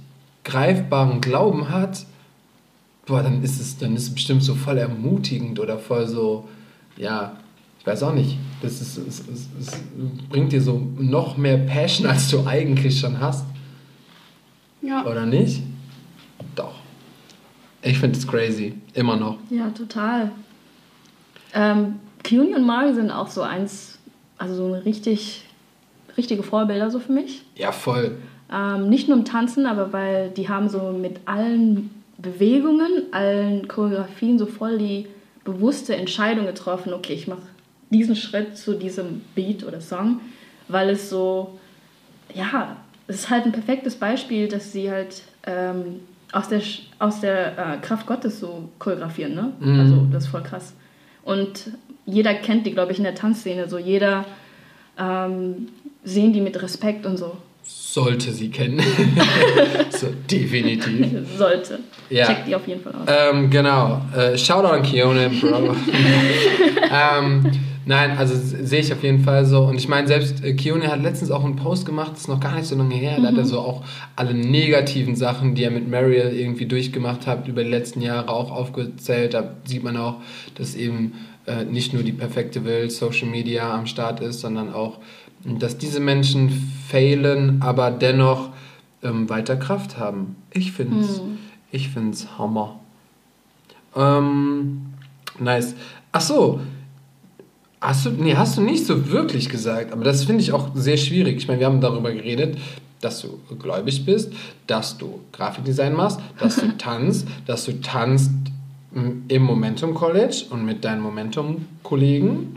greifbaren 0.43 1.21
Glauben 1.21 1.69
hat, 1.69 2.07
boah, 3.05 3.21
dann 3.21 3.43
ist 3.43 3.61
es, 3.61 3.77
dann 3.77 3.95
ist 3.95 4.03
es 4.03 4.09
bestimmt 4.15 4.41
so 4.41 4.55
voll 4.55 4.79
ermutigend 4.79 5.59
oder 5.59 5.77
voll 5.77 6.07
so, 6.07 6.47
ja, 6.97 7.37
ich 7.79 7.85
weiß 7.85 8.01
auch 8.01 8.13
nicht. 8.15 8.37
Das 8.63 8.81
ist, 8.81 8.97
es, 8.97 9.19
es, 9.31 9.47
es 9.59 9.71
bringt 10.29 10.51
dir 10.51 10.63
so 10.63 10.81
noch 10.97 11.37
mehr 11.37 11.59
Passion, 11.59 12.07
als 12.09 12.27
du 12.31 12.43
eigentlich 12.47 12.99
schon 12.99 13.19
hast. 13.19 13.45
Ja. 14.87 15.05
Oder 15.05 15.25
nicht? 15.25 15.61
Doch. 16.55 16.75
Ich 17.81 17.99
finde 17.99 18.17
es 18.17 18.25
crazy. 18.25 18.75
Immer 18.93 19.17
noch. 19.17 19.37
Ja, 19.49 19.69
total. 19.71 20.31
Ähm, 21.53 21.99
Kiuni 22.23 22.55
und 22.55 22.65
Mari 22.65 22.93
sind 22.93 23.11
auch 23.11 23.27
so 23.27 23.41
eins, 23.41 23.99
also 24.37 24.55
so 24.55 24.65
eine 24.73 24.85
richtig, 24.85 25.43
richtige 26.15 26.41
Vorbilder 26.41 26.89
so 26.89 26.99
für 26.99 27.11
mich. 27.11 27.43
Ja, 27.55 27.73
voll. 27.73 28.17
Ähm, 28.49 28.87
nicht 28.87 29.09
nur 29.09 29.17
im 29.17 29.25
Tanzen, 29.25 29.65
aber 29.65 29.91
weil 29.91 30.29
die 30.29 30.47
haben 30.47 30.69
so 30.69 30.93
mit 30.93 31.19
allen 31.25 31.89
Bewegungen, 32.17 33.11
allen 33.11 33.67
Choreografien 33.67 34.39
so 34.39 34.45
voll 34.45 34.77
die 34.77 35.07
bewusste 35.43 35.97
Entscheidung 35.97 36.45
getroffen, 36.45 36.93
okay, 36.93 37.13
ich 37.13 37.27
mache 37.27 37.41
diesen 37.89 38.15
Schritt 38.15 38.57
zu 38.57 38.73
diesem 38.73 39.21
Beat 39.35 39.65
oder 39.65 39.81
Song, 39.81 40.21
weil 40.69 40.89
es 40.89 41.09
so, 41.09 41.59
ja, 42.33 42.77
es 43.07 43.15
ist 43.15 43.29
halt 43.29 43.45
ein 43.45 43.51
perfektes 43.51 43.95
Beispiel, 43.95 44.47
dass 44.47 44.71
sie 44.71 44.91
halt 44.91 45.21
ähm, 45.45 46.01
aus 46.31 46.49
der, 46.49 46.61
aus 46.99 47.21
der 47.21 47.57
äh, 47.57 47.77
Kraft 47.81 48.05
Gottes 48.05 48.39
so 48.39 48.69
choreografieren, 48.79 49.33
ne? 49.33 49.53
Mhm. 49.59 49.79
Also 49.79 50.07
das 50.11 50.25
ist 50.25 50.29
voll 50.29 50.43
krass. 50.43 50.73
Und 51.23 51.71
jeder 52.05 52.33
kennt 52.33 52.65
die, 52.65 52.71
glaube 52.71 52.91
ich, 52.91 52.97
in 52.97 53.03
der 53.03 53.15
Tanzszene, 53.15 53.67
so 53.69 53.77
jeder 53.77 54.25
ähm, 54.99 55.69
sehen 56.03 56.33
die 56.33 56.41
mit 56.41 56.61
Respekt 56.61 57.05
und 57.05 57.17
so. 57.17 57.37
Sollte 57.63 58.31
sie 58.31 58.49
kennen. 58.49 58.81
so, 59.89 60.07
definitiv. 60.29 61.27
Sollte. 61.37 61.79
Ja. 62.09 62.25
Check 62.25 62.45
die 62.45 62.55
auf 62.55 62.65
jeden 62.67 62.81
Fall 62.81 62.93
aus. 62.93 63.07
Ähm, 63.07 63.49
genau. 63.49 64.01
Äh, 64.15 64.37
Shoutout 64.37 64.67
an 64.67 64.83
Kione, 64.83 65.29
Bro. 65.29 65.75
ähm, 66.91 67.51
nein, 67.87 68.17
also 68.17 68.35
sehe 68.35 68.81
ich 68.81 68.93
auf 68.93 69.01
jeden 69.03 69.21
Fall 69.21 69.45
so. 69.45 69.63
Und 69.63 69.75
ich 69.75 69.87
meine, 69.87 70.07
selbst 70.07 70.43
äh, 70.43 70.53
Kione 70.53 70.87
hat 70.87 71.01
letztens 71.01 71.31
auch 71.31 71.43
einen 71.43 71.55
Post 71.55 71.85
gemacht, 71.85 72.11
das 72.13 72.21
ist 72.21 72.27
noch 72.27 72.39
gar 72.39 72.55
nicht 72.55 72.67
so 72.67 72.75
lange 72.75 72.95
her. 72.95 73.17
Da 73.19 73.29
hat 73.29 73.37
er 73.37 73.45
so 73.45 73.59
auch 73.59 73.83
alle 74.15 74.33
negativen 74.33 75.15
Sachen, 75.15 75.55
die 75.55 75.63
er 75.63 75.71
mit 75.71 75.89
Mariel 75.89 76.31
irgendwie 76.37 76.65
durchgemacht 76.65 77.25
hat, 77.25 77.47
über 77.47 77.63
die 77.63 77.69
letzten 77.69 78.01
Jahre 78.01 78.29
auch 78.29 78.51
aufgezählt. 78.51 79.33
Da 79.33 79.55
sieht 79.65 79.83
man 79.83 79.97
auch, 79.97 80.17
dass 80.55 80.75
eben 80.75 81.13
äh, 81.45 81.63
nicht 81.63 81.93
nur 81.93 82.03
die 82.03 82.11
perfekte 82.11 82.65
Welt 82.65 82.91
Social 82.91 83.27
Media 83.27 83.73
am 83.73 83.87
Start 83.87 84.19
ist, 84.19 84.41
sondern 84.41 84.73
auch, 84.73 84.99
dass 85.43 85.77
diese 85.77 85.99
Menschen 85.99 86.49
failen, 86.87 87.61
aber 87.61 87.89
dennoch 87.91 88.49
ähm, 89.01 89.29
weiter 89.29 89.55
Kraft 89.55 89.97
haben. 89.97 90.35
Ich 90.51 90.71
finde 90.71 91.01
es 91.01 91.21
ich 91.71 91.89
find's 91.89 92.27
Hammer. 92.37 92.79
Ähm, 93.95 94.93
nice. 95.39 95.75
Ach 96.11 96.21
so. 96.21 96.61
Hast 97.79 98.05
du, 98.05 98.09
nee, 98.11 98.35
hast 98.35 98.57
du 98.57 98.61
nicht 98.61 98.85
so 98.85 99.09
wirklich 99.11 99.49
gesagt, 99.49 99.91
aber 99.93 100.03
das 100.03 100.23
finde 100.23 100.41
ich 100.41 100.51
auch 100.51 100.69
sehr 100.73 100.97
schwierig. 100.97 101.37
Ich 101.37 101.47
meine, 101.47 101.59
wir 101.59 101.67
haben 101.67 101.79
darüber 101.81 102.11
geredet, 102.11 102.57
dass 103.01 103.21
du 103.21 103.39
gläubig 103.59 104.03
bist, 104.05 104.33
dass 104.65 104.97
du 104.97 105.19
Grafikdesign 105.31 105.93
machst, 105.93 106.19
dass 106.39 106.55
du 106.55 106.67
tanzt, 106.77 107.27
dass 107.45 107.65
du 107.65 107.79
tanzt 107.81 108.31
im 109.27 109.43
Momentum 109.43 109.93
College 109.93 110.45
und 110.49 110.65
mit 110.65 110.83
deinen 110.83 111.01
Momentum-Kollegen. 111.01 112.55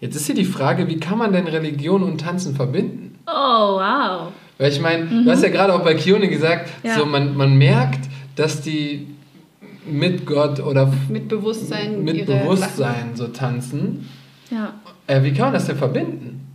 Jetzt 0.00 0.16
ist 0.16 0.26
hier 0.26 0.34
die 0.34 0.44
Frage, 0.46 0.88
wie 0.88 0.98
kann 0.98 1.18
man 1.18 1.32
denn 1.32 1.46
Religion 1.46 2.02
und 2.02 2.20
Tanzen 2.20 2.54
verbinden? 2.54 3.18
Oh, 3.26 3.30
wow. 3.78 4.32
Weil 4.56 4.72
ich 4.72 4.80
meine, 4.80 5.24
du 5.24 5.30
hast 5.30 5.42
ja 5.42 5.50
gerade 5.50 5.74
auch 5.74 5.82
bei 5.82 5.94
Kione 5.94 6.28
gesagt, 6.28 6.70
Ja. 6.82 6.96
so 6.98 7.04
man, 7.04 7.36
man 7.36 7.58
merkt, 7.58 8.08
dass 8.36 8.62
die 8.62 9.06
mit 9.86 10.26
Gott 10.26 10.60
oder 10.60 10.92
Mit 11.08 11.28
Bewusstsein. 11.28 12.02
mit 12.02 12.26
Bewusstsein 12.26 13.14
so 13.14 13.28
tanzen. 13.28 14.08
Ja. 14.50 14.74
Äh, 15.06 15.22
wie 15.22 15.32
kann 15.32 15.46
man 15.46 15.54
das 15.54 15.66
denn 15.66 15.76
verbinden? 15.76 16.46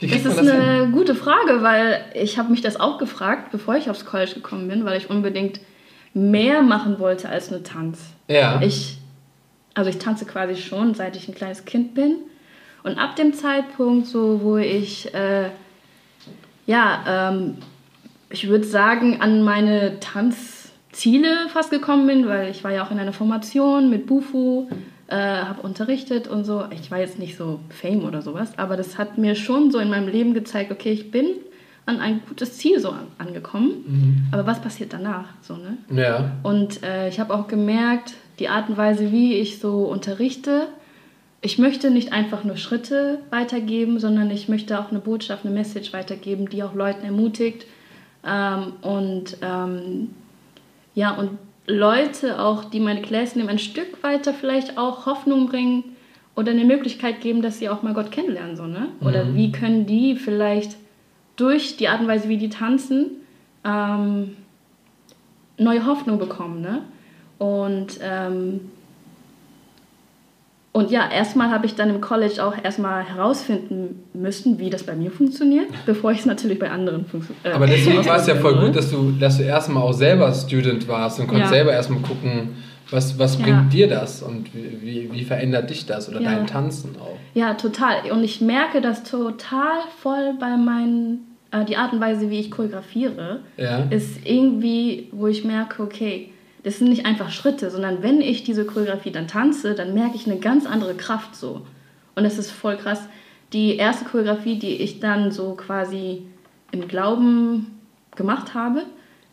Das 0.00 0.12
ist 0.12 0.26
das 0.26 0.40
hin? 0.40 0.50
eine 0.50 0.90
gute 0.90 1.14
Frage, 1.14 1.62
weil 1.62 2.04
ich 2.14 2.38
habe 2.38 2.50
mich 2.50 2.60
das 2.60 2.78
auch 2.78 2.98
gefragt, 2.98 3.50
bevor 3.52 3.76
ich 3.76 3.88
aufs 3.88 4.04
College 4.04 4.32
gekommen 4.34 4.68
bin, 4.68 4.84
weil 4.84 4.98
ich 4.98 5.08
unbedingt 5.08 5.60
mehr 6.12 6.62
machen 6.62 6.98
wollte 6.98 7.28
als 7.28 7.50
nur 7.50 7.62
Tanz. 7.62 7.98
Ja. 8.28 8.60
Ich, 8.62 8.98
also 9.74 9.90
ich 9.90 9.98
tanze 9.98 10.26
quasi 10.26 10.56
schon, 10.56 10.94
seit 10.94 11.16
ich 11.16 11.28
ein 11.28 11.34
kleines 11.34 11.64
Kind 11.64 11.94
bin. 11.94 12.16
Und 12.82 12.98
ab 12.98 13.16
dem 13.16 13.32
Zeitpunkt, 13.32 14.06
so 14.06 14.40
wo 14.42 14.56
ich, 14.58 15.12
äh, 15.14 15.48
ja, 16.66 17.30
ähm, 17.32 17.56
ich 18.28 18.48
würde 18.48 18.64
sagen, 18.64 19.20
an 19.20 19.42
meine 19.42 20.00
Tanzziele 20.94 21.48
fast 21.48 21.70
gekommen 21.70 22.06
bin, 22.06 22.28
weil 22.28 22.50
ich 22.50 22.62
war 22.62 22.72
ja 22.72 22.86
auch 22.86 22.92
in 22.92 23.00
einer 23.00 23.12
Formation 23.12 23.90
mit 23.90 24.06
Bufu, 24.06 24.68
äh, 25.08 25.16
habe 25.16 25.60
unterrichtet 25.62 26.28
und 26.28 26.44
so. 26.44 26.64
Ich 26.70 26.90
war 26.90 27.00
jetzt 27.00 27.18
nicht 27.18 27.36
so 27.36 27.58
Fame 27.68 28.04
oder 28.04 28.22
sowas, 28.22 28.56
aber 28.58 28.76
das 28.76 28.96
hat 28.96 29.18
mir 29.18 29.34
schon 29.34 29.72
so 29.72 29.80
in 29.80 29.90
meinem 29.90 30.06
Leben 30.06 30.34
gezeigt, 30.34 30.70
okay, 30.70 30.92
ich 30.92 31.10
bin 31.10 31.26
an 31.84 31.98
ein 31.98 32.20
gutes 32.28 32.58
Ziel 32.58 32.78
so 32.78 32.90
an, 32.90 33.08
angekommen. 33.18 34.28
Aber 34.30 34.46
was 34.46 34.62
passiert 34.62 34.92
danach? 34.92 35.26
So, 35.42 35.56
ne? 35.56 35.78
Ja. 35.90 36.30
Und 36.44 36.84
äh, 36.84 37.08
ich 37.08 37.18
habe 37.18 37.34
auch 37.34 37.48
gemerkt, 37.48 38.14
die 38.38 38.48
Art 38.48 38.68
und 38.68 38.76
Weise, 38.76 39.10
wie 39.10 39.34
ich 39.34 39.58
so 39.58 39.84
unterrichte, 39.86 40.68
ich 41.40 41.58
möchte 41.58 41.90
nicht 41.90 42.12
einfach 42.12 42.44
nur 42.44 42.56
Schritte 42.56 43.18
weitergeben, 43.30 43.98
sondern 43.98 44.30
ich 44.30 44.48
möchte 44.48 44.78
auch 44.78 44.90
eine 44.90 45.00
Botschaft, 45.00 45.44
eine 45.44 45.52
Message 45.52 45.92
weitergeben, 45.92 46.48
die 46.48 46.62
auch 46.62 46.74
Leuten 46.74 47.04
ermutigt 47.04 47.66
ähm, 48.24 48.72
und 48.80 49.36
ähm, 49.42 50.10
ja 50.94 51.14
und 51.14 51.38
Leute 51.66 52.40
auch, 52.40 52.64
die 52.64 52.80
meine 52.80 53.02
Class 53.02 53.36
nehmen, 53.36 53.48
ein 53.48 53.58
Stück 53.58 54.02
weiter 54.02 54.34
vielleicht 54.34 54.76
auch 54.76 55.06
Hoffnung 55.06 55.46
bringen 55.46 55.96
oder 56.36 56.52
eine 56.52 56.64
Möglichkeit 56.64 57.20
geben, 57.20 57.42
dass 57.42 57.58
sie 57.58 57.68
auch 57.68 57.82
mal 57.82 57.94
Gott 57.94 58.10
kennenlernen 58.10 58.56
so 58.56 58.66
ne? 58.66 58.88
Oder 59.00 59.34
wie 59.34 59.50
können 59.52 59.86
die 59.86 60.16
vielleicht 60.16 60.76
durch 61.36 61.76
die 61.76 61.88
Art 61.88 62.00
und 62.00 62.08
Weise, 62.08 62.28
wie 62.28 62.36
die 62.36 62.48
tanzen, 62.48 63.10
ähm, 63.64 64.36
neue 65.58 65.86
Hoffnung 65.86 66.18
bekommen, 66.18 66.60
ne? 66.60 66.82
Und, 67.38 67.98
ähm, 68.02 68.70
und 70.74 70.90
ja, 70.90 71.08
erstmal 71.08 71.50
habe 71.50 71.66
ich 71.66 71.76
dann 71.76 71.88
im 71.88 72.00
College 72.00 72.44
auch 72.44 72.52
erstmal 72.62 73.04
herausfinden 73.04 74.02
müssen, 74.12 74.58
wie 74.58 74.70
das 74.70 74.82
bei 74.82 74.96
mir 74.96 75.10
funktioniert, 75.12 75.68
bevor 75.86 76.10
ich 76.10 76.18
es 76.18 76.26
natürlich 76.26 76.58
bei 76.58 76.68
anderen 76.68 77.06
funktioniert. 77.06 77.46
Äh, 77.46 77.52
Aber 77.52 77.66
deswegen 77.68 78.04
war 78.06 78.16
es 78.16 78.26
ja 78.26 78.34
voll 78.34 78.56
gut, 78.58 78.74
dass 78.74 78.90
du, 78.90 79.12
dass 79.12 79.38
du 79.38 79.44
erstmal 79.44 79.84
auch 79.84 79.92
selber 79.92 80.32
Student 80.34 80.86
warst 80.88 81.20
und 81.20 81.28
konntest 81.28 81.52
Ja. 81.52 81.58
selber 81.58 81.72
erstmal 81.72 82.00
gucken, 82.00 82.56
was, 82.90 83.16
was 83.20 83.38
Ja. 83.38 83.44
bringt 83.44 83.72
dir 83.72 83.88
das 83.88 84.20
und 84.22 84.52
wie, 84.52 85.08
wie, 85.12 85.22
verändert 85.24 85.70
dich 85.70 85.86
das 85.86 86.08
oder 86.08 86.20
Ja. 86.20 86.32
dein 86.34 86.46
Tanzen 86.48 86.96
auch. 87.00 87.18
Ja, 87.34 87.54
total. 87.54 88.10
Und 88.10 88.24
ich 88.24 88.40
merke 88.40 88.80
das 88.80 89.04
total 89.04 89.78
voll 90.02 90.34
bei 90.40 90.56
meinen, 90.56 91.36
äh, 91.52 91.64
die 91.64 91.76
Art 91.76 91.92
und 91.92 92.00
Weise, 92.00 92.30
wie 92.30 92.40
ich 92.40 92.50
choreografiere, 92.50 93.40
ist 93.90 94.18
irgendwie, 94.26 95.08
wo 95.12 95.28
ich 95.28 95.44
merke, 95.44 95.82
okay, 95.84 96.30
das 96.64 96.78
sind 96.78 96.88
nicht 96.88 97.06
einfach 97.06 97.30
Schritte, 97.30 97.70
sondern 97.70 98.02
wenn 98.02 98.20
ich 98.20 98.42
diese 98.42 98.64
Choreografie 98.64 99.10
dann 99.10 99.28
tanze, 99.28 99.74
dann 99.74 99.94
merke 99.94 100.16
ich 100.16 100.26
eine 100.26 100.38
ganz 100.38 100.66
andere 100.66 100.94
Kraft 100.94 101.36
so. 101.36 101.62
Und 102.16 102.24
das 102.24 102.38
ist 102.38 102.50
voll 102.50 102.76
krass. 102.76 103.00
Die 103.52 103.76
erste 103.76 104.06
Choreografie, 104.06 104.58
die 104.58 104.76
ich 104.76 104.98
dann 104.98 105.30
so 105.30 105.52
quasi 105.54 106.22
im 106.72 106.88
Glauben 106.88 107.78
gemacht 108.16 108.54
habe, 108.54 108.82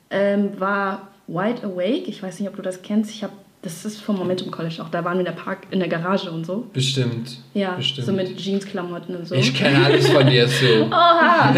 ähm, 0.10 0.60
war 0.60 1.08
Wide 1.28 1.64
Awake. 1.64 2.04
Ich 2.08 2.22
weiß 2.22 2.40
nicht, 2.40 2.50
ob 2.50 2.58
du 2.58 2.62
das 2.62 2.82
kennst. 2.82 3.10
Ich 3.12 3.24
habe, 3.24 3.34
das 3.62 3.86
ist 3.86 4.02
vom 4.02 4.18
Momentum 4.18 4.52
College 4.52 4.84
auch. 4.84 4.90
Da 4.90 5.06
waren 5.06 5.14
wir 5.14 5.22
in 5.22 5.34
der 5.34 5.42
Park, 5.42 5.68
in 5.72 5.80
der 5.80 5.88
Garage 5.88 6.30
und 6.30 6.46
so. 6.46 6.68
Bestimmt. 6.74 7.38
Ja, 7.54 7.76
Bestimmt. 7.76 8.08
so 8.08 8.14
mit 8.14 8.38
Jeansklamotten 8.38 9.16
und 9.16 9.28
so. 9.28 9.36
Ich 9.36 9.54
kenne 9.56 9.86
alles 9.86 10.10
von 10.10 10.28
dir 10.28 10.50
so. 10.50 10.66
Oha! 10.92 11.56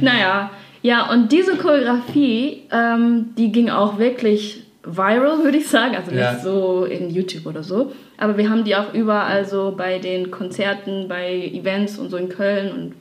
naja, 0.00 0.50
ja, 0.82 1.10
und 1.10 1.30
diese 1.30 1.56
Choreografie, 1.56 2.62
ähm, 2.72 3.34
die 3.36 3.52
ging 3.52 3.68
auch 3.70 3.98
wirklich 3.98 4.61
viral, 4.84 5.44
würde 5.44 5.58
ich 5.58 5.68
sagen. 5.68 5.94
Also 5.96 6.10
nicht 6.10 6.20
Ja. 6.20 6.38
so 6.38 6.84
in 6.84 7.10
YouTube 7.10 7.46
oder 7.46 7.62
so. 7.62 7.92
Aber 8.18 8.36
wir 8.36 8.50
haben 8.50 8.64
die 8.64 8.74
auch 8.76 8.92
überall 8.94 9.44
so 9.44 9.74
bei 9.76 9.98
den 9.98 10.30
Konzerten, 10.30 11.08
bei 11.08 11.32
Events 11.52 11.98
und 11.98 12.10
so 12.10 12.16
in 12.16 12.28
Köln 12.28 12.72
und 12.72 12.94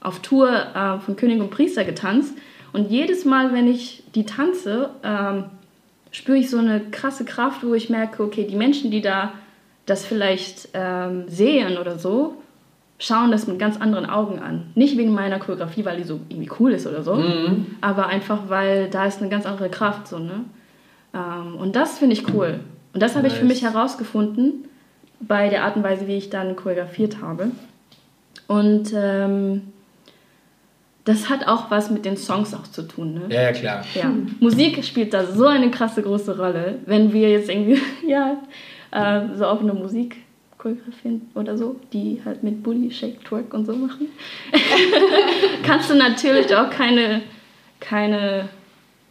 auf 0.00 0.20
Tour 0.20 0.48
äh, 0.50 0.98
von 1.00 1.16
König 1.16 1.40
und 1.40 1.50
Priester 1.50 1.84
getanzt. 1.84 2.34
Und 2.72 2.90
jedes 2.90 3.24
Mal, 3.24 3.52
wenn 3.52 3.66
ich 3.68 4.02
die 4.14 4.24
tanze, 4.24 4.90
ähm, 5.02 5.44
spüre 6.10 6.38
ich 6.38 6.50
so 6.50 6.58
eine 6.58 6.80
krasse 6.90 7.24
Kraft, 7.24 7.64
wo 7.64 7.74
ich 7.74 7.90
merke, 7.90 8.22
okay, 8.22 8.46
die 8.48 8.56
Menschen, 8.56 8.90
die 8.90 9.00
da 9.00 9.32
das 9.86 10.04
vielleicht 10.04 10.68
ähm, 10.74 11.24
sehen 11.28 11.78
oder 11.78 11.98
so, 11.98 12.34
schauen 12.98 13.30
das 13.30 13.46
mit 13.46 13.58
ganz 13.58 13.78
anderen 13.80 14.06
Augen 14.06 14.38
an. 14.38 14.68
Nicht 14.74 14.96
wegen 14.96 15.12
meiner 15.14 15.38
Choreografie, 15.38 15.84
weil 15.84 15.98
die 15.98 16.02
so 16.04 16.18
irgendwie 16.28 16.50
cool 16.58 16.72
ist 16.72 16.86
oder 16.86 17.02
so, 17.02 17.14
Mhm. 17.14 17.66
aber 17.82 18.06
einfach, 18.06 18.48
weil 18.48 18.88
da 18.88 19.04
ist 19.06 19.20
eine 19.20 19.28
ganz 19.30 19.44
andere 19.46 19.68
Kraft 19.68 20.08
so, 20.08 20.18
ne? 20.18 20.44
Ähm, 21.16 21.56
und 21.56 21.76
das 21.76 21.98
finde 21.98 22.14
ich 22.14 22.32
cool. 22.34 22.60
Und 22.92 23.02
das 23.02 23.16
habe 23.16 23.26
ich 23.26 23.34
für 23.34 23.44
Nice. 23.44 23.62
mich 23.62 23.62
herausgefunden 23.62 24.64
bei 25.20 25.48
der 25.48 25.64
Art 25.64 25.76
und 25.76 25.82
Weise, 25.82 26.06
wie 26.06 26.16
ich 26.16 26.30
dann 26.30 26.56
choreografiert 26.56 27.20
habe. 27.22 27.50
Und 28.46 28.92
ähm, 28.94 29.62
das 31.04 31.30
hat 31.30 31.46
auch 31.46 31.70
was 31.70 31.90
mit 31.90 32.04
den 32.04 32.16
Songs 32.16 32.52
auch 32.52 32.64
zu 32.64 32.82
tun, 32.82 33.14
ne? 33.14 33.22
Ja, 33.28 33.42
ja, 33.42 33.52
klar. 33.52 33.84
Ja. 33.94 34.12
Musik 34.40 34.84
spielt 34.84 35.14
da 35.14 35.24
so 35.24 35.46
eine 35.46 35.70
krasse 35.70 36.02
große 36.02 36.36
Rolle. 36.36 36.78
Wenn 36.84 37.12
wir 37.12 37.30
jetzt 37.30 37.48
irgendwie, 37.48 37.80
ja, 38.06 38.38
äh, 38.90 39.36
so 39.36 39.46
auf 39.46 39.60
eine 39.60 39.72
Musik 39.72 40.16
choreografieren 40.58 41.30
oder 41.34 41.56
so, 41.56 41.76
die 41.92 42.20
halt 42.24 42.42
mit 42.42 42.62
Booty, 42.62 42.90
Shake, 42.90 43.24
Twerk 43.24 43.54
und 43.54 43.66
so 43.66 43.74
machen, 43.74 44.08
kannst 45.62 45.90
du 45.90 45.94
natürlich 45.94 46.54
auch 46.54 46.70
keine, 46.70 47.22
keine, 47.78 48.48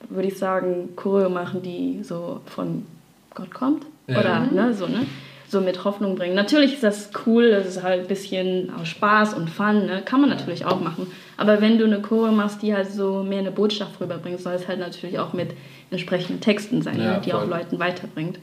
würde 0.09 0.27
ich 0.27 0.37
sagen, 0.37 0.89
Choreo 0.95 1.29
machen, 1.29 1.61
die 1.61 1.99
so 2.03 2.41
von 2.45 2.85
Gott 3.33 3.53
kommt. 3.53 3.85
Ja. 4.07 4.19
Oder, 4.19 4.39
ne, 4.51 4.73
so, 4.73 4.87
ne? 4.87 5.05
So 5.47 5.61
mit 5.61 5.83
Hoffnung 5.83 6.15
bringen. 6.15 6.33
Natürlich 6.35 6.73
ist 6.73 6.83
das 6.83 7.11
cool, 7.25 7.51
das 7.51 7.67
ist 7.67 7.83
halt 7.83 8.01
ein 8.01 8.07
bisschen 8.07 8.71
aus 8.79 8.87
Spaß 8.87 9.35
und 9.35 9.49
Fun, 9.49 9.85
ne? 9.85 10.01
Kann 10.03 10.21
man 10.21 10.29
natürlich 10.29 10.65
auch 10.65 10.79
machen. 10.81 11.07
Aber 11.37 11.61
wenn 11.61 11.77
du 11.77 11.85
eine 11.85 12.01
Choreo 12.01 12.31
machst, 12.31 12.61
die 12.61 12.73
halt 12.73 12.91
so 12.91 13.23
mehr 13.23 13.39
eine 13.39 13.51
Botschaft 13.51 13.99
rüberbringt, 14.01 14.39
soll 14.41 14.53
es 14.53 14.67
halt 14.67 14.79
natürlich 14.79 15.19
auch 15.19 15.33
mit 15.33 15.49
entsprechenden 15.91 16.41
Texten 16.41 16.81
sein, 16.81 16.99
Ja, 16.99 17.13
ne? 17.17 17.21
die 17.23 17.33
auch 17.33 17.41
voll. 17.41 17.49
Leuten 17.49 17.79
weiterbringt. 17.79 18.39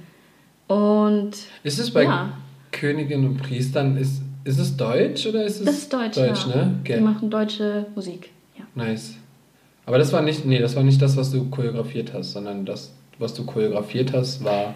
Und 0.68 1.32
Ist 1.64 1.78
es 1.78 1.90
bei 1.90 2.04
Ja. 2.04 2.32
Königinnen 2.70 3.26
und 3.28 3.42
Priestern, 3.42 3.96
ist, 3.96 4.22
ist 4.44 4.58
es 4.58 4.76
Deutsch 4.76 5.26
oder 5.26 5.44
ist 5.44 5.58
es 5.60 5.66
das 5.66 5.74
ist 5.78 5.92
Deutsch, 5.92 6.16
Deutsch, 6.16 6.46
ja. 6.46 6.56
ne? 6.56 6.74
Die 6.86 6.92
Okay. 6.92 7.00
machen 7.02 7.28
deutsche 7.30 7.86
Musik, 7.94 8.30
ja. 8.56 8.64
Nice. 8.74 9.16
Aber 9.92 9.98
das 9.98 10.10
war 10.14 10.22
nicht, 10.22 10.46
nee, 10.46 10.58
das 10.58 10.74
war 10.74 10.82
nicht 10.82 11.02
das, 11.02 11.18
was 11.18 11.30
du 11.32 11.50
choreografiert 11.50 12.14
hast, 12.14 12.32
sondern 12.32 12.64
das, 12.64 12.94
was 13.18 13.34
du 13.34 13.44
choreografiert 13.44 14.14
hast, 14.14 14.42
war 14.42 14.74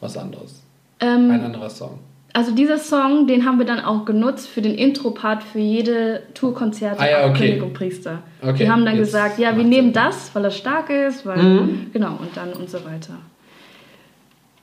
was 0.00 0.18
anderes. 0.18 0.62
Ähm, 1.00 1.30
Ein 1.30 1.40
anderer 1.42 1.70
Song. 1.70 1.98
Also 2.34 2.54
dieser 2.54 2.76
Song, 2.76 3.26
den 3.26 3.46
haben 3.46 3.56
wir 3.58 3.64
dann 3.64 3.80
auch 3.80 4.04
genutzt 4.04 4.48
für 4.48 4.60
den 4.60 4.74
Intro-Part 4.74 5.42
für 5.42 5.60
jede 5.60 6.24
Tourkonzerte 6.34 7.00
Ah 7.00 7.08
ja, 7.08 7.26
okay. 7.30 7.52
König 7.52 7.62
und 7.62 7.72
Priester. 7.72 8.18
Okay, 8.42 8.64
Die 8.64 8.70
haben 8.70 8.84
dann 8.84 8.98
gesagt, 8.98 9.38
ja, 9.38 9.56
wir 9.56 9.64
nehmen 9.64 9.94
Sinn. 9.94 10.04
das, 10.04 10.34
weil 10.34 10.42
das 10.42 10.58
stark 10.58 10.90
ist, 10.90 11.24
weil 11.24 11.42
Mhm. 11.42 11.86
genau 11.94 12.16
und 12.20 12.36
dann 12.36 12.52
und 12.52 12.68
so 12.68 12.84
weiter. 12.84 13.14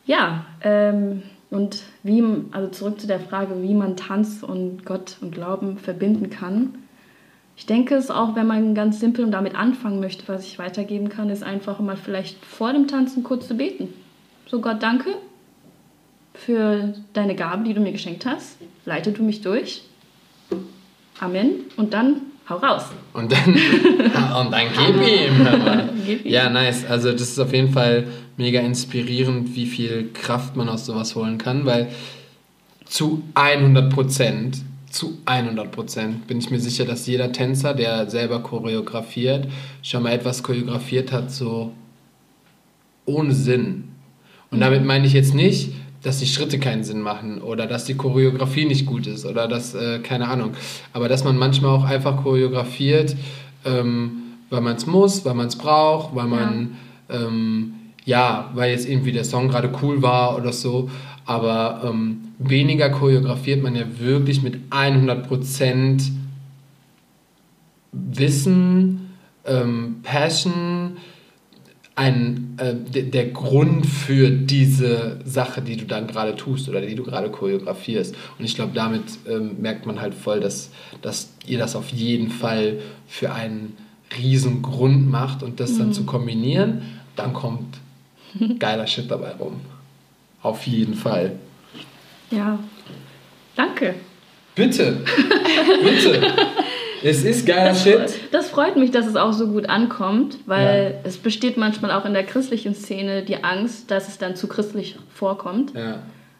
Ja, 0.05 0.45
ähm, 0.61 1.23
und 1.49 1.81
wie, 2.03 2.23
also 2.51 2.67
zurück 2.69 3.01
zu 3.01 3.07
der 3.07 3.19
Frage, 3.19 3.63
wie 3.63 3.73
man 3.73 3.97
Tanz 3.97 4.43
und 4.43 4.85
Gott 4.85 5.17
und 5.21 5.31
Glauben 5.33 5.79
verbinden 5.79 6.29
kann. 6.29 6.75
Ich 7.59 7.65
denke 7.65 7.95
es 7.95 8.09
auch, 8.09 8.37
wenn 8.37 8.47
man 8.47 8.73
ganz 8.73 9.01
simpel 9.01 9.25
und 9.25 9.31
damit 9.31 9.53
anfangen 9.53 9.99
möchte, 9.99 10.23
was 10.27 10.45
ich 10.45 10.57
weitergeben 10.59 11.09
kann, 11.09 11.29
ist 11.29 11.43
einfach 11.43 11.81
mal 11.81 11.97
vielleicht 11.97 12.43
vor 12.45 12.71
dem 12.71 12.87
Tanzen 12.87 13.21
kurz 13.21 13.49
zu 13.49 13.55
beten. 13.55 13.89
So 14.47 14.61
Gott, 14.61 14.81
danke 14.81 15.09
für 16.33 16.93
deine 17.11 17.35
Gabe, 17.35 17.65
die 17.65 17.73
du 17.73 17.81
mir 17.81 17.91
geschenkt 17.91 18.25
hast. 18.25 18.57
Leite 18.85 19.11
du 19.11 19.23
mich 19.23 19.41
durch. 19.41 19.81
Amen. 21.19 21.65
Und 21.75 21.93
dann 21.93 22.21
hau 22.47 22.55
raus. 22.55 22.83
Und 23.11 23.29
dann, 23.29 23.53
und 23.53 24.51
dann 24.51 24.67
gib 24.77 24.95
ihm. 24.95 25.89
Gib 26.05 26.25
ihm. 26.25 26.31
Ja, 26.31 26.49
nice. 26.49 26.85
Also 26.85 27.11
das 27.11 27.23
ist 27.23 27.39
auf 27.39 27.51
jeden 27.51 27.73
Fall 27.73 28.07
mega 28.37 28.61
inspirierend, 28.61 29.53
wie 29.53 29.65
viel 29.65 30.11
Kraft 30.13 30.55
man 30.55 30.69
aus 30.69 30.85
sowas 30.85 31.13
holen 31.13 31.37
kann, 31.37 31.65
weil 31.65 31.89
zu 32.85 33.21
100 33.33 33.93
Prozent, 33.93 34.61
zu 34.89 35.17
100 35.25 35.71
Prozent 35.71 36.27
bin 36.27 36.39
ich 36.39 36.49
mir 36.49 36.59
sicher, 36.59 36.85
dass 36.85 37.07
jeder 37.07 37.31
Tänzer, 37.31 37.73
der 37.73 38.09
selber 38.09 38.41
choreografiert, 38.41 39.47
schon 39.81 40.03
mal 40.03 40.11
etwas 40.11 40.43
choreografiert 40.43 41.11
hat, 41.11 41.31
so 41.31 41.73
ohne 43.05 43.33
Sinn. 43.33 43.89
Und 44.51 44.61
damit 44.61 44.85
meine 44.85 45.05
ich 45.05 45.13
jetzt 45.13 45.33
nicht, 45.33 45.71
dass 46.01 46.19
die 46.19 46.27
Schritte 46.27 46.59
keinen 46.59 46.83
Sinn 46.83 47.01
machen 47.01 47.41
oder 47.41 47.67
dass 47.67 47.85
die 47.85 47.95
Choreografie 47.95 48.65
nicht 48.65 48.85
gut 48.85 49.05
ist 49.05 49.25
oder 49.25 49.47
dass, 49.47 49.75
äh, 49.75 49.99
keine 49.99 50.27
Ahnung, 50.27 50.51
aber 50.93 51.09
dass 51.09 51.23
man 51.23 51.37
manchmal 51.37 51.71
auch 51.71 51.83
einfach 51.83 52.23
choreografiert, 52.23 53.15
ähm, 53.65 54.23
weil 54.49 54.61
man 54.61 54.77
es 54.77 54.85
muss, 54.85 55.25
weil 55.25 55.33
man 55.33 55.47
es 55.47 55.57
braucht, 55.57 56.15
weil 56.15 56.27
man, 56.27 56.77
ja. 57.09 57.25
Ähm, 57.25 57.73
ja, 58.05 58.49
weil 58.55 58.71
jetzt 58.71 58.87
irgendwie 58.87 59.11
der 59.11 59.23
Song 59.23 59.49
gerade 59.49 59.71
cool 59.81 60.01
war 60.01 60.35
oder 60.35 60.51
so, 60.51 60.89
aber 61.29 61.81
ähm, 61.83 62.21
weniger 62.39 62.89
choreografiert 62.89 63.61
man 63.61 63.75
ja 63.75 63.83
wirklich 63.99 64.41
mit 64.41 64.71
100% 64.71 66.09
Wissen, 67.91 69.11
ähm, 69.45 69.97
Passion, 70.01 70.97
ein, 71.93 72.55
äh, 72.57 72.73
de, 72.73 73.11
der 73.11 73.27
Grund 73.27 73.85
für 73.85 74.31
diese 74.31 75.19
Sache, 75.23 75.61
die 75.61 75.77
du 75.77 75.85
dann 75.85 76.07
gerade 76.07 76.35
tust 76.35 76.67
oder 76.67 76.81
die 76.81 76.95
du 76.95 77.03
gerade 77.03 77.29
choreografierst. 77.29 78.15
Und 78.39 78.45
ich 78.45 78.55
glaube, 78.55 78.71
damit 78.73 79.03
ähm, 79.29 79.61
merkt 79.61 79.85
man 79.85 80.01
halt 80.01 80.15
voll, 80.15 80.39
dass, 80.39 80.71
dass 81.03 81.31
ihr 81.45 81.59
das 81.59 81.75
auf 81.75 81.89
jeden 81.89 82.31
Fall 82.31 82.79
für 83.07 83.33
einen 83.33 83.77
riesen 84.17 84.63
Grund 84.63 85.07
macht 85.07 85.43
und 85.43 85.59
das 85.59 85.77
dann 85.77 85.93
zu 85.93 86.05
kombinieren, 86.05 86.81
dann 87.15 87.33
kommt 87.33 87.77
geiler 88.57 88.87
Shit 88.87 89.11
dabei 89.11 89.33
rum. 89.33 89.61
Auf 90.41 90.65
jeden 90.67 90.93
Fall. 90.93 91.33
Ja. 92.31 92.59
Danke. 93.55 93.95
Bitte, 94.55 94.97
bitte. 95.83 96.21
Es 97.03 97.23
ist 97.23 97.45
geiler 97.45 97.75
Shit. 97.75 98.19
Das 98.31 98.49
freut 98.49 98.75
mich, 98.75 98.91
dass 98.91 99.05
es 99.05 99.15
auch 99.15 99.31
so 99.31 99.47
gut 99.47 99.69
ankommt, 99.69 100.37
weil 100.45 100.99
es 101.03 101.17
besteht 101.17 101.57
manchmal 101.57 101.91
auch 101.91 102.05
in 102.05 102.13
der 102.13 102.25
christlichen 102.25 102.75
Szene 102.75 103.23
die 103.23 103.43
Angst, 103.43 103.89
dass 103.89 104.09
es 104.09 104.17
dann 104.17 104.35
zu 104.35 104.47
christlich 104.47 104.97
vorkommt. 105.13 105.73
Ja. 105.73 105.99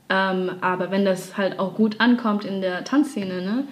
Ähm, 0.10 0.52
aber 0.62 0.92
wenn 0.92 1.06
das 1.06 1.38
halt 1.38 1.60
auch 1.60 1.76
gut 1.76 2.00
ankommt 2.00 2.44
in 2.44 2.62
der 2.62 2.84
Tanzszene, 2.84 3.42
ne, 3.42 3.64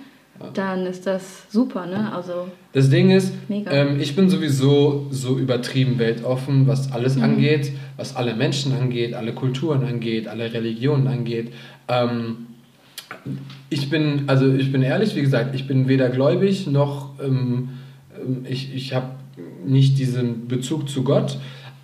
dann 0.54 0.86
ist 0.86 1.06
das 1.08 1.44
super, 1.50 1.86
ne? 1.86 2.12
Also 2.14 2.48
Das 2.74 2.90
Ding 2.90 3.10
ist, 3.12 3.34
ähm, 3.50 4.00
ich 4.00 4.16
bin 4.16 4.30
sowieso 4.30 5.08
so 5.10 5.38
übertrieben 5.38 5.98
weltoffen, 6.00 6.68
was 6.68 6.92
alles 6.92 7.16
Mhm. 7.16 7.24
angeht, 7.24 7.72
was 7.98 8.16
alle 8.16 8.36
Menschen 8.36 8.74
angeht, 8.74 9.14
alle 9.14 9.34
Kulturen 9.34 9.84
angeht, 9.84 10.28
alle 10.28 10.52
Religionen 10.54 11.08
angeht. 11.08 11.52
Ähm, 11.88 12.48
ich 13.70 13.90
bin, 13.90 14.24
also 14.28 14.52
ich 14.54 14.72
bin 14.72 14.82
ehrlich, 14.82 15.16
wie 15.16 15.22
gesagt, 15.22 15.56
ich 15.56 15.68
bin 15.68 15.88
weder 15.88 16.10
gläubig 16.10 16.68
noch 16.68 17.12
ähm, 17.24 17.70
ähm, 18.20 18.46
ich, 18.50 18.74
ich 18.76 18.94
habe 18.94 19.12
nicht 19.66 19.98
diesen 19.98 20.48
Bezug 20.48 20.90
zu 20.90 21.04
Gott, 21.04 21.38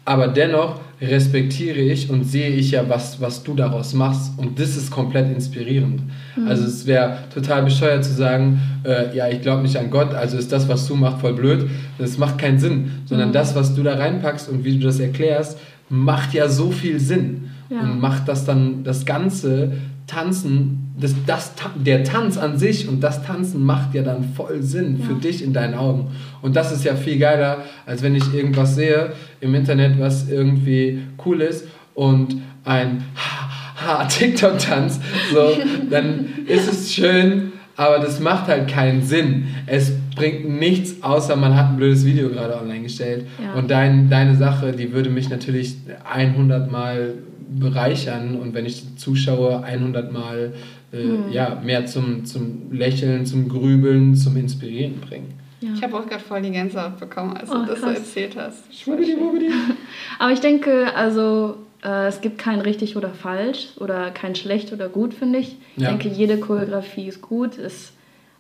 aber 0.06 0.28
dennoch 0.28 0.80
respektiere 1.02 1.80
ich 1.80 2.10
und 2.10 2.24
sehe 2.24 2.50
ich 2.50 2.72
ja, 2.72 2.88
was, 2.88 3.20
was 3.20 3.44
du 3.44 3.54
daraus 3.56 3.94
machst 3.94 4.32
und 4.38 4.60
das 4.60 4.76
ist 4.78 4.90
komplett 4.92 5.34
inspirierend. 5.34 6.02
Also 6.48 6.64
es 6.66 6.86
wäre 6.86 7.18
total 7.34 7.64
bescheuert 7.64 8.04
zu 8.06 8.14
sagen, 8.14 8.60
äh, 8.86 9.16
ja, 9.16 9.28
ich 9.28 9.42
glaube 9.42 9.64
nicht 9.64 9.76
an 9.78 9.90
Gott, 9.90 10.14
also 10.14 10.38
ist 10.38 10.52
das, 10.52 10.68
was 10.70 10.88
du 10.88 10.96
machst, 10.96 11.20
voll 11.22 11.34
blöd. 11.34 11.70
Das 11.98 12.18
macht 12.18 12.38
keinen 12.38 12.60
Sinn, 12.60 12.92
sondern 13.06 13.34
das, 13.34 13.56
was 13.56 13.76
du 13.76 13.84
da 13.84 13.96
reinpackst 13.96 14.50
und 14.50 14.64
wie 14.64 14.78
du 14.78 14.86
das 14.86 15.00
erklärst, 15.00 15.58
macht 15.90 16.34
ja 16.34 16.48
so 16.48 16.72
viel 16.72 17.00
Sinn 17.00 17.50
Ja. 17.70 17.82
und 17.82 18.00
macht 18.00 18.28
das 18.28 18.46
dann 18.46 18.84
das 18.84 19.06
ganze 19.06 19.74
Tanzen, 20.14 20.94
das, 21.00 21.16
das, 21.26 21.54
der 21.84 22.04
Tanz 22.04 22.38
an 22.38 22.58
sich 22.58 22.88
und 22.88 23.02
das 23.02 23.24
Tanzen 23.26 23.66
macht 23.66 23.94
ja 23.96 24.04
dann 24.04 24.24
voll 24.36 24.62
Sinn 24.62 25.00
für 25.00 25.14
Ja. 25.14 25.20
dich 25.20 25.44
in 25.44 25.54
deinen 25.54 25.74
Augen. 25.74 26.12
Und 26.42 26.56
das 26.56 26.72
ist 26.72 26.84
ja 26.84 26.96
viel 26.96 27.18
geiler, 27.18 27.64
als 27.86 28.04
wenn 28.04 28.16
ich 28.16 28.34
irgendwas 28.34 28.76
sehe 28.76 29.14
im 29.42 29.56
Internet, 29.56 30.00
was 30.00 30.30
irgendwie 30.30 31.02
cool 31.26 31.42
ist 31.42 31.66
und 31.96 32.36
ein 32.66 33.04
TikTok-Tanz, 34.10 35.00
so, 35.34 35.58
dann 35.90 36.26
ist 36.48 36.72
es 36.72 36.94
schön, 36.94 37.52
aber 37.76 38.00
das 38.00 38.20
macht 38.20 38.48
halt 38.48 38.68
keinen 38.68 39.02
Sinn. 39.02 39.48
Es 39.66 39.92
bringt 40.16 40.48
nichts, 40.48 41.02
außer 41.02 41.36
man 41.36 41.56
hat 41.56 41.70
ein 41.72 41.78
blödes 41.78 42.06
Video 42.06 42.30
gerade 42.30 42.56
online 42.62 42.84
gestellt. 42.84 43.26
Ja. 43.44 43.54
Und 43.54 43.72
dein, 43.72 44.10
deine 44.10 44.36
Sache, 44.36 44.74
die 44.74 44.94
würde 44.94 45.10
mich 45.10 45.30
natürlich 45.30 45.78
100 46.14 46.72
Mal 46.72 47.16
bereichern 47.60 48.36
und 48.36 48.54
wenn 48.54 48.66
ich 48.66 48.84
zuschaue, 48.98 49.64
100 49.64 50.12
Mal 50.12 50.54
äh, 50.92 51.32
ja, 51.32 51.60
mehr 51.64 51.86
zum, 51.86 52.26
zum 52.26 52.72
Lächeln, 52.72 53.26
zum 53.26 53.50
Grübeln, 53.50 54.16
zum 54.16 54.38
Inspirieren 54.38 55.00
bringen. 55.02 55.34
ja. 55.62 55.70
Ich 55.76 55.84
habe 55.84 55.98
auch 55.98 56.08
gerade 56.08 56.24
voll 56.24 56.42
die 56.42 56.52
Gänsehaut 56.52 57.00
bekommen, 57.00 57.36
als 57.36 57.50
Oh, 57.50 57.56
du 57.60 57.66
das 57.66 57.82
so 57.82 57.88
erzählt 57.88 58.36
hast. 58.38 58.64
Aber 60.20 60.32
ich 60.32 60.40
denke, 60.40 60.94
also 60.96 61.56
äh, 61.84 62.08
es 62.08 62.22
gibt 62.22 62.38
kein 62.38 62.62
richtig 62.62 62.96
oder 62.96 63.10
falsch 63.10 63.70
oder 63.78 64.12
kein 64.12 64.36
schlecht 64.36 64.72
oder 64.74 64.88
gut, 64.90 65.14
finde 65.14 65.40
ich. 65.40 65.58
Ich 65.76 65.84
Ja. 65.84 65.90
denke, 65.90 66.10
jede 66.10 66.38
Choreografie 66.38 67.08
ist 67.08 67.22
gut. 67.22 67.56
Ist 67.58 67.94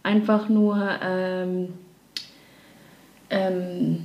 einfach 0.03 0.49
nur, 0.49 0.77
ähm, 1.03 1.69
ähm, 3.29 3.97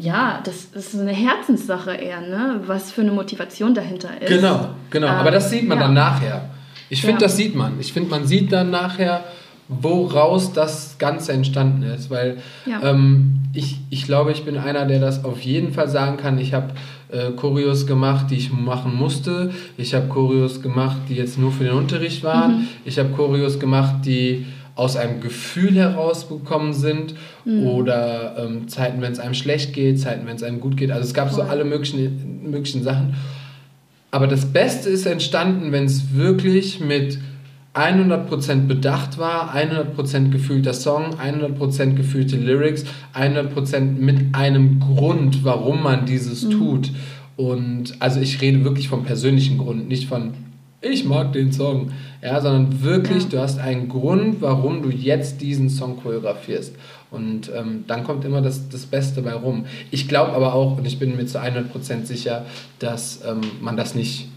ja, 0.00 0.40
das 0.44 0.64
ist 0.74 0.98
eine 0.98 1.12
Herzenssache 1.12 1.92
eher, 1.92 2.20
ne? 2.22 2.60
Was 2.66 2.90
für 2.90 3.02
eine 3.02 3.12
Motivation 3.12 3.74
dahinter 3.74 4.08
ist. 4.20 4.28
Genau, 4.28 4.68
genau. 4.90 5.06
Ähm, 5.08 5.12
Aber 5.14 5.30
das 5.30 5.50
sieht 5.50 5.68
man 5.68 5.78
ja. 5.78 5.84
dann 5.84 5.94
nachher. 5.94 6.48
Ich 6.88 7.00
finde, 7.02 7.20
Ja. 7.20 7.26
das 7.28 7.36
sieht 7.36 7.54
man. 7.54 7.78
Ich 7.78 7.92
finde, 7.92 8.10
man 8.10 8.26
sieht 8.26 8.50
dann 8.52 8.70
nachher, 8.70 9.24
woraus 9.68 10.52
das 10.52 10.96
Ganze 10.98 11.32
entstanden 11.32 11.82
ist. 11.84 12.10
Weil 12.10 12.38
Ja. 12.66 12.82
ähm, 12.82 13.40
ich, 13.52 13.78
ich 13.90 14.04
glaube, 14.04 14.32
ich 14.32 14.44
bin 14.44 14.56
einer, 14.58 14.84
der 14.86 15.00
das 15.00 15.24
auf 15.24 15.40
jeden 15.42 15.72
Fall 15.72 15.88
sagen 15.88 16.16
kann. 16.16 16.38
Ich 16.38 16.54
habe 16.54 16.68
äh, 17.10 17.30
Choreos 17.32 17.86
gemacht, 17.86 18.26
die 18.30 18.36
ich 18.36 18.52
machen 18.52 18.94
musste. 18.96 19.52
Ich 19.76 19.94
habe 19.94 20.08
Choreos 20.08 20.62
gemacht, 20.62 20.96
die 21.08 21.14
jetzt 21.14 21.38
nur 21.38 21.52
für 21.52 21.64
den 21.64 21.74
Unterricht 21.74 22.24
waren. 22.24 22.58
Mhm. 22.62 22.68
Ich 22.84 22.98
habe 22.98 23.10
Choreos 23.10 23.58
gemacht, 23.60 23.96
die 24.04 24.46
aus 24.80 24.96
einem 24.96 25.20
Gefühl 25.20 25.74
herausgekommen 25.74 26.72
sind 26.72 27.14
oder 27.44 28.34
ähm, 28.38 28.66
Zeiten, 28.66 29.02
wenn 29.02 29.12
es 29.12 29.18
einem 29.18 29.34
schlecht 29.34 29.74
geht, 29.74 30.00
Zeiten, 30.00 30.26
wenn 30.26 30.36
es 30.36 30.42
einem 30.42 30.58
gut 30.58 30.78
geht. 30.78 30.90
Also 30.90 31.06
es 31.06 31.12
gab 31.12 31.28
so 31.28 31.42
Voll. 31.42 31.50
alle 31.50 31.64
möglichen, 31.64 32.50
möglichen 32.50 32.82
Sachen. 32.82 33.14
Aber 34.10 34.26
das 34.26 34.46
Beste 34.46 34.88
ist 34.88 35.04
entstanden, 35.04 35.70
wenn 35.70 35.84
es 35.84 36.14
wirklich 36.14 36.80
mit 36.80 37.18
100% 37.74 38.68
bedacht 38.68 39.18
war, 39.18 39.54
100% 39.54 40.30
gefühlter 40.30 40.72
Song, 40.72 41.14
100% 41.22 41.92
gefühlte 41.92 42.36
Lyrics, 42.36 42.84
100% 43.14 43.80
mit 43.80 44.34
einem 44.34 44.80
Grund, 44.80 45.44
warum 45.44 45.82
man 45.82 46.06
dieses 46.06 46.48
tut. 46.48 46.90
Und 47.36 47.96
also 48.00 48.18
ich 48.18 48.40
rede 48.40 48.64
wirklich 48.64 48.88
vom 48.88 49.04
persönlichen 49.04 49.58
Grund, 49.58 49.88
nicht 49.88 50.08
von 50.08 50.32
ich 50.82 51.04
mag 51.04 51.32
den 51.32 51.52
Song, 51.52 51.90
ja, 52.22 52.40
sondern 52.40 52.82
wirklich, 52.82 53.24
Ja. 53.24 53.28
du 53.30 53.38
hast 53.40 53.58
einen 53.58 53.88
Grund, 53.88 54.40
warum 54.40 54.82
du 54.82 54.90
jetzt 54.90 55.40
diesen 55.40 55.68
Song 55.68 56.00
choreografierst. 56.02 56.74
Und 57.10 57.50
ähm, 57.54 57.84
dann 57.86 58.04
kommt 58.04 58.24
immer 58.24 58.40
das, 58.40 58.68
das 58.68 58.86
Beste 58.86 59.22
bei 59.22 59.32
rum. 59.32 59.66
Ich 59.90 60.06
glaube 60.08 60.32
aber 60.32 60.54
auch, 60.54 60.78
und 60.78 60.86
ich 60.86 60.98
bin 60.98 61.16
mir 61.16 61.26
zu 61.26 61.40
100% 61.40 62.04
sicher, 62.04 62.46
dass 62.78 63.20
ähm, 63.26 63.40
man 63.60 63.76
das 63.76 63.94
nicht 63.94 64.28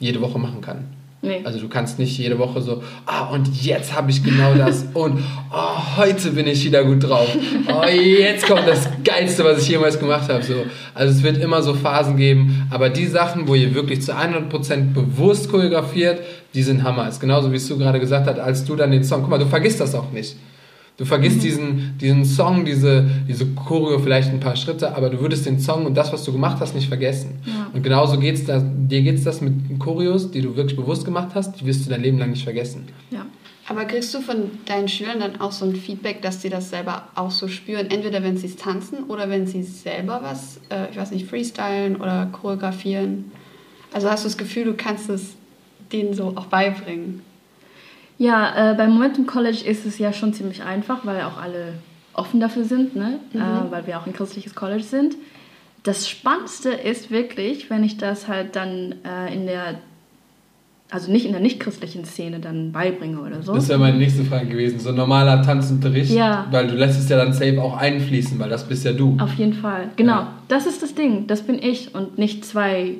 jede 0.00 0.20
Woche 0.20 0.38
machen 0.38 0.60
kann. 0.60 0.84
Nee. 1.22 1.40
Also 1.44 1.58
du 1.58 1.68
kannst 1.68 1.98
nicht 1.98 2.16
jede 2.18 2.38
Woche 2.38 2.60
so, 2.60 2.82
ah, 3.06 3.30
und 3.30 3.62
jetzt 3.62 3.94
habe 3.94 4.10
ich 4.10 4.22
genau 4.22 4.54
das 4.54 4.86
und 4.94 5.22
oh, 5.52 5.96
heute 5.96 6.30
bin 6.30 6.46
ich 6.46 6.64
wieder 6.64 6.84
gut 6.84 7.02
drauf. 7.02 7.28
Oh, 7.68 7.86
jetzt 7.86 8.46
kommt 8.46 8.66
das 8.66 8.88
Geilste, 9.02 9.44
was 9.44 9.62
ich 9.62 9.68
jemals 9.68 9.98
gemacht 9.98 10.28
habe. 10.28 10.42
So. 10.42 10.64
Also 10.94 11.14
es 11.14 11.22
wird 11.22 11.38
immer 11.38 11.62
so 11.62 11.74
Phasen 11.74 12.16
geben, 12.16 12.68
aber 12.70 12.90
die 12.90 13.06
Sachen, 13.06 13.48
wo 13.48 13.54
ihr 13.54 13.74
wirklich 13.74 14.02
zu 14.02 14.12
100% 14.14 14.92
bewusst 14.92 15.50
choreografiert, 15.50 16.20
die 16.54 16.62
sind 16.62 16.82
Hammer. 16.82 17.08
Ist 17.08 17.20
genauso, 17.20 17.50
wie 17.50 17.56
es 17.56 17.66
du 17.66 17.76
gerade 17.76 17.98
gesagt 17.98 18.26
hast, 18.26 18.38
als 18.38 18.64
du 18.64 18.76
dann 18.76 18.90
den 18.90 19.02
Song, 19.02 19.22
guck 19.22 19.30
mal, 19.30 19.38
du 19.38 19.46
vergisst 19.46 19.80
das 19.80 19.94
auch 19.94 20.12
nicht. 20.12 20.36
Du 20.96 21.04
vergisst 21.04 21.42
diesen, 21.42 21.98
diesen 22.00 22.24
Song, 22.24 22.64
diese, 22.64 23.06
diese 23.28 23.46
Choreo, 23.54 23.98
vielleicht 23.98 24.30
ein 24.30 24.40
paar 24.40 24.56
Schritte, 24.56 24.96
aber 24.96 25.10
du 25.10 25.20
würdest 25.20 25.44
den 25.44 25.60
Song 25.60 25.84
und 25.84 25.94
das, 25.94 26.10
was 26.10 26.24
du 26.24 26.32
gemacht 26.32 26.56
hast, 26.60 26.74
nicht 26.74 26.88
vergessen. 26.88 27.38
Ja. 27.44 27.70
Und 27.72 27.82
genauso 27.82 28.18
geht's 28.18 28.46
da, 28.46 28.60
dir 28.60 29.02
geht 29.02 29.16
es 29.16 29.24
das 29.24 29.42
mit 29.42 29.78
Choreos, 29.78 30.30
die 30.30 30.40
du 30.40 30.56
wirklich 30.56 30.76
bewusst 30.76 31.04
gemacht 31.04 31.30
hast, 31.34 31.60
die 31.60 31.66
wirst 31.66 31.84
du 31.84 31.90
dein 31.90 32.02
Leben 32.02 32.18
lang 32.18 32.30
nicht 32.30 32.44
vergessen. 32.44 32.86
Ja. 33.10 33.26
Aber 33.68 33.84
kriegst 33.84 34.14
du 34.14 34.20
von 34.20 34.50
deinen 34.64 34.88
Schülern 34.88 35.20
dann 35.20 35.40
auch 35.40 35.52
so 35.52 35.66
ein 35.66 35.74
Feedback, 35.74 36.22
dass 36.22 36.40
sie 36.40 36.48
das 36.48 36.70
selber 36.70 37.08
auch 37.14 37.32
so 37.32 37.48
spüren? 37.48 37.90
Entweder 37.90 38.22
wenn 38.22 38.36
sie 38.36 38.46
es 38.46 38.56
tanzen 38.56 39.04
oder 39.08 39.28
wenn 39.28 39.46
sie 39.46 39.64
selber 39.64 40.20
was, 40.22 40.60
äh, 40.70 40.90
ich 40.90 40.96
weiß 40.96 41.10
nicht, 41.10 41.26
freestylen 41.26 41.96
oder 41.96 42.26
choreografieren. 42.32 43.32
Also 43.92 44.08
hast 44.08 44.24
du 44.24 44.28
das 44.28 44.38
Gefühl, 44.38 44.64
du 44.64 44.74
kannst 44.74 45.10
es 45.10 45.34
denen 45.92 46.14
so 46.14 46.32
auch 46.36 46.46
beibringen? 46.46 47.22
Ja, 48.18 48.72
äh, 48.72 48.74
beim 48.74 48.90
Momentum 48.92 49.26
College 49.26 49.62
ist 49.66 49.84
es 49.84 49.98
ja 49.98 50.12
schon 50.12 50.32
ziemlich 50.32 50.62
einfach, 50.62 51.04
weil 51.04 51.20
auch 51.22 51.36
alle 51.40 51.74
offen 52.14 52.40
dafür 52.40 52.64
sind, 52.64 52.96
ne? 52.96 53.18
Äh, 53.34 53.38
weil 53.70 53.86
wir 53.86 53.98
auch 53.98 54.06
ein 54.06 54.12
christliches 54.14 54.54
College 54.54 54.82
sind. 54.82 55.16
Das 55.82 56.08
Spannendste 56.08 56.70
ist 56.70 57.10
wirklich, 57.10 57.68
wenn 57.70 57.84
ich 57.84 57.98
das 57.98 58.26
halt 58.26 58.56
dann 58.56 58.94
äh, 59.04 59.32
in 59.34 59.46
der, 59.46 59.74
also 60.90 61.12
nicht 61.12 61.26
in 61.26 61.32
der 61.32 61.40
nicht-christlichen 61.42 62.04
Szene 62.06 62.40
dann 62.40 62.72
beibringe 62.72 63.20
oder 63.20 63.42
so. 63.42 63.54
Das 63.54 63.68
wäre 63.68 63.78
meine 63.78 63.98
nächste 63.98 64.24
Frage 64.24 64.46
gewesen. 64.46 64.80
So 64.80 64.88
ein 64.88 64.96
normaler 64.96 65.42
Tanzunterricht, 65.42 66.10
Ja. 66.12 66.46
weil 66.50 66.66
du 66.68 66.74
lässt 66.74 66.98
es 66.98 67.08
ja 67.08 67.18
dann 67.18 67.32
safe 67.34 67.60
auch 67.62 67.76
einfließen, 67.76 68.38
weil 68.38 68.48
das 68.48 68.66
bist 68.66 68.84
ja 68.84 68.92
du. 68.92 69.16
Auf 69.20 69.34
jeden 69.34 69.52
Fall, 69.52 69.90
genau. 69.96 70.12
Ja. 70.20 70.32
Das 70.48 70.66
ist 70.66 70.82
das 70.82 70.94
Ding. 70.94 71.26
Das 71.26 71.42
bin 71.42 71.62
ich 71.62 71.94
und 71.94 72.18
nicht 72.18 72.44
zwei 72.44 72.94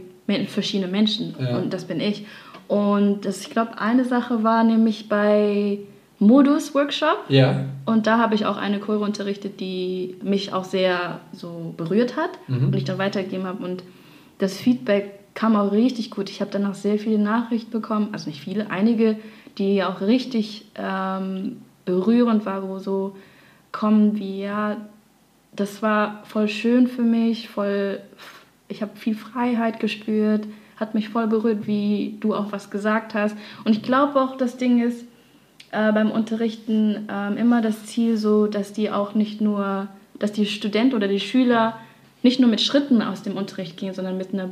verschiedene 0.48 0.90
Menschen. 0.90 1.34
Ja. 1.40 1.56
Und 1.58 1.72
das 1.72 1.84
bin 1.84 2.00
ich. 2.00 2.26
Und 2.68 3.24
das, 3.24 3.40
ich 3.42 3.50
glaube, 3.50 3.78
eine 3.78 4.04
Sache 4.04 4.42
war 4.42 4.64
nämlich 4.64 5.08
bei 5.08 5.78
Modus 6.18 6.74
Workshop. 6.74 7.24
Ja. 7.28 7.64
Und 7.84 8.06
da 8.06 8.18
habe 8.18 8.34
ich 8.34 8.46
auch 8.46 8.56
eine 8.56 8.80
Chore 8.80 9.00
unterrichtet, 9.00 9.60
die 9.60 10.16
mich 10.22 10.52
auch 10.52 10.64
sehr 10.64 11.20
so 11.32 11.74
berührt 11.76 12.16
hat 12.16 12.30
Mhm. 12.48 12.68
und 12.68 12.76
ich 12.76 12.84
dann 12.84 12.98
weitergegeben 12.98 13.46
habe. 13.46 13.62
Und 13.64 13.84
das 14.38 14.56
Feedback 14.56 15.10
kam 15.34 15.54
auch 15.54 15.70
richtig 15.72 16.10
gut. 16.10 16.30
Ich 16.30 16.40
habe 16.40 16.50
danach 16.50 16.74
sehr 16.74 16.98
viele 16.98 17.18
Nachrichten 17.18 17.70
bekommen, 17.70 18.08
also 18.12 18.28
nicht 18.30 18.40
viele, 18.40 18.70
einige, 18.70 19.16
die 19.58 19.84
auch 19.84 20.00
richtig 20.00 20.66
ähm, 20.76 21.58
berührend 21.84 22.46
waren, 22.46 22.68
wo 22.68 22.78
so 22.78 23.16
kommen 23.72 24.18
wie, 24.18 24.42
ja, 24.42 24.78
das 25.54 25.82
war 25.82 26.22
voll 26.24 26.48
schön 26.48 26.86
für 26.86 27.02
mich, 27.02 27.48
voll, 27.48 28.00
ich 28.68 28.80
habe 28.82 28.96
viel 28.96 29.14
Freiheit 29.14 29.78
gespürt, 29.80 30.46
hat 30.76 30.94
mich 30.94 31.08
voll 31.08 31.26
berührt, 31.26 31.66
wie 31.66 32.16
du 32.20 32.34
auch 32.34 32.52
was 32.52 32.70
gesagt 32.70 33.14
hast. 33.14 33.36
Und 33.64 33.72
ich 33.76 33.82
glaube 33.82 34.20
auch, 34.20 34.36
das 34.36 34.56
Ding 34.56 34.82
ist, 34.82 35.04
äh, 35.72 35.92
beim 35.92 36.10
Unterrichten 36.10 37.08
ähm, 37.10 37.36
immer 37.36 37.60
das 37.62 37.86
Ziel 37.86 38.16
so, 38.16 38.46
dass 38.46 38.72
die 38.72 38.90
auch 38.90 39.14
nicht 39.14 39.40
nur, 39.40 39.88
dass 40.18 40.32
die 40.32 40.46
Student 40.46 40.94
oder 40.94 41.08
die 41.08 41.20
Schüler 41.20 41.76
nicht 42.22 42.40
nur 42.40 42.48
mit 42.50 42.60
Schritten 42.60 43.02
aus 43.02 43.22
dem 43.22 43.36
Unterricht 43.36 43.76
gehen, 43.76 43.94
sondern 43.94 44.16
mit 44.16 44.32
einer 44.32 44.50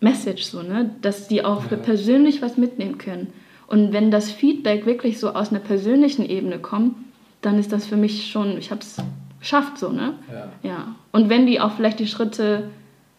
Message 0.00 0.44
so, 0.44 0.62
ne? 0.62 0.90
Dass 1.02 1.28
die 1.28 1.44
auch 1.44 1.70
Ja. 1.70 1.76
persönlich 1.76 2.42
was 2.42 2.56
mitnehmen 2.56 2.98
können. 2.98 3.32
Und 3.66 3.92
wenn 3.92 4.10
das 4.10 4.30
Feedback 4.30 4.84
wirklich 4.86 5.18
so 5.18 5.30
aus 5.30 5.50
einer 5.50 5.60
persönlichen 5.60 6.28
Ebene 6.28 6.58
kommt, 6.58 6.94
dann 7.40 7.58
ist 7.58 7.72
das 7.72 7.86
für 7.86 7.96
mich 7.96 8.30
schon, 8.30 8.58
ich 8.58 8.70
habe 8.70 8.80
es 8.80 8.96
geschafft 9.40 9.78
so, 9.78 9.90
ne? 9.90 10.14
Ja. 10.62 10.68
Ja. 10.68 10.94
Und 11.12 11.28
wenn 11.30 11.46
die 11.46 11.60
auch 11.60 11.72
vielleicht 11.72 11.98
die 12.00 12.06
Schritte, 12.06 12.70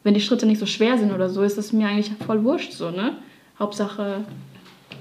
wenn 0.05 0.13
die 0.13 0.21
Schritte 0.21 0.45
nicht 0.45 0.59
so 0.59 0.67
schwer 0.67 0.99
sind 0.99 1.11
oder 1.11 1.29
so, 1.29 1.41
ist 1.41 1.57
es 1.57 1.73
mir 1.73 1.87
eigentlich 1.87 2.11
voll 2.25 2.43
wurscht 2.43 2.71
so, 2.73 2.91
ne? 2.91 3.17
Hauptsache, 3.57 4.23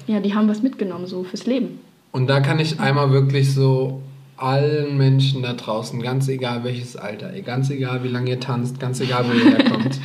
ja, 0.07 0.19
die 0.21 0.35
haben 0.35 0.49
was 0.49 0.63
mitgenommen 0.63 1.07
so 1.07 1.25
fürs 1.25 1.45
Leben. 1.45 1.79
Und 2.11 2.27
da 2.27 2.41
kann 2.41 2.59
ich 2.59 2.81
einmal 2.81 3.13
wirklich 3.13 3.53
so 3.53 4.01
allen 4.39 4.97
Menschen 4.97 5.43
da 5.43 5.53
draußen, 5.53 6.01
ganz 6.01 6.27
egal 6.29 6.65
welches 6.65 6.97
Alter, 6.97 7.31
ganz 7.43 7.69
egal 7.69 8.03
wie 8.03 8.09
lange 8.09 8.31
ihr 8.31 8.41
tanzt, 8.41 8.81
ganz 8.81 8.99
egal 9.01 9.27
wo 9.29 9.33
ihr 9.35 9.57
herkommt, 9.59 10.01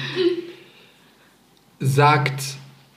sagt 1.80 2.44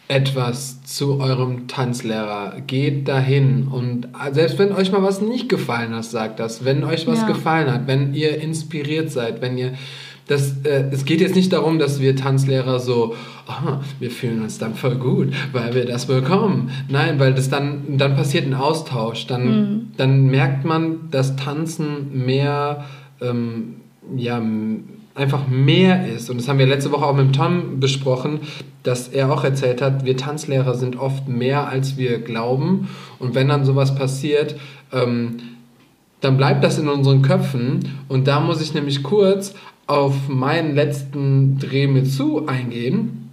etwas 0.08 0.82
zu 0.82 1.20
eurem 1.20 1.68
Tanzlehrer. 1.68 2.60
Geht 2.66 3.06
dahin 3.06 3.68
und 3.68 4.08
selbst 4.32 4.58
wenn 4.58 4.72
euch 4.72 4.90
mal 4.90 5.04
was 5.04 5.20
nicht 5.20 5.48
gefallen 5.48 5.94
hat, 5.94 6.04
sagt 6.04 6.40
das. 6.40 6.64
Wenn 6.64 6.82
euch 6.82 7.06
was 7.06 7.20
Ja. 7.20 7.26
gefallen 7.28 7.72
hat, 7.72 7.86
wenn 7.86 8.12
ihr 8.12 8.40
inspiriert 8.40 9.10
seid, 9.12 9.40
wenn 9.40 9.56
ihr 9.56 9.74
das, 10.26 10.64
äh, 10.64 10.84
es 10.90 11.04
geht 11.04 11.20
jetzt 11.20 11.34
nicht 11.34 11.52
darum, 11.52 11.78
dass 11.78 12.00
wir 12.00 12.16
Tanzlehrer 12.16 12.78
so, 12.78 13.14
ah, 13.46 13.80
wir 13.98 14.10
fühlen 14.10 14.42
uns 14.42 14.58
dann 14.58 14.74
voll 14.74 14.96
gut, 14.96 15.32
weil 15.52 15.74
wir 15.74 15.84
das 15.84 16.06
bekommen. 16.06 16.70
Nein, 16.88 17.18
weil 17.18 17.34
das 17.34 17.50
dann, 17.50 17.98
dann 17.98 18.14
passiert 18.14 18.46
ein 18.46 18.54
Austausch. 18.54 19.26
Dann, 19.26 19.92
dann 19.96 20.26
merkt 20.26 20.64
man, 20.64 21.10
dass 21.10 21.36
Tanzen 21.36 22.24
mehr, 22.24 22.84
ähm, 23.20 23.76
ja, 24.16 24.40
einfach 25.14 25.48
mehr 25.48 26.06
ist. 26.08 26.30
Und 26.30 26.38
das 26.38 26.48
haben 26.48 26.58
wir 26.58 26.66
letzte 26.66 26.92
Woche 26.92 27.04
auch 27.04 27.16
mit 27.16 27.34
Tom 27.34 27.80
besprochen, 27.80 28.40
dass 28.82 29.08
er 29.08 29.32
auch 29.32 29.44
erzählt 29.44 29.82
hat, 29.82 30.04
wir 30.04 30.16
Tanzlehrer 30.16 30.74
sind 30.74 30.98
oft 30.98 31.28
mehr, 31.28 31.68
als 31.68 31.96
wir 31.96 32.18
glauben. 32.20 32.88
Und 33.18 33.34
wenn 33.34 33.48
dann 33.48 33.64
sowas 33.64 33.94
passiert, 33.94 34.56
ähm, 34.92 35.36
dann 36.20 36.36
bleibt 36.36 36.64
das 36.64 36.78
in 36.78 36.88
unseren 36.88 37.22
Köpfen. 37.22 37.80
Und 38.08 38.28
da 38.28 38.40
muss 38.40 38.62
ich 38.62 38.74
nämlich 38.74 39.02
kurz 39.02 39.54
auf 39.92 40.26
meinen 40.26 40.74
letzten 40.74 41.58
Dreh 41.58 41.86
mit 41.86 42.10
zu 42.10 42.46
eingehen. 42.46 43.28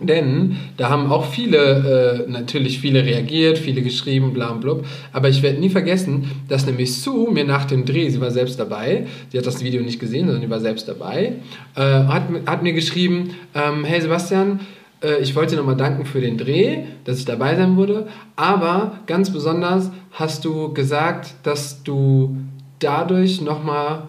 Denn 0.00 0.56
da 0.76 0.88
haben 0.88 1.12
auch 1.12 1.26
viele, 1.26 2.24
äh, 2.26 2.30
natürlich 2.30 2.80
viele 2.80 3.04
reagiert, 3.04 3.58
viele 3.58 3.80
geschrieben, 3.82 4.32
bla 4.32 4.48
und 4.48 4.60
blub. 4.60 4.84
Aber 5.12 5.28
ich 5.28 5.40
werde 5.42 5.60
nie 5.60 5.68
vergessen, 5.68 6.28
dass 6.48 6.66
nämlich 6.66 7.00
Sue 7.00 7.30
mir 7.30 7.44
nach 7.44 7.64
dem 7.66 7.84
Dreh, 7.84 8.08
sie 8.08 8.20
war 8.20 8.32
selbst 8.32 8.58
dabei, 8.58 9.06
sie 9.30 9.38
hat 9.38 9.46
das 9.46 9.62
Video 9.62 9.82
nicht 9.82 10.00
gesehen, 10.00 10.26
sondern 10.26 10.42
sie 10.42 10.50
war 10.50 10.58
selbst 10.58 10.88
dabei, 10.88 11.34
äh, 11.76 11.80
hat, 11.80 12.24
hat 12.44 12.62
mir 12.64 12.72
geschrieben, 12.72 13.34
ähm, 13.54 13.84
hey 13.84 14.00
Sebastian, 14.00 14.60
äh, 15.04 15.20
ich 15.20 15.36
wollte 15.36 15.52
dir 15.52 15.58
nochmal 15.58 15.76
danken 15.76 16.06
für 16.06 16.20
den 16.20 16.38
Dreh, 16.38 16.78
dass 17.04 17.18
ich 17.18 17.24
dabei 17.24 17.54
sein 17.54 17.76
wurde, 17.76 18.08
aber 18.34 19.00
ganz 19.06 19.30
besonders 19.30 19.92
hast 20.10 20.44
du 20.44 20.72
gesagt, 20.72 21.34
dass 21.44 21.84
du 21.84 22.36
dadurch 22.80 23.42
nochmal 23.42 24.08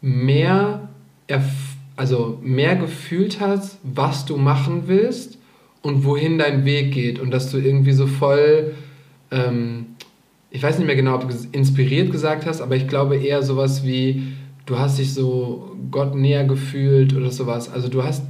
mehr, 0.00 0.88
also 1.96 2.38
mehr 2.42 2.76
gefühlt 2.76 3.40
hast, 3.40 3.78
was 3.82 4.26
du 4.26 4.36
machen 4.36 4.84
willst 4.86 5.38
und 5.82 6.04
wohin 6.04 6.38
dein 6.38 6.64
Weg 6.64 6.92
geht 6.92 7.18
und 7.18 7.30
dass 7.30 7.50
du 7.50 7.58
irgendwie 7.58 7.92
so 7.92 8.06
voll, 8.06 8.74
ähm, 9.30 9.86
ich 10.50 10.62
weiß 10.62 10.78
nicht 10.78 10.86
mehr 10.86 10.96
genau, 10.96 11.14
ob 11.14 11.28
du 11.28 11.34
inspiriert 11.52 12.12
gesagt 12.12 12.46
hast, 12.46 12.60
aber 12.60 12.76
ich 12.76 12.86
glaube 12.86 13.16
eher 13.16 13.42
sowas 13.42 13.84
wie, 13.84 14.34
du 14.66 14.78
hast 14.78 14.98
dich 14.98 15.14
so 15.14 15.76
Gott 15.90 16.14
näher 16.14 16.44
gefühlt 16.44 17.14
oder 17.14 17.30
sowas. 17.30 17.72
Also 17.72 17.88
du 17.88 18.02
hast 18.02 18.22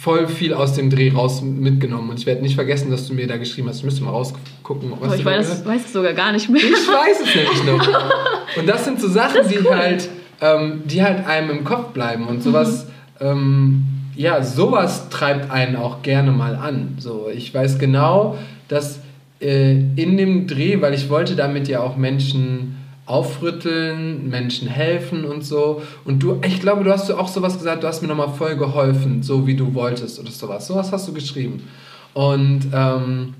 voll 0.00 0.26
viel 0.26 0.52
aus 0.52 0.72
dem 0.74 0.90
Dreh 0.90 1.12
raus 1.12 1.42
mitgenommen 1.42 2.10
und 2.10 2.18
ich 2.18 2.26
werde 2.26 2.42
nicht 2.42 2.54
vergessen, 2.54 2.90
dass 2.90 3.06
du 3.06 3.14
mir 3.14 3.26
da 3.26 3.36
geschrieben 3.36 3.68
hast. 3.68 3.78
Ich 3.78 3.84
müsste 3.84 4.02
mal 4.02 4.10
rausgucken, 4.10 4.92
was 5.00 5.12
du 5.12 5.18
ich 5.18 5.24
weiß, 5.24 5.64
weiß 5.64 5.84
es 5.84 5.92
sogar 5.92 6.12
gar 6.12 6.32
nicht 6.32 6.48
mehr. 6.48 6.62
ich 6.62 6.88
weiß 6.88 7.20
es 7.20 7.34
nämlich 7.34 7.64
noch. 7.64 7.86
Und 8.56 8.66
das 8.66 8.84
sind 8.84 9.00
so 9.00 9.08
Sachen, 9.08 9.48
die 9.48 9.62
halt, 9.68 10.08
ähm, 10.40 10.82
die 10.84 11.02
halt 11.02 11.26
einem 11.26 11.50
im 11.50 11.64
Kopf 11.64 11.92
bleiben 11.92 12.26
und 12.26 12.42
sowas. 12.42 12.86
Ähm, 13.20 13.84
ja, 14.16 14.42
sowas 14.42 15.08
treibt 15.10 15.50
einen 15.50 15.76
auch 15.76 16.02
gerne 16.02 16.32
mal 16.32 16.56
an. 16.56 16.96
So, 16.98 17.28
ich 17.32 17.52
weiß 17.52 17.78
genau, 17.78 18.36
dass 18.68 19.00
äh, 19.40 19.72
in 19.72 20.16
dem 20.16 20.46
Dreh, 20.46 20.80
weil 20.80 20.94
ich 20.94 21.10
wollte 21.10 21.36
damit 21.36 21.68
ja 21.68 21.80
auch 21.80 21.96
Menschen 21.96 22.76
aufrütteln, 23.04 24.28
Menschen 24.28 24.68
helfen 24.68 25.24
und 25.24 25.44
so. 25.44 25.82
Und 26.04 26.22
du, 26.22 26.40
ich 26.44 26.60
glaube, 26.60 26.82
du 26.82 26.90
hast 26.90 27.10
auch 27.10 27.28
sowas 27.28 27.56
gesagt, 27.56 27.82
du 27.82 27.86
hast 27.86 28.02
mir 28.02 28.08
nochmal 28.08 28.30
voll 28.30 28.56
geholfen, 28.56 29.22
so 29.22 29.46
wie 29.46 29.54
du 29.54 29.74
wolltest 29.74 30.18
oder 30.18 30.30
sowas. 30.30 30.66
Sowas 30.66 30.90
hast 30.90 31.06
du 31.06 31.12
geschrieben. 31.12 31.68
Und 32.14 32.62
ähm, 32.72 33.34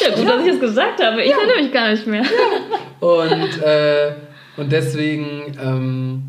ja, 0.00 0.14
gut, 0.14 0.28
dass 0.28 0.44
ich 0.44 0.52
es 0.52 0.60
gesagt 0.60 1.02
habe. 1.02 1.22
Ich 1.22 1.32
erinnere 1.32 1.62
mich 1.62 1.72
gar 1.72 1.90
nicht 1.90 2.06
mehr. 2.06 2.22
und, 3.00 3.62
äh, 3.62 4.12
und 4.56 4.70
deswegen 4.70 5.56
ähm, 5.60 6.22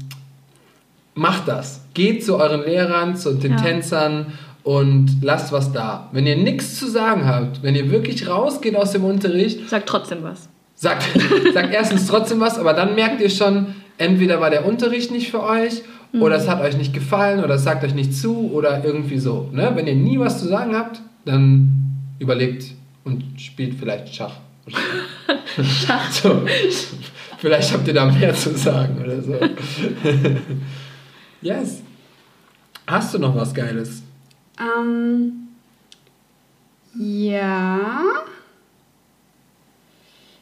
macht 1.19 1.47
das. 1.47 1.81
Geht 1.93 2.23
zu 2.25 2.37
euren 2.37 2.61
Lehrern, 2.63 3.15
zu 3.15 3.33
den 3.33 3.51
Ja. 3.51 3.57
Tänzern 3.61 4.27
und 4.63 5.17
lasst 5.21 5.51
was 5.51 5.71
da. 5.71 6.09
Wenn 6.11 6.25
ihr 6.25 6.37
nichts 6.37 6.79
zu 6.79 6.87
sagen 6.87 7.25
habt, 7.25 7.61
wenn 7.63 7.75
ihr 7.75 7.91
wirklich 7.91 8.27
rausgeht 8.27 8.75
aus 8.75 8.91
dem 8.91 9.03
Unterricht, 9.03 9.69
Sag 9.69 9.85
trotzdem 9.85 10.19
was. 10.23 10.49
sagt, 10.75 11.03
sagt 11.53 11.73
erstens 11.73 12.07
trotzdem 12.07 12.39
was, 12.39 12.57
aber 12.57 12.73
dann 12.73 12.95
merkt 12.95 13.21
ihr 13.21 13.29
schon, 13.29 13.75
entweder 13.97 14.39
war 14.41 14.49
der 14.49 14.65
Unterricht 14.65 15.11
nicht 15.11 15.29
für 15.29 15.43
euch 15.43 15.81
oder 16.13 16.37
es 16.37 16.47
hat 16.47 16.61
euch 16.61 16.77
nicht 16.77 16.93
gefallen 16.93 17.43
oder 17.43 17.55
es 17.55 17.63
sagt 17.63 17.83
euch 17.83 17.93
nicht 17.93 18.15
zu 18.15 18.51
oder 18.53 18.83
irgendwie 18.83 19.19
so. 19.19 19.49
Ne? 19.51 19.71
Wenn 19.75 19.85
ihr 19.87 19.95
nie 19.95 20.17
was 20.19 20.39
zu 20.39 20.47
sagen 20.47 20.75
habt, 20.75 21.01
dann 21.25 21.69
überlegt 22.17 22.65
und 23.03 23.23
spielt 23.37 23.75
vielleicht 23.79 24.15
Schach. 24.15 24.35
Schach. 25.63 26.09
So. 26.11 26.41
Vielleicht 27.37 27.71
habt 27.73 27.87
ihr 27.87 27.93
da 27.93 28.05
mehr 28.05 28.33
zu 28.33 28.49
sagen 28.57 29.01
oder 29.01 29.21
so. 29.21 29.33
Yes. 31.41 31.81
Hast 32.87 33.13
du 33.13 33.19
noch 33.19 33.35
was 33.35 33.53
Geiles? 33.53 34.01
Ähm, 34.59 35.47
ja. 36.95 38.01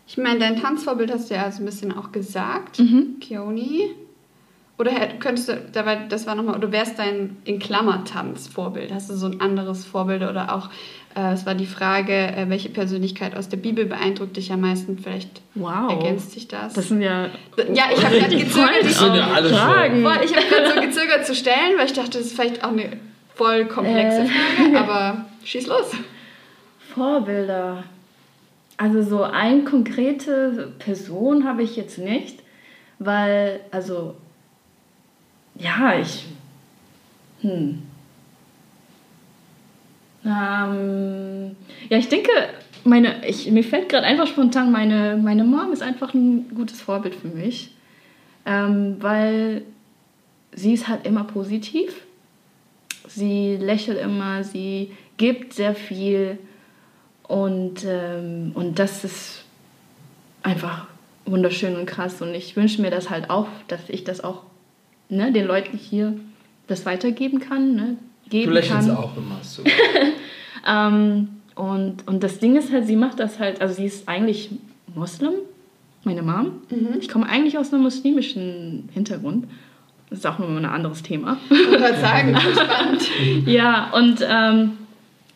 Ich 0.07 0.17
meine, 0.17 0.39
dein 0.39 0.55
Tanzvorbild 0.59 1.11
hast 1.11 1.29
du 1.29 1.35
ja 1.35 1.51
so 1.51 1.61
ein 1.61 1.65
bisschen 1.65 1.91
auch 1.91 2.11
gesagt, 2.11 2.79
Mhm. 2.79 3.19
Kioni. 3.19 3.91
Oder 4.79 4.91
könntest 5.19 5.49
du, 5.49 5.59
dabei, 5.73 6.05
das 6.07 6.27
war 6.27 6.35
nochmal, 6.35 6.59
du 6.59 6.71
wärst 6.71 6.99
dein 6.99 7.37
in 7.45 7.57
Klammer 7.57 8.03
Tanzvorbild. 8.05 8.93
Hast 8.93 9.09
du 9.09 9.15
so 9.15 9.25
ein 9.25 9.41
anderes 9.41 9.85
Vorbild 9.85 10.21
oder 10.21 10.53
auch, 10.53 10.69
äh, 11.15 11.33
es 11.33 11.47
war 11.47 11.55
die 11.55 11.65
Frage, 11.65 12.13
äh, 12.13 12.45
welche 12.47 12.69
Persönlichkeit 12.69 13.35
aus 13.35 13.49
der 13.49 13.57
Bibel 13.57 13.85
beeindruckt 13.85 14.37
dich 14.37 14.51
am 14.51 14.61
meisten? 14.61 14.99
Vielleicht 14.99 15.41
Wow. 15.55 15.89
ergänzt 15.91 16.31
sich 16.33 16.47
das. 16.47 16.73
Das 16.73 16.89
sind 16.89 17.01
ja 17.01 17.25
ja, 17.73 17.85
ich 17.91 18.05
habe 18.05 18.19
gerade 18.19 18.37
gezögert, 18.37 18.83
dich 18.83 18.95
sind 18.95 19.15
ja 19.15 19.27
alle 19.33 19.49
Fragen. 19.49 20.03
Voll, 20.03 20.19
ich 20.23 20.35
habe 20.35 20.45
gerade 20.45 20.75
so 20.75 20.81
gezögert 20.81 21.25
zu 21.25 21.33
stellen, 21.33 21.77
weil 21.77 21.87
ich 21.87 21.93
dachte, 21.93 22.11
das 22.19 22.27
ist 22.27 22.35
vielleicht 22.35 22.63
auch 22.63 22.71
eine 22.71 22.97
voll 23.33 23.65
komplexe 23.65 24.21
Äh. 24.21 24.27
Frage, 24.27 24.79
aber 24.79 25.25
schieß 25.43 25.65
los. 25.65 25.91
Vorbilder. 26.93 27.83
Also 28.77 29.01
so 29.01 29.23
eine 29.23 29.63
konkrete 29.63 30.71
Person 30.77 31.47
habe 31.47 31.63
ich 31.63 31.75
jetzt 31.75 31.97
nicht, 31.97 32.39
weil, 32.99 33.59
also, 33.71 34.15
ja, 35.57 35.99
ich, 35.99 36.25
hm. 37.41 37.83
Ähm, 40.25 41.55
ja, 41.89 41.97
ich 41.97 42.09
denke, 42.09 42.31
meine, 42.83 43.25
ich, 43.27 43.49
mir 43.49 43.63
fällt 43.63 43.89
gerade 43.89 44.05
einfach 44.05 44.27
spontan, 44.27 44.71
meine, 44.71 45.17
meine 45.17 45.43
Mom 45.43 45.71
ist 45.71 45.81
einfach 45.81 46.13
ein 46.13 46.49
gutes 46.53 46.81
Vorbild 46.81 47.15
für 47.15 47.27
mich, 47.27 47.71
ähm, 48.45 48.97
weil 48.99 49.63
sie 50.51 50.73
ist 50.73 50.87
halt 50.87 51.05
immer 51.05 51.23
positiv. 51.23 52.03
Sie 53.07 53.55
lächelt 53.55 53.99
immer, 53.99 54.43
sie 54.43 54.91
gibt 55.17 55.53
sehr 55.53 55.75
viel 55.75 56.37
und, 57.23 57.85
ähm, 57.85 58.51
und 58.53 58.79
das 58.79 59.03
ist 59.03 59.45
einfach 60.43 60.87
wunderschön 61.25 61.75
und 61.77 61.85
krass. 61.85 62.21
Und 62.21 62.33
ich 62.33 62.55
wünsche 62.55 62.81
mir 62.81 62.91
das 62.91 63.09
halt 63.09 63.29
auch, 63.29 63.47
dass 63.67 63.89
ich 63.89 64.03
das 64.03 64.23
auch 64.23 64.43
ne, 65.09 65.31
den 65.31 65.45
Leuten 65.45 65.77
hier 65.77 66.13
das 66.67 66.85
weitergeben 66.85 67.39
kann. 67.39 67.75
Ne, 67.75 67.97
geben 68.29 68.47
Du 68.47 68.53
lächelst 68.53 68.87
kann. 68.87 68.97
auch 68.97 69.15
immer 69.17 69.39
so. 69.41 69.63
Ähm, 70.67 71.29
und, 71.55 72.07
und 72.07 72.23
das 72.23 72.39
Ding 72.39 72.55
ist 72.55 72.71
halt, 72.71 72.85
sie 72.85 72.95
macht 72.95 73.19
das 73.19 73.39
halt, 73.39 73.61
also 73.61 73.73
sie 73.73 73.85
ist 73.85 74.07
eigentlich 74.07 74.49
Moslem, 74.93 75.33
meine 76.03 76.21
Mom. 76.21 76.61
Ich 76.99 77.09
komme 77.09 77.27
eigentlich 77.27 77.57
aus 77.57 77.73
einem 77.73 77.83
muslimischen 77.83 78.89
Hintergrund. 78.93 79.47
Das 80.09 80.19
ist 80.19 80.25
auch 80.25 80.39
nur 80.39 80.49
ein 80.49 80.65
anderes 80.65 81.03
Thema. 81.03 81.37
Ich 81.49 81.99
sagen, 81.99 82.37
spannend. 82.37 83.09
ja, 83.47 83.91
und, 83.93 84.25
ähm, 84.27 84.73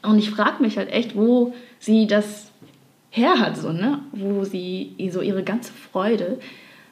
und 0.04 0.18
ich 0.20 0.30
frage 0.30 0.62
mich 0.62 0.78
halt 0.78 0.92
echt, 0.92 1.16
wo 1.16 1.54
sie 1.80 2.08
das 2.08 2.52
her 3.10 3.40
hat, 3.40 3.58
so, 3.58 3.72
ne? 3.72 4.00
wo 4.12 4.44
sie 4.44 4.96
so 5.12 5.22
ihre 5.22 5.44
ganze 5.44 5.74
Freude 5.74 6.40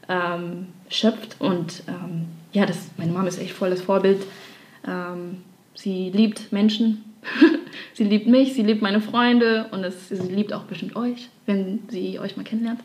ähm, 0.10 0.68
schöpft. 0.90 1.38
Und 1.40 1.84
ähm, 1.88 2.26
ja, 2.52 2.66
das, 2.66 2.90
meine 2.98 3.12
Mama 3.12 3.28
ist 3.28 3.40
echt 3.40 3.54
voll 3.54 3.70
das 3.70 3.82
Vorbild. 3.82 4.26
Ähm, 4.88 5.38
sie 5.76 6.10
liebt 6.10 6.52
Menschen, 6.52 7.04
sie 7.94 8.04
liebt 8.04 8.28
mich, 8.28 8.54
sie 8.54 8.64
liebt 8.64 8.82
meine 8.82 9.02
Freunde 9.02 9.68
und 9.72 9.84
es, 9.84 10.10
sie 10.10 10.16
liebt 10.16 10.54
auch 10.54 10.64
bestimmt 10.64 10.96
euch, 10.96 11.30
wenn 11.46 11.80
sie 11.90 12.20
euch 12.20 12.38
mal 12.38 12.44
kennenlernt. 12.44 12.82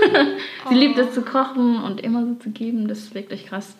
sie 0.68 0.74
liebt 0.74 0.98
es 0.98 1.12
zu 1.12 1.22
kochen 1.22 1.82
und 1.82 2.00
immer 2.00 2.24
so 2.26 2.34
zu 2.34 2.50
geben, 2.50 2.88
das 2.88 2.98
ist 2.98 3.14
wirklich 3.14 3.46
krass. 3.46 3.76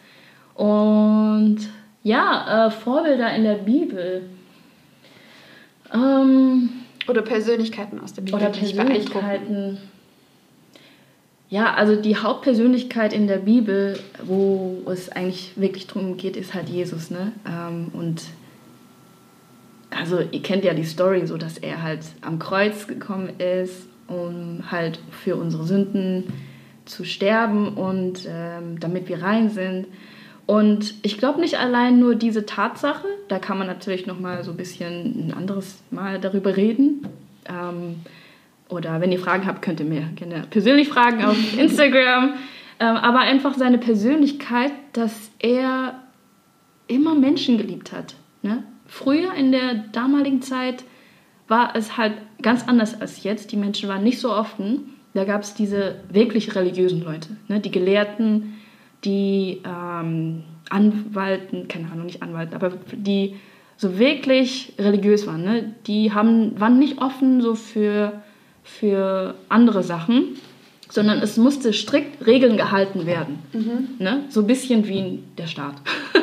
Und 0.54 1.58
ja, 2.02 2.66
äh, 2.66 2.70
Vorbilder 2.70 3.34
in 3.34 3.44
der 3.44 3.54
Bibel. 3.54 4.28
Ähm, 5.92 6.68
Oder 7.08 7.22
Persönlichkeiten 7.22 8.00
aus 8.00 8.12
der 8.12 8.22
Bibel, 8.22 8.40
oder. 8.40 8.50
Persönlichkeiten. 8.50 9.78
Ja, 11.50 11.74
also 11.74 11.94
die 11.94 12.16
Hauptpersönlichkeit 12.16 13.12
in 13.12 13.26
der 13.26 13.38
Bibel, 13.38 13.98
wo 14.24 14.82
es 14.90 15.10
eigentlich 15.10 15.52
wirklich 15.56 15.86
darum 15.86 16.16
geht, 16.16 16.36
ist 16.36 16.54
halt 16.54 16.68
Jesus, 16.68 17.10
ne? 17.10 17.32
Ähm, 17.46 17.88
und 17.92 18.22
also 19.90 20.20
ihr 20.20 20.42
kennt 20.42 20.64
ja 20.64 20.74
die 20.74 20.84
Story, 20.84 21.26
so 21.26 21.36
dass 21.36 21.58
er 21.58 21.82
halt 21.82 22.00
am 22.22 22.38
Kreuz 22.38 22.86
gekommen 22.86 23.38
ist, 23.38 23.86
um 24.08 24.70
halt 24.70 24.98
für 25.10 25.36
unsere 25.36 25.64
Sünden 25.64 26.24
zu 26.84 27.04
sterben 27.04 27.68
und 27.74 28.26
ähm, 28.28 28.80
damit 28.80 29.08
wir 29.08 29.22
rein 29.22 29.50
sind. 29.50 29.86
Und 30.46 30.94
ich 31.02 31.16
glaube 31.16 31.40
nicht 31.40 31.58
allein 31.58 31.98
nur 31.98 32.16
diese 32.16 32.44
Tatsache, 32.44 33.06
da 33.28 33.38
kann 33.38 33.56
man 33.56 33.66
natürlich 33.66 34.06
noch 34.06 34.20
mal 34.20 34.44
so 34.44 34.50
ein 34.50 34.56
bisschen 34.56 35.28
ein 35.28 35.34
anderes 35.34 35.82
Mal 35.90 36.20
darüber 36.20 36.56
reden. 36.56 37.06
Ähm, 37.48 37.96
oder 38.68 39.00
wenn 39.00 39.12
ihr 39.12 39.18
Fragen 39.18 39.46
habt, 39.46 39.62
könnt 39.62 39.80
ihr 39.80 39.86
mir 39.86 40.08
gerne 40.16 40.44
persönlich 40.50 40.88
fragen 40.88 41.24
auf 41.24 41.36
Instagram. 41.58 42.34
Ähm, 42.80 42.96
aber 42.96 43.20
einfach 43.20 43.54
seine 43.54 43.78
Persönlichkeit, 43.78 44.72
dass 44.92 45.30
er 45.38 46.00
immer 46.88 47.14
Menschen 47.14 47.56
geliebt 47.58 47.92
hat. 47.92 48.14
Ne? 48.42 48.64
Früher 48.86 49.32
in 49.34 49.52
der 49.52 49.74
damaligen 49.92 50.42
Zeit 50.42 50.84
war 51.48 51.76
es 51.76 51.96
halt 51.96 52.14
ganz 52.42 52.66
anders 52.66 53.00
als 53.00 53.22
jetzt. 53.22 53.52
Die 53.52 53.56
Menschen 53.56 53.88
waren 53.88 54.02
nicht 54.02 54.18
so 54.18 54.32
offen. 54.32 54.94
Da 55.14 55.24
gab 55.24 55.42
es 55.42 55.54
diese 55.54 56.00
wirklich 56.10 56.54
religiösen 56.56 57.04
Leute, 57.04 57.28
ne? 57.46 57.60
die 57.60 57.70
Gelehrten, 57.70 58.54
die 59.04 59.62
ähm, 59.64 60.42
Anwalten, 60.70 61.68
keine 61.68 61.90
Ahnung, 61.92 62.06
nicht 62.06 62.22
Anwalten, 62.22 62.54
aber 62.54 62.72
die 62.92 63.36
so 63.76 63.98
wirklich 63.98 64.72
religiös 64.78 65.26
waren. 65.26 65.44
Ne? 65.44 65.74
Die 65.86 66.12
haben, 66.12 66.58
waren 66.58 66.78
nicht 66.80 67.00
offen 67.00 67.40
so 67.40 67.54
für, 67.54 68.22
für 68.64 69.34
andere 69.48 69.82
Sachen, 69.82 70.38
sondern 70.90 71.18
es 71.20 71.36
musste 71.36 71.72
strikt 71.72 72.26
Regeln 72.26 72.56
gehalten 72.56 73.06
werden. 73.06 73.38
Ne? 73.98 74.24
So 74.30 74.40
ein 74.40 74.46
bisschen 74.46 74.88
wie 74.88 75.20
der 75.38 75.46
Staat. 75.46 75.74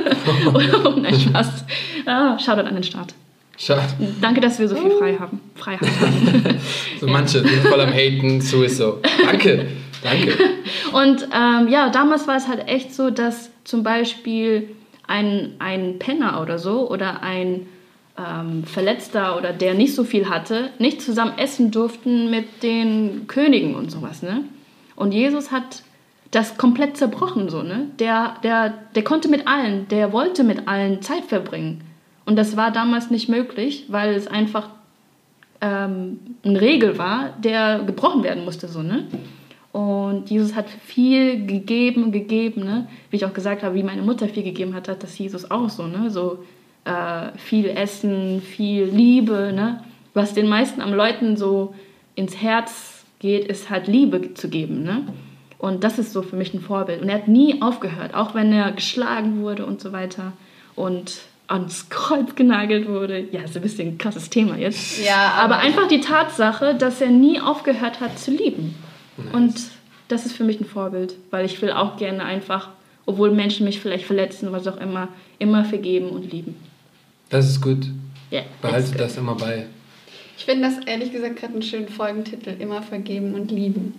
Oder 0.53 1.13
Spaß. 1.13 1.65
Ah, 2.05 2.37
Shoutout 2.39 2.67
an 2.67 2.73
den 2.73 2.83
Staat. 2.83 3.13
Schade. 3.57 3.93
Danke, 4.21 4.41
dass 4.41 4.57
wir 4.57 4.67
so 4.67 4.75
viel 4.75 4.91
frei 4.91 5.17
haben. 5.19 5.39
Freiheit 5.55 5.89
haben. 6.01 6.57
So 6.99 7.07
manche 7.07 7.39
sind 7.39 7.63
voll 7.63 7.81
am 7.81 7.91
Haten, 7.91 8.41
sowieso. 8.41 8.99
Danke, 9.25 9.67
danke. 10.03 10.33
Und 10.93 11.27
ähm, 11.33 11.67
ja, 11.67 11.89
damals 11.89 12.27
war 12.27 12.37
es 12.37 12.47
halt 12.47 12.67
echt 12.67 12.93
so, 12.93 13.09
dass 13.09 13.49
zum 13.63 13.81
Beispiel 13.81 14.69
ein, 15.07 15.53
ein 15.57 15.97
Penner 15.97 16.41
oder 16.41 16.59
so 16.59 16.89
oder 16.89 17.23
ein 17.23 17.67
ähm, 18.21 18.63
Verletzter 18.63 19.37
oder 19.37 19.53
der 19.53 19.73
nicht 19.73 19.95
so 19.95 20.03
viel 20.03 20.29
hatte, 20.29 20.69
nicht 20.79 21.01
zusammen 21.01 21.37
essen 21.37 21.71
durften 21.71 22.29
mit 22.29 22.63
den 22.63 23.27
Königen 23.27 23.75
und 23.75 23.91
sowas, 23.91 24.21
ne? 24.21 24.43
Und 24.95 25.13
Jesus 25.13 25.51
hat 25.51 25.83
das 26.31 26.57
komplett 26.57 26.97
zerbrochen, 26.97 27.49
so, 27.49 27.61
ne? 27.61 27.87
Der, 27.99 28.35
der, 28.43 28.73
der 28.95 29.03
konnte 29.03 29.27
mit 29.27 29.47
allen, 29.47 29.87
der 29.89 30.13
wollte 30.13 30.43
mit 30.43 30.67
allen 30.67 31.01
Zeit 31.01 31.25
verbringen. 31.25 31.83
Und 32.25 32.37
das 32.37 32.55
war 32.55 32.71
damals 32.71 33.09
nicht 33.09 33.27
möglich, 33.27 33.85
weil 33.89 34.13
es 34.13 34.27
einfach 34.27 34.69
ähm, 35.59 36.19
eine 36.43 36.61
Regel 36.61 36.97
war, 36.97 37.33
der 37.43 37.79
gebrochen 37.79 38.23
werden 38.23 38.45
musste, 38.45 38.67
so, 38.67 38.81
ne? 38.81 39.07
Und 39.71 40.29
Jesus 40.29 40.53
hat 40.53 40.69
viel 40.69 41.45
gegeben, 41.45 42.11
gegeben, 42.11 42.63
ne? 42.63 42.87
Wie 43.09 43.17
ich 43.17 43.25
auch 43.25 43.33
gesagt 43.33 43.63
habe, 43.63 43.75
wie 43.75 43.83
meine 43.83 44.01
Mutter 44.01 44.27
viel 44.27 44.43
gegeben 44.43 44.73
hat, 44.73 44.87
hat 44.87 45.03
das 45.03 45.17
Jesus 45.17 45.49
auch 45.49 45.69
so, 45.69 45.87
ne? 45.87 46.09
So 46.09 46.43
äh, 46.85 47.37
viel 47.37 47.67
Essen, 47.69 48.41
viel 48.41 48.85
Liebe, 48.85 49.51
ne? 49.53 49.83
Was 50.13 50.33
den 50.33 50.47
meisten 50.49 50.81
am 50.81 50.93
Leuten 50.93 51.37
so 51.37 51.73
ins 52.15 52.41
Herz 52.41 53.05
geht, 53.19 53.45
ist 53.45 53.69
halt 53.69 53.87
Liebe 53.87 54.33
zu 54.33 54.49
geben, 54.49 54.83
ne? 54.83 55.03
Und 55.57 55.83
das 55.83 55.99
ist 55.99 56.11
so 56.11 56.21
für 56.23 56.35
mich 56.35 56.53
ein 56.53 56.59
Vorbild. 56.61 57.01
Und 57.01 57.09
er 57.09 57.15
hat 57.15 57.27
nie 57.27 57.61
aufgehört, 57.61 58.15
auch 58.15 58.33
wenn 58.33 58.51
er 58.51 58.71
geschlagen 58.71 59.41
wurde 59.41 59.65
und 59.65 59.79
so 59.79 59.91
weiter. 59.93 60.33
Und 60.75 61.19
ans 61.47 61.89
Kreuz 61.89 62.33
genagelt 62.33 62.87
wurde. 62.89 63.25
Ja, 63.31 63.41
ist 63.41 63.55
ein 63.55 63.61
bisschen 63.61 63.89
ein 63.89 63.97
krasses 63.99 64.29
Thema 64.31 64.57
jetzt. 64.57 65.05
Ja, 65.05 65.33
aber, 65.35 65.55
aber- 65.55 65.63
einfach 65.63 65.87
die 65.87 65.99
Tatsache, 66.01 66.73
dass 66.75 66.99
er 66.99 67.09
nie 67.09 67.39
aufgehört 67.39 67.99
hat 67.99 68.17
zu 68.17 68.31
lieben. 68.31 68.73
Nice. 69.17 69.33
Und 69.33 69.55
das 70.07 70.25
ist 70.25 70.35
für 70.35 70.43
mich 70.43 70.59
ein 70.59 70.65
Vorbild, 70.65 71.15
weil 71.29 71.45
ich 71.45 71.61
will 71.61 71.71
auch 71.71 71.95
gerne 71.97 72.23
einfach, 72.23 72.69
obwohl 73.05 73.31
Menschen 73.31 73.65
mich 73.65 73.79
vielleicht 73.79 74.05
verletzen, 74.05 74.51
was 74.51 74.67
auch 74.67 74.77
immer, 74.77 75.09
immer 75.39 75.63
vergeben 75.63 76.09
und 76.09 76.31
lieben. 76.31 76.55
Das 77.31 77.49
ist 77.49 77.61
gut. 77.61 77.87
Ja, 78.29 78.41
Behalte 78.61 78.91
das 78.97 79.17
immer 79.17 79.35
bei. 79.35 79.65
Ich 80.37 80.45
finde 80.45 80.69
das 80.69 80.85
ehrlich 80.85 81.11
gesagt 81.11 81.37
gerade 81.37 81.53
einen 81.53 81.61
schönen 81.61 81.87
Folgentitel. 81.89 82.55
Immer 82.59 82.81
vergeben 82.81 83.33
und 83.33 83.51
lieben. 83.51 83.95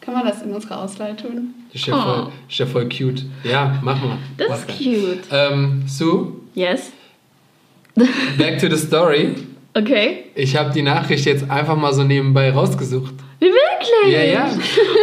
Kann 0.00 0.14
man 0.14 0.26
das 0.26 0.42
in 0.42 0.52
unserer 0.52 0.82
Auswahl 0.82 1.14
tun? 1.14 1.54
Ist 1.72 1.86
ja, 1.86 2.00
voll, 2.00 2.26
Oh. 2.28 2.32
ist 2.48 2.58
ja 2.58 2.66
voll 2.66 2.88
cute. 2.88 3.24
Ja, 3.44 3.78
mach 3.82 4.02
mal. 4.02 4.18
Das 4.38 4.48
Mach 4.48 4.58
ist 4.58 4.68
mal. 4.68 4.76
cute. 4.76 5.22
Ähm, 5.30 5.82
Sue, 5.86 6.32
Yes. 6.54 6.90
back 8.38 8.58
to 8.58 8.68
the 8.74 8.78
story. 8.78 9.34
Okay. 9.72 10.24
Ich 10.34 10.56
habe 10.56 10.72
die 10.72 10.82
Nachricht 10.82 11.24
jetzt 11.26 11.48
einfach 11.48 11.76
mal 11.76 11.94
so 11.94 12.02
nebenbei 12.02 12.50
rausgesucht. 12.50 13.14
Wie 13.40 13.46
wirklich? 13.46 14.12
Ja, 14.12 14.22
ja. 14.22 14.50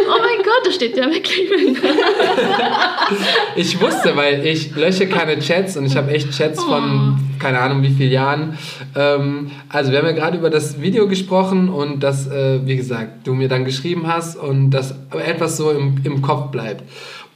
Oh 0.08 0.20
mein 0.20 0.38
Gott, 0.44 0.64
da 0.64 0.70
steht 0.70 0.96
ja 0.96 1.06
wirklich. 1.06 1.50
Ich 3.56 3.80
wusste, 3.80 4.16
weil 4.16 4.46
ich 4.46 4.74
lösche 4.74 5.08
keine 5.08 5.38
Chats 5.40 5.76
und 5.76 5.86
ich 5.86 5.96
habe 5.96 6.12
echt 6.12 6.30
Chats 6.30 6.62
von 6.62 7.18
keine 7.38 7.60
Ahnung 7.60 7.82
wie 7.82 7.90
vielen 7.90 8.12
Jahren. 8.12 8.58
Ähm, 8.94 9.50
also 9.68 9.90
wir 9.90 9.98
haben 9.98 10.06
ja 10.06 10.12
gerade 10.12 10.38
über 10.38 10.50
das 10.50 10.80
Video 10.80 11.08
gesprochen 11.08 11.68
und 11.68 12.00
das, 12.02 12.28
äh, 12.28 12.60
wie 12.66 12.76
gesagt, 12.76 13.26
du 13.26 13.34
mir 13.34 13.48
dann 13.48 13.64
geschrieben 13.64 14.06
hast 14.06 14.36
und 14.36 14.70
das 14.70 14.94
etwas 15.10 15.56
so 15.56 15.70
im, 15.70 15.96
im 16.04 16.22
Kopf 16.22 16.50
bleibt. 16.50 16.84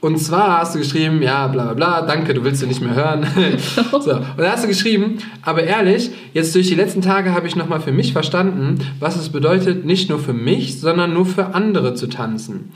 Und 0.03 0.17
zwar 0.17 0.59
hast 0.59 0.75
du 0.75 0.79
geschrieben, 0.79 1.21
ja, 1.21 1.47
bla 1.47 1.71
bla 1.71 1.73
bla, 1.75 2.01
danke, 2.01 2.33
du 2.33 2.43
willst 2.43 2.61
du 2.61 2.67
nicht 2.67 2.81
mehr 2.81 2.93
hören. 2.93 3.25
so. 4.01 4.15
Und 4.15 4.37
da 4.37 4.51
hast 4.51 4.65
du 4.65 4.67
geschrieben, 4.67 5.19
aber 5.43 5.63
ehrlich, 5.63 6.11
jetzt 6.33 6.53
durch 6.55 6.67
die 6.67 6.75
letzten 6.75 7.01
Tage 7.01 7.33
habe 7.33 7.47
ich 7.47 7.55
nochmal 7.55 7.79
für 7.79 7.93
mich 7.93 8.11
verstanden, 8.11 8.79
was 8.99 9.15
es 9.15 9.29
bedeutet, 9.29 9.85
nicht 9.85 10.09
nur 10.09 10.19
für 10.19 10.33
mich, 10.33 10.81
sondern 10.81 11.13
nur 11.13 11.25
für 11.25 11.55
andere 11.55 11.93
zu 11.93 12.07
tanzen. 12.07 12.73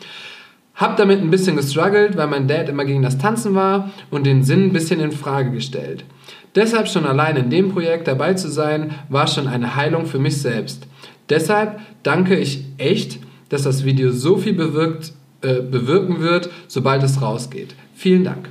Hab 0.74 0.96
damit 0.96 1.20
ein 1.20 1.30
bisschen 1.30 1.58
gestruggelt, 1.58 2.16
weil 2.16 2.28
mein 2.28 2.48
Dad 2.48 2.70
immer 2.70 2.86
gegen 2.86 3.02
das 3.02 3.18
Tanzen 3.18 3.56
war 3.56 3.92
und 4.10 4.26
den 4.26 4.44
Sinn 4.44 4.68
ein 4.68 4.74
bisschen 4.74 5.02
in 5.02 5.12
Frage 5.12 5.52
gestellt. 5.52 6.06
Deshalb 6.56 6.88
schon 6.88 7.06
allein 7.06 7.36
in 7.36 7.50
dem 7.50 7.74
Projekt 7.74 8.08
dabei 8.08 8.36
zu 8.36 8.50
sein, 8.50 8.92
war 9.10 9.28
schon 9.28 9.50
eine 9.50 9.76
Heilung 9.76 10.06
für 10.06 10.20
mich 10.20 10.38
selbst. 10.38 10.88
Deshalb 11.30 11.82
danke 12.04 12.38
ich 12.38 12.64
echt, 12.78 13.20
dass 13.50 13.64
das 13.64 13.84
Video 13.84 14.12
so 14.14 14.38
viel 14.38 14.54
bewirkt, 14.54 15.12
äh, 15.42 15.62
bewirken 15.62 16.20
wird, 16.20 16.50
sobald 16.68 17.04
es 17.04 17.22
rausgeht. 17.22 17.76
Vielen 17.96 18.24
Dank. 18.24 18.50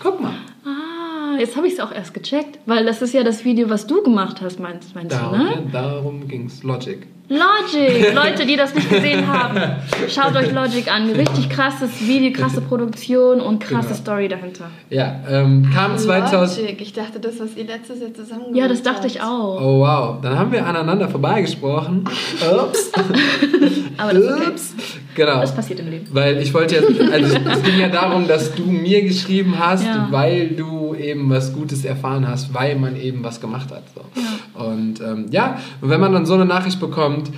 Guck 0.00 0.20
mal. 0.20 0.34
Ah, 0.64 1.38
jetzt 1.38 1.56
habe 1.56 1.66
ich 1.66 1.74
es 1.74 1.80
auch 1.80 1.92
erst 1.92 2.14
gecheckt, 2.14 2.58
weil 2.66 2.84
das 2.84 3.02
ist 3.02 3.14
ja 3.14 3.22
das 3.24 3.44
Video, 3.44 3.68
was 3.68 3.86
du 3.86 4.02
gemacht 4.02 4.40
hast, 4.40 4.60
meinst, 4.60 4.94
meinst 4.94 5.12
du, 5.12 5.16
Darum, 5.18 5.38
ne? 5.38 5.68
darum 5.72 6.28
ging's. 6.28 6.62
Logic. 6.62 7.06
Logic, 7.28 8.14
Leute, 8.14 8.46
die 8.46 8.56
das 8.56 8.74
nicht 8.74 8.88
gesehen 8.88 9.26
haben, 9.26 9.60
schaut 10.08 10.34
euch 10.34 10.50
Logic 10.52 10.90
an. 10.90 11.10
Richtig 11.10 11.50
krasses 11.50 12.06
Video, 12.06 12.32
krasse 12.32 12.60
Produktion 12.62 13.40
und 13.40 13.58
krasse 13.60 13.88
Genau. 13.88 14.00
Story 14.00 14.28
dahinter. 14.28 14.70
Ja, 14.88 15.16
ähm, 15.30 15.70
kam 15.74 15.98
2000. 15.98 16.60
Logic. 16.62 16.80
Ich 16.80 16.92
dachte, 16.94 17.20
das, 17.20 17.38
was 17.38 17.54
ihr 17.56 17.64
letztes 17.64 18.00
Jahr 18.00 18.14
zusammen 18.14 18.54
Ja, 18.54 18.66
das 18.66 18.82
dachte 18.82 19.06
ich 19.06 19.20
auch. 19.20 19.60
Oh 19.60 19.80
wow, 19.80 20.16
dann 20.22 20.38
haben 20.38 20.52
wir 20.52 20.64
aneinander 20.66 21.08
vorbeigesprochen. 21.08 22.04
Ups. 22.50 22.92
Aber 23.98 24.14
das 24.14 24.24
okay. 24.24 24.46
Ups. 24.48 24.74
Genau. 25.14 25.40
Das 25.40 25.54
passiert 25.54 25.80
im 25.80 25.90
Leben. 25.90 26.06
Weil 26.12 26.38
ich 26.38 26.54
wollte 26.54 26.76
jetzt, 26.76 27.12
also 27.12 27.36
es 27.36 27.62
ging 27.62 27.78
ja 27.78 27.88
darum, 27.88 28.26
dass 28.28 28.54
du 28.54 28.62
mir 28.64 29.02
geschrieben 29.02 29.56
hast, 29.58 29.84
Ja. 29.84 30.06
weil 30.10 30.48
du 30.50 30.77
eben 30.98 31.30
was 31.30 31.52
Gutes 31.52 31.84
erfahren 31.84 32.26
hast, 32.28 32.54
weil 32.54 32.76
man 32.76 32.96
eben 32.96 33.22
was 33.24 33.40
gemacht 33.40 33.70
hat. 33.70 33.84
So. 33.94 34.62
Und 34.62 35.00
ähm, 35.00 35.26
ja, 35.30 35.58
und 35.80 35.90
wenn 35.90 36.00
man 36.00 36.12
dann 36.12 36.26
so 36.26 36.34
eine 36.34 36.44
Nachricht 36.44 36.80
bekommt, 36.80 37.30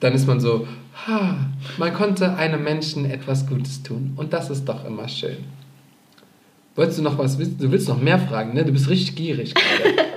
dann 0.00 0.12
ist 0.12 0.26
man 0.26 0.40
so, 0.40 0.66
ha, 1.06 1.36
man 1.78 1.94
konnte 1.94 2.36
einem 2.36 2.62
Menschen 2.62 3.04
etwas 3.04 3.46
Gutes 3.46 3.82
tun. 3.82 4.12
Und 4.16 4.32
das 4.32 4.50
ist 4.50 4.64
doch 4.64 4.84
immer 4.84 5.08
schön. 5.08 5.38
Wolltest 6.74 6.98
du 6.98 7.02
noch 7.02 7.18
was 7.18 7.38
wissen? 7.38 7.56
Du 7.58 7.70
willst 7.72 7.88
noch 7.88 8.00
mehr 8.00 8.18
fragen, 8.18 8.52
ne? 8.52 8.64
Du 8.64 8.72
bist 8.72 8.88
richtig 8.88 9.16
gierig 9.16 9.54
gerade. 9.54 9.94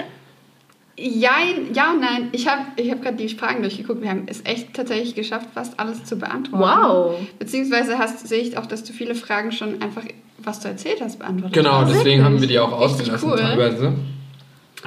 Ja, 1.02 1.32
ja 1.74 1.92
und 1.92 2.02
nein. 2.02 2.30
Ich 2.32 2.48
habe 2.48 2.62
ich 2.76 2.92
hab 2.92 3.02
gerade 3.02 3.18
die 3.18 3.30
Fragen 3.30 3.62
durchgeguckt. 3.62 4.02
Wir 4.02 4.10
haben 4.10 4.24
es 4.28 4.42
echt 4.46 4.74
tatsächlich 4.74 5.16
geschafft, 5.16 5.48
fast 5.54 5.80
alles 5.80 6.04
zu 6.04 6.18
beantworten. 6.18 6.64
Wow. 6.64 7.16
Beziehungsweise 7.40 7.98
hast, 7.98 8.28
sehe 8.28 8.42
ich 8.42 8.58
auch, 8.58 8.66
dass 8.66 8.84
du 8.84 8.92
viele 8.94 9.16
Fragen 9.16 9.52
schon 9.52 9.82
einfach, 9.82 10.04
was 10.40 10.60
du 10.60 10.68
erzählt 10.68 11.00
hast, 11.02 11.20
beantwortet 11.20 11.54
Genau, 11.54 11.82
hast. 11.82 11.94
deswegen 11.94 12.24
haben 12.24 12.40
wir 12.42 12.48
die 12.48 12.60
auch 12.60 12.72
ausgelassen 12.72 13.30
cool. 13.30 13.38
teilweise. 13.38 13.94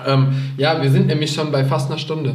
Ähm, 0.07 0.29
ja, 0.57 0.83
wir 0.83 0.91
sind 0.91 1.07
nämlich 1.07 1.33
schon 1.33 1.51
bei 1.53 1.65
fast 1.65 1.91
einer 1.91 1.99
Stunde. 1.99 2.35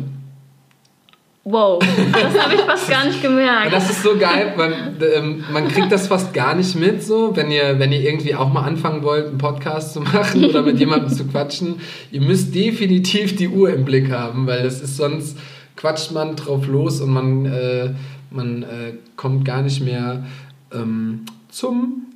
Wow, 1.50 1.80
das 2.12 2.44
habe 2.44 2.56
ich 2.56 2.60
fast 2.60 2.90
gar 2.90 3.06
nicht 3.06 3.22
gemerkt. 3.22 3.72
das 3.72 3.90
ist 3.90 4.04
so 4.04 4.18
geil, 4.18 4.54
man, 4.58 4.74
ähm, 5.16 5.46
man 5.50 5.70
kriegt 5.70 5.94
das 5.94 6.08
fast 6.08 6.34
gar 6.34 6.54
nicht 6.54 6.76
mit, 6.76 7.02
so, 7.02 7.34
wenn 7.38 7.50
ihr, 7.50 7.80
wenn 7.80 7.94
ihr 7.94 8.02
irgendwie 8.02 8.36
auch 8.36 8.52
mal 8.52 8.64
anfangen 8.64 9.02
wollt, 9.02 9.28
einen 9.28 9.38
Podcast 9.38 9.94
zu 9.94 10.02
machen 10.02 10.44
oder 10.44 10.62
mit 10.62 10.78
jemandem 10.78 11.10
zu 11.10 11.26
quatschen. 11.26 11.80
Ihr 12.12 12.20
müsst 12.20 12.54
definitiv 12.54 13.38
die 13.38 13.48
Uhr 13.48 13.70
im 13.70 13.86
Blick 13.86 14.12
haben, 14.12 14.46
weil 14.46 14.64
das 14.64 14.82
ist 14.82 14.98
sonst 14.98 15.38
quatscht 15.78 16.12
man 16.12 16.36
drauf 16.36 16.68
los 16.68 17.00
und 17.00 17.12
man, 17.12 17.46
äh, 17.46 17.94
man 18.30 18.64
äh, 18.64 18.94
kommt 19.16 19.46
gar 19.46 19.62
nicht 19.62 19.82
mehr 19.82 20.26
ähm, 20.74 21.22
zum 21.48 22.08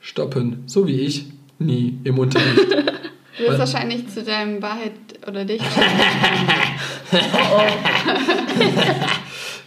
Stoppen, 0.00 0.64
so 0.66 0.88
wie 0.88 0.98
ich 1.02 1.26
nie 1.60 1.96
im 2.02 2.18
Unterricht. 2.18 2.72
Du 3.38 3.46
wirst 3.46 3.58
wahrscheinlich 3.60 4.08
zu 4.08 4.24
deinem 4.24 4.60
Wahrheit 4.60 4.92
oder 5.26 5.44
dich. 5.44 5.62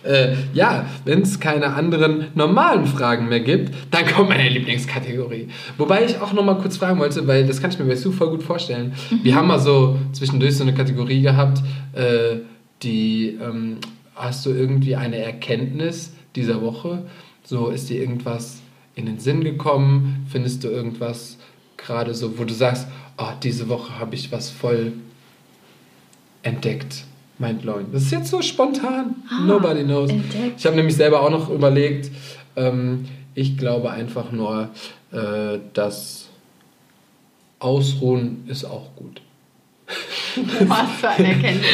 Äh, 0.03 0.35
ja, 0.53 0.85
wenn 1.05 1.21
es 1.21 1.39
keine 1.39 1.73
anderen 1.75 2.27
normalen 2.35 2.85
Fragen 2.85 3.29
mehr 3.29 3.39
gibt, 3.39 3.73
dann 3.89 4.05
kommt 4.05 4.29
meine 4.29 4.49
Lieblingskategorie. 4.49 5.47
Wobei 5.77 6.03
ich 6.03 6.19
auch 6.19 6.33
noch 6.33 6.43
mal 6.43 6.57
kurz 6.57 6.75
fragen 6.75 6.99
wollte, 6.99 7.25
weil 7.25 7.47
das 7.47 7.61
kann 7.61 7.71
ich 7.71 7.79
mir 7.79 7.85
bei 7.85 7.95
Sue 7.95 8.11
voll 8.11 8.31
gut 8.31 8.43
vorstellen. 8.43 8.93
Wir 9.21 9.35
haben 9.35 9.47
mal 9.47 9.59
so 9.59 9.97
zwischendurch 10.11 10.57
so 10.57 10.63
eine 10.63 10.73
Kategorie 10.73 11.21
gehabt, 11.21 11.59
äh, 11.93 12.39
die 12.81 13.39
ähm, 13.41 13.77
hast 14.15 14.45
du 14.45 14.49
irgendwie 14.49 14.97
eine 14.97 15.17
Erkenntnis 15.17 16.13
dieser 16.35 16.61
Woche? 16.61 17.03
So 17.43 17.69
ist 17.69 17.89
dir 17.89 18.01
irgendwas 18.01 18.61
in 18.95 19.05
den 19.05 19.19
Sinn 19.19 19.41
gekommen? 19.41 20.25
Findest 20.29 20.65
du 20.65 20.67
irgendwas 20.67 21.37
gerade 21.77 22.13
so, 22.13 22.37
wo 22.37 22.43
du 22.43 22.53
sagst, 22.53 22.87
oh, 23.17 23.31
diese 23.41 23.69
Woche 23.69 23.99
habe 23.99 24.15
ich 24.15 24.33
was 24.33 24.49
voll 24.49 24.93
entdeckt. 26.43 27.05
Mindblowing. 27.39 27.87
Das 27.91 28.03
ist 28.03 28.11
jetzt 28.11 28.29
so 28.29 28.41
spontan. 28.41 29.15
Nobody 29.47 29.83
knows. 29.83 30.09
entdeckt. 30.09 30.59
Ich 30.59 30.65
habe 30.65 30.75
nämlich 30.75 30.95
selber 30.95 31.21
auch 31.21 31.31
noch 31.31 31.49
überlegt, 31.49 32.11
ähm, 32.55 33.05
ich 33.33 33.57
glaube 33.57 33.89
einfach 33.89 34.31
nur, 34.31 34.69
äh, 35.11 35.57
dass 35.73 36.27
Ausruhen 37.59 38.43
ist 38.47 38.65
auch 38.65 38.95
gut. 38.95 39.21
Was 40.67 40.89
für 40.99 41.09
eine 41.09 41.27
Erkenntnis. 41.29 41.65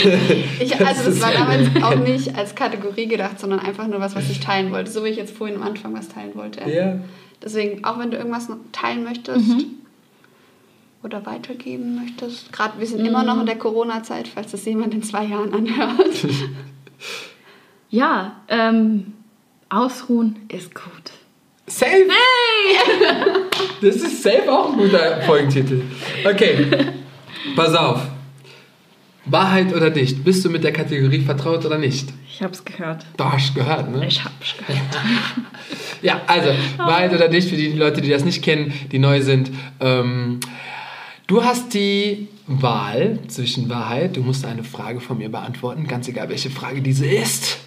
Ich, 0.59 0.79
also 0.85 1.09
das 1.09 1.21
war 1.21 1.31
damals 1.31 1.67
auch 1.83 1.95
nicht 1.95 2.35
als 2.35 2.55
Kategorie 2.55 3.07
gedacht, 3.07 3.39
sondern 3.39 3.59
einfach 3.59 3.87
nur 3.87 3.99
was, 4.01 4.15
was 4.15 4.29
ich 4.29 4.39
teilen 4.39 4.71
wollte. 4.71 4.91
So 4.91 5.03
wie 5.05 5.09
ich 5.09 5.17
jetzt 5.17 5.35
vorhin 5.35 5.57
am 5.57 5.63
Anfang 5.63 5.93
was 5.93 6.09
teilen 6.09 6.31
wollte. 6.35 6.69
Ja. 6.69 6.99
Deswegen, 7.41 7.85
auch 7.85 7.99
wenn 7.99 8.11
du 8.11 8.17
irgendwas 8.17 8.49
noch 8.49 8.57
teilen 8.71 9.03
möchtest 9.03 9.47
Mhm. 9.47 9.65
Oder 11.03 11.25
weitergeben 11.25 11.95
möchtest. 11.95 12.51
Gerade 12.51 12.79
wir 12.79 12.87
sind 12.87 13.05
immer 13.05 13.23
noch 13.23 13.39
in 13.39 13.45
der 13.45 13.57
Corona-Zeit, 13.57 14.27
falls 14.27 14.51
das 14.51 14.65
jemand 14.65 14.93
in 14.93 15.03
zwei 15.03 15.25
Jahren 15.25 15.53
anhört. 15.53 15.99
Ja, 17.91 18.41
ähm, 18.49 19.13
ausruhen 19.69 20.35
ist 20.47 20.75
gut. 20.75 21.11
Safe! 21.65 22.05
Das 23.81 23.95
ist 23.95 24.21
safe 24.21 24.51
auch 24.51 24.73
ein 24.73 24.77
guter 24.77 25.21
Folgentitel. 25.21 25.81
Okay, 26.23 26.67
pass 27.55 27.73
auf. 27.73 28.01
Wahrheit 29.25 29.73
oder 29.73 29.89
nicht? 29.89 30.23
Bist 30.23 30.43
du 30.43 30.49
mit 30.49 30.63
der 30.63 30.73
Kategorie 30.73 31.21
vertraut 31.21 31.65
oder 31.65 31.77
nicht? 31.77 32.09
Ich 32.27 32.43
hab's 32.43 32.63
gehört. 32.63 33.05
Du 33.17 33.23
hast 33.23 33.55
gehört, 33.55 33.91
ne? 33.91 34.05
Ich 34.07 34.23
hab's 34.23 34.55
gehört. 34.57 34.81
Ja, 36.01 36.21
also, 36.27 36.51
Wahrheit 36.77 37.13
oder 37.13 37.27
nicht, 37.27 37.49
für 37.49 37.57
die 37.57 37.73
Leute, 37.73 37.99
die 37.99 38.09
das 38.09 38.23
nicht 38.23 38.41
kennen, 38.41 38.71
die 38.89 38.99
neu 38.99 39.21
sind. 39.21 39.51
Ähm, 39.81 40.39
du 41.29 41.43
hast 41.43 41.73
die 41.75 42.27
Wahl 42.47 43.19
zwischen 43.27 43.69
Wahrheit, 43.69 44.17
du 44.17 44.21
musst 44.21 44.43
eine 44.45 44.63
Frage 44.63 44.99
von 44.99 45.19
mir 45.19 45.29
beantworten, 45.29 45.87
ganz 45.87 46.07
egal 46.07 46.27
welche 46.27 46.49
Frage 46.49 46.81
diese 46.81 47.05
ist. 47.05 47.59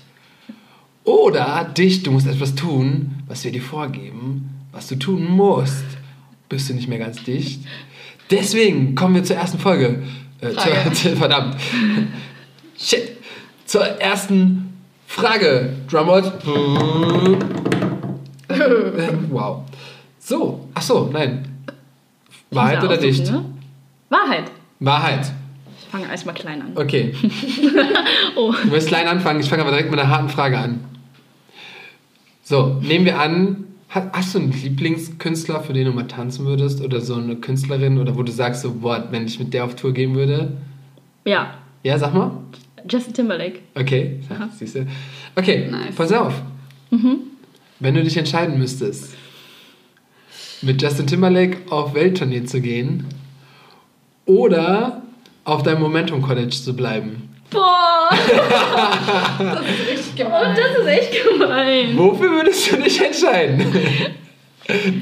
Oder 1.05 1.65
dich, 1.77 2.03
du 2.03 2.11
musst 2.11 2.27
etwas 2.27 2.55
tun, 2.55 3.23
was 3.27 3.45
wir 3.45 3.53
dir 3.53 3.63
vorgeben, 3.63 4.51
was 4.73 4.89
du 4.89 4.97
tun 4.97 5.25
musst. 5.25 5.85
Bist 6.49 6.69
du 6.69 6.75
nicht 6.75 6.89
mehr 6.89 6.99
ganz 6.99 7.23
dicht? 7.23 7.63
Deswegen 8.31 8.95
kommen 8.95 9.15
wir 9.15 9.25
zur 9.25 9.37
ersten 9.37 9.59
Folge. 9.59 10.03
Äh, 10.41 10.51
zur, 10.93 11.13
verdammt. 11.17 11.57
Shit. 12.77 13.17
Zur 13.65 13.85
ersten 13.85 14.75
Frage. 15.07 15.73
Drumroll. 15.89 16.33
Okay. 16.41 17.39
wow. 19.31 19.63
So, 20.19 20.69
ach 20.75 20.83
so, 20.83 21.09
nein. 21.13 21.49
Wahrheit 22.51 22.83
oder 22.83 22.97
ja 22.97 23.01
dicht? 23.01 23.23
aussuchen, 23.23 23.43
Ne? 23.43 23.52
Wahrheit. 24.13 24.51
Wahrheit. 24.81 25.33
Ich 25.81 25.87
fange 25.89 26.09
erstmal 26.11 26.35
klein 26.35 26.63
an. 26.63 26.73
Okay. 26.75 27.15
Oh. 28.37 28.53
Du 28.65 28.71
wirst 28.71 28.89
klein 28.89 29.07
anfangen. 29.09 29.41
Ich 29.41 29.49
fange 29.49 29.63
aber 29.63 29.71
direkt 29.73 29.91
mit 29.91 30.01
einer 30.01 30.09
harten 30.09 30.29
Frage 30.31 30.57
an. 30.59 30.81
So, 32.43 32.79
nehmen 32.81 33.05
wir 33.05 33.21
an, 33.21 33.65
ha- 33.95 34.11
hast 34.13 34.35
du 34.35 34.39
einen 34.39 34.53
Lieblingskünstler, 34.53 35.61
für 35.61 35.75
den 35.75 35.85
du 35.87 35.93
mal 35.93 36.07
tanzen 36.09 36.47
würdest? 36.47 36.81
Oder 36.81 37.01
so 37.03 37.15
eine 37.17 37.37
Künstlerin? 37.37 37.99
Oder 37.99 38.17
wo 38.17 38.23
du 38.23 38.33
sagst, 38.33 38.63
so, 38.63 38.73
boah, 38.75 39.07
wenn 39.11 39.27
ich 39.27 39.39
mit 39.39 39.53
der 39.53 39.65
auf 39.65 39.77
Tour 39.77 39.93
gehen 39.93 40.15
würde? 40.15 40.53
Ja, 41.27 41.55
Ja, 41.83 41.99
sag 41.99 42.15
mal. 42.15 42.33
Justin 42.89 43.15
Timberlake. 43.15 43.61
Okay, 43.75 44.21
siehst 44.59 44.75
du. 44.77 44.87
Okay, 45.37 45.69
Nice. 45.71 45.95
pass 45.95 46.11
auf. 46.13 46.33
Wenn 47.81 47.95
du 47.95 48.03
dich 48.03 48.17
entscheiden 48.17 48.59
müsstest, 48.59 49.15
mit 50.63 50.81
Justin 50.83 51.07
Timberlake 51.07 51.59
auf 51.71 51.95
Welttournee 51.95 52.45
zu 52.45 52.61
gehen 52.61 53.05
oder 54.39 55.03
auf 55.45 55.63
deinem 55.63 55.81
Momentum 55.83 56.23
College 56.23 56.51
zu 56.55 56.75
bleiben, 56.75 57.29
Boah, 57.51 58.09
Richtig 59.91 60.25
oh, 60.25 60.31
das 60.57 60.79
ist 60.81 60.87
echt 60.87 61.13
gemein. 61.31 61.97
wofür 61.99 62.31
würdest 62.31 62.73
du 62.73 62.77
dich 62.77 62.99
entscheiden? 63.05 63.67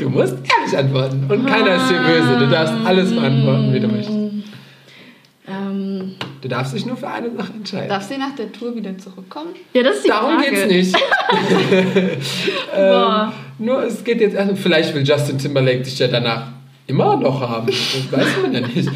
Du 0.01 0.09
musst 0.09 0.35
ehrlich 0.35 0.76
antworten 0.76 1.26
und 1.28 1.47
keiner 1.47 1.76
ist 1.76 1.89
hier 1.89 1.99
böse. 2.01 2.39
Du 2.41 2.49
darfst 2.49 2.74
alles 2.85 3.14
beantworten, 3.14 3.72
wie 3.72 3.81
du 3.81 3.87
möchtest. 3.89 4.18
Ähm, 5.47 6.16
Du 6.43 6.49
darfst 6.49 6.74
dich 6.74 6.87
nur 6.87 6.97
für 6.97 7.07
eine 7.09 7.31
Sache 7.37 7.53
entscheiden. 7.55 7.89
Darf 7.91 8.03
sie 8.03 8.16
nach 8.16 8.35
der 8.35 8.51
Tour 8.51 8.74
wieder 8.74 8.97
zurückkommen? 8.99 9.51
ja, 9.74 9.83
das 9.83 9.97
ist 9.97 10.05
die 10.07 10.09
Darum 10.09 10.41
Frage. 10.41 10.51
geht's 10.51 10.66
nicht. 10.66 10.97
Boah. 12.74 13.33
Nur 13.59 13.83
es 13.85 14.03
geht 14.03 14.20
jetzt 14.22 14.35
erst, 14.35 14.59
vielleicht 14.59 14.95
will 14.95 15.07
Justin 15.07 15.39
Timberlake 15.39 15.83
dich 15.83 15.99
ja 15.99 16.09
danach 16.09 16.45
immer 16.91 17.16
noch 17.16 17.41
haben. 17.41 17.66
Das 17.66 18.12
weiß 18.12 18.43
man 18.43 18.53
ja 18.53 18.61
nicht. 18.61 18.91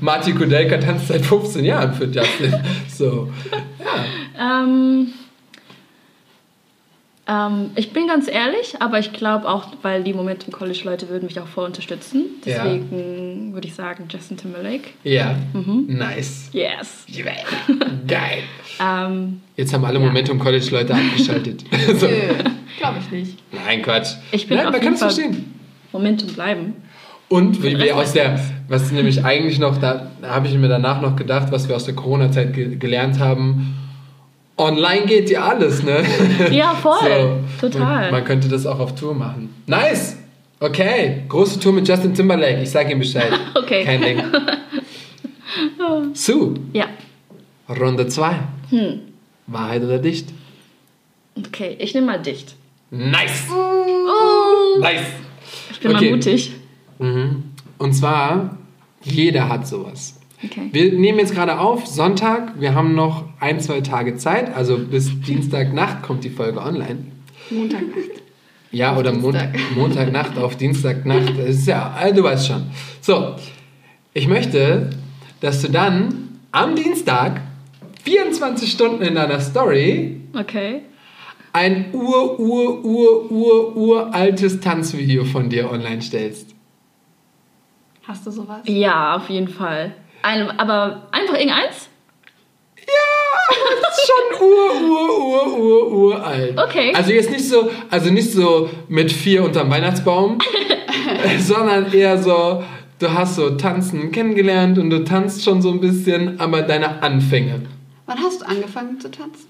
Martin 0.00 0.36
Kudelka 0.36 0.78
tanzt 0.78 1.08
seit 1.08 1.24
15 1.26 1.64
Jahren 1.64 1.92
für 1.92 2.06
Justin. 2.06 2.54
So. 2.88 3.28
Ja. 4.36 4.62
Ähm, 4.62 5.12
ähm, 7.26 7.70
ich 7.74 7.92
bin 7.92 8.06
ganz 8.06 8.28
ehrlich, 8.28 8.76
aber 8.80 8.98
ich 8.98 9.12
glaube 9.12 9.48
auch, 9.48 9.68
weil 9.82 10.04
die 10.04 10.12
Momentum 10.12 10.52
College 10.52 10.80
Leute 10.84 11.08
würden 11.08 11.26
mich 11.26 11.40
auch 11.40 11.46
voll 11.46 11.64
unterstützen. 11.64 12.24
Ja. 12.44 12.64
Deswegen 12.64 13.54
würde 13.54 13.66
ich 13.66 13.74
sagen 13.74 14.04
Justin 14.10 14.36
Timberlake. 14.36 14.90
Ja. 15.04 15.36
Nice. 15.86 16.50
Yes. 16.52 17.06
Geil. 18.06 18.42
Ähm, 18.80 19.40
Jetzt 19.56 19.72
haben 19.72 19.84
alle 19.84 19.98
Ja. 19.98 20.06
Momentum 20.06 20.38
College 20.38 20.66
Leute 20.70 20.94
abgeschaltet. 20.94 21.64
so. 21.96 22.08
Glaube 22.78 22.98
ich 23.00 23.10
nicht. 23.10 23.38
Nein, 23.52 23.82
Quatsch. 23.82 24.14
Ich 24.32 24.46
bin 24.46 24.58
Nein, 24.58 24.66
auf 24.66 24.72
man 24.72 24.80
kann 24.80 24.94
es 24.94 25.00
verstehen. 25.00 25.54
Momentum 25.92 26.28
bleiben. 26.28 26.74
Und 27.34 27.64
wie 27.64 27.76
wir 27.76 27.96
aus 27.96 28.12
der, 28.12 28.38
was 28.68 28.92
nämlich 28.92 29.24
eigentlich 29.24 29.58
noch, 29.58 29.78
da, 29.78 30.08
da 30.22 30.28
habe 30.36 30.46
ich 30.46 30.54
mir 30.54 30.68
danach 30.68 31.00
noch 31.00 31.16
gedacht, 31.16 31.48
was 31.50 31.68
wir 31.68 31.74
aus 31.74 31.84
der 31.84 31.94
Corona-Zeit 31.96 32.52
ge 32.54 32.76
gelernt 32.76 33.18
haben. 33.18 33.74
Online 34.56 35.04
geht 35.06 35.28
ja 35.30 35.48
alles, 35.48 35.82
ne? 35.82 36.04
Ja, 36.52 36.74
voll. 36.74 37.38
Total. 37.60 38.02
Man, 38.02 38.10
man 38.12 38.24
könnte 38.24 38.48
das 38.48 38.66
auch 38.66 38.78
auf 38.78 38.94
Tour 38.94 39.14
machen. 39.14 39.52
Nice! 39.66 40.16
Okay, 40.60 41.24
große 41.28 41.58
Tour 41.58 41.72
mit 41.72 41.88
Justin 41.88 42.14
Timberlake. 42.14 42.62
Ich 42.62 42.70
sage 42.70 42.92
ihm 42.92 43.00
Bescheid. 43.00 43.32
Okay. 43.56 43.82
Kein 43.84 44.00
Ding. 44.02 44.22
Sue, 46.14 46.54
Ja. 46.72 46.86
Runde 47.68 48.06
2. 48.06 48.32
Hm. 48.70 49.00
Wahrheit 49.48 49.82
oder 49.82 49.98
dicht? 49.98 50.28
Okay, 51.36 51.74
ich 51.80 51.94
nehme 51.94 52.06
mal 52.06 52.22
dicht. 52.22 52.54
Nice! 52.92 53.48
Oh, 53.50 54.78
Nice! 54.78 55.00
ich 55.72 55.80
bin 55.80 55.96
Okay. 55.96 56.04
mal 56.10 56.16
mutig. 56.16 56.52
Mhm. 57.04 57.42
Und 57.78 57.92
zwar, 57.92 58.56
jeder 59.02 59.48
hat 59.48 59.66
sowas. 59.66 60.18
Okay. 60.42 60.68
Wir 60.72 60.92
nehmen 60.92 61.18
jetzt 61.18 61.34
gerade 61.34 61.58
auf, 61.58 61.86
Sonntag. 61.86 62.60
Wir 62.60 62.74
haben 62.74 62.94
noch 62.94 63.24
ein, 63.40 63.60
zwei 63.60 63.80
Tage 63.80 64.16
Zeit. 64.16 64.54
Also 64.54 64.78
bis 64.78 65.20
Dienstagnacht 65.20 66.02
kommt 66.02 66.24
die 66.24 66.30
Folge 66.30 66.60
online. 66.60 67.06
Montagnacht. 67.50 68.22
Ja, 68.70 68.96
oder 68.96 69.12
Mon 69.12 69.32
Dienstag. 69.32 69.54
Montagnacht 69.76 70.38
auf 70.38 70.56
Dienstagnacht. 70.56 71.38
Das 71.38 71.48
ist 71.50 71.66
ja, 71.66 71.92
also 71.92 72.16
du 72.16 72.22
weißt 72.24 72.46
schon. 72.48 72.64
So, 73.00 73.36
ich 74.12 74.28
möchte, 74.28 74.90
dass 75.40 75.62
du 75.62 75.70
dann 75.70 76.40
am 76.52 76.74
Dienstag 76.74 77.40
24 78.04 78.70
Stunden 78.70 79.02
in 79.02 79.14
deiner 79.14 79.40
Story 79.40 80.20
Okay. 80.34 80.82
ein 81.52 81.86
ur, 81.92 82.38
ur, 82.38 82.84
ur, 82.84 83.30
ur, 83.30 83.76
uraltes 83.76 84.60
Tanzvideo 84.60 85.24
von 85.24 85.48
dir 85.48 85.70
online 85.70 86.02
stellst. 86.02 86.53
Hast 88.06 88.26
du 88.26 88.30
sowas? 88.30 88.60
Ja, 88.64 89.16
auf 89.16 89.30
jeden 89.30 89.48
Fall. 89.48 89.94
Ein, 90.22 90.58
aber 90.58 91.08
einfach 91.10 91.34
irgendeins? 91.34 91.88
Das 92.76 93.98
ist 93.98 94.10
schon 94.10 94.46
ur, 94.46 94.90
ur, 94.90 95.26
ur, 95.26 95.58
ur, 95.58 95.92
uralt. 95.92 96.58
Okay. 96.58 96.92
Also 96.94 97.12
jetzt 97.12 97.30
nicht 97.30 97.48
so, 97.48 97.70
also 97.90 98.10
nicht 98.10 98.30
so 98.30 98.68
mit 98.88 99.10
vier 99.10 99.42
unterm 99.42 99.70
Weihnachtsbaum, 99.70 100.38
sondern 101.38 101.92
eher 101.92 102.22
so, 102.22 102.62
du 102.98 103.12
hast 103.12 103.36
so 103.36 103.50
Tanzen 103.56 104.12
kennengelernt 104.12 104.78
und 104.78 104.90
du 104.90 105.04
tanzt 105.04 105.42
schon 105.44 105.62
so 105.62 105.70
ein 105.70 105.80
bisschen, 105.80 106.38
aber 106.40 106.62
deine 106.62 107.02
Anfänge. 107.02 107.62
Wann 108.06 108.18
hast 108.18 108.42
du 108.42 108.46
angefangen 108.46 109.00
zu 109.00 109.10
tanzen? 109.10 109.46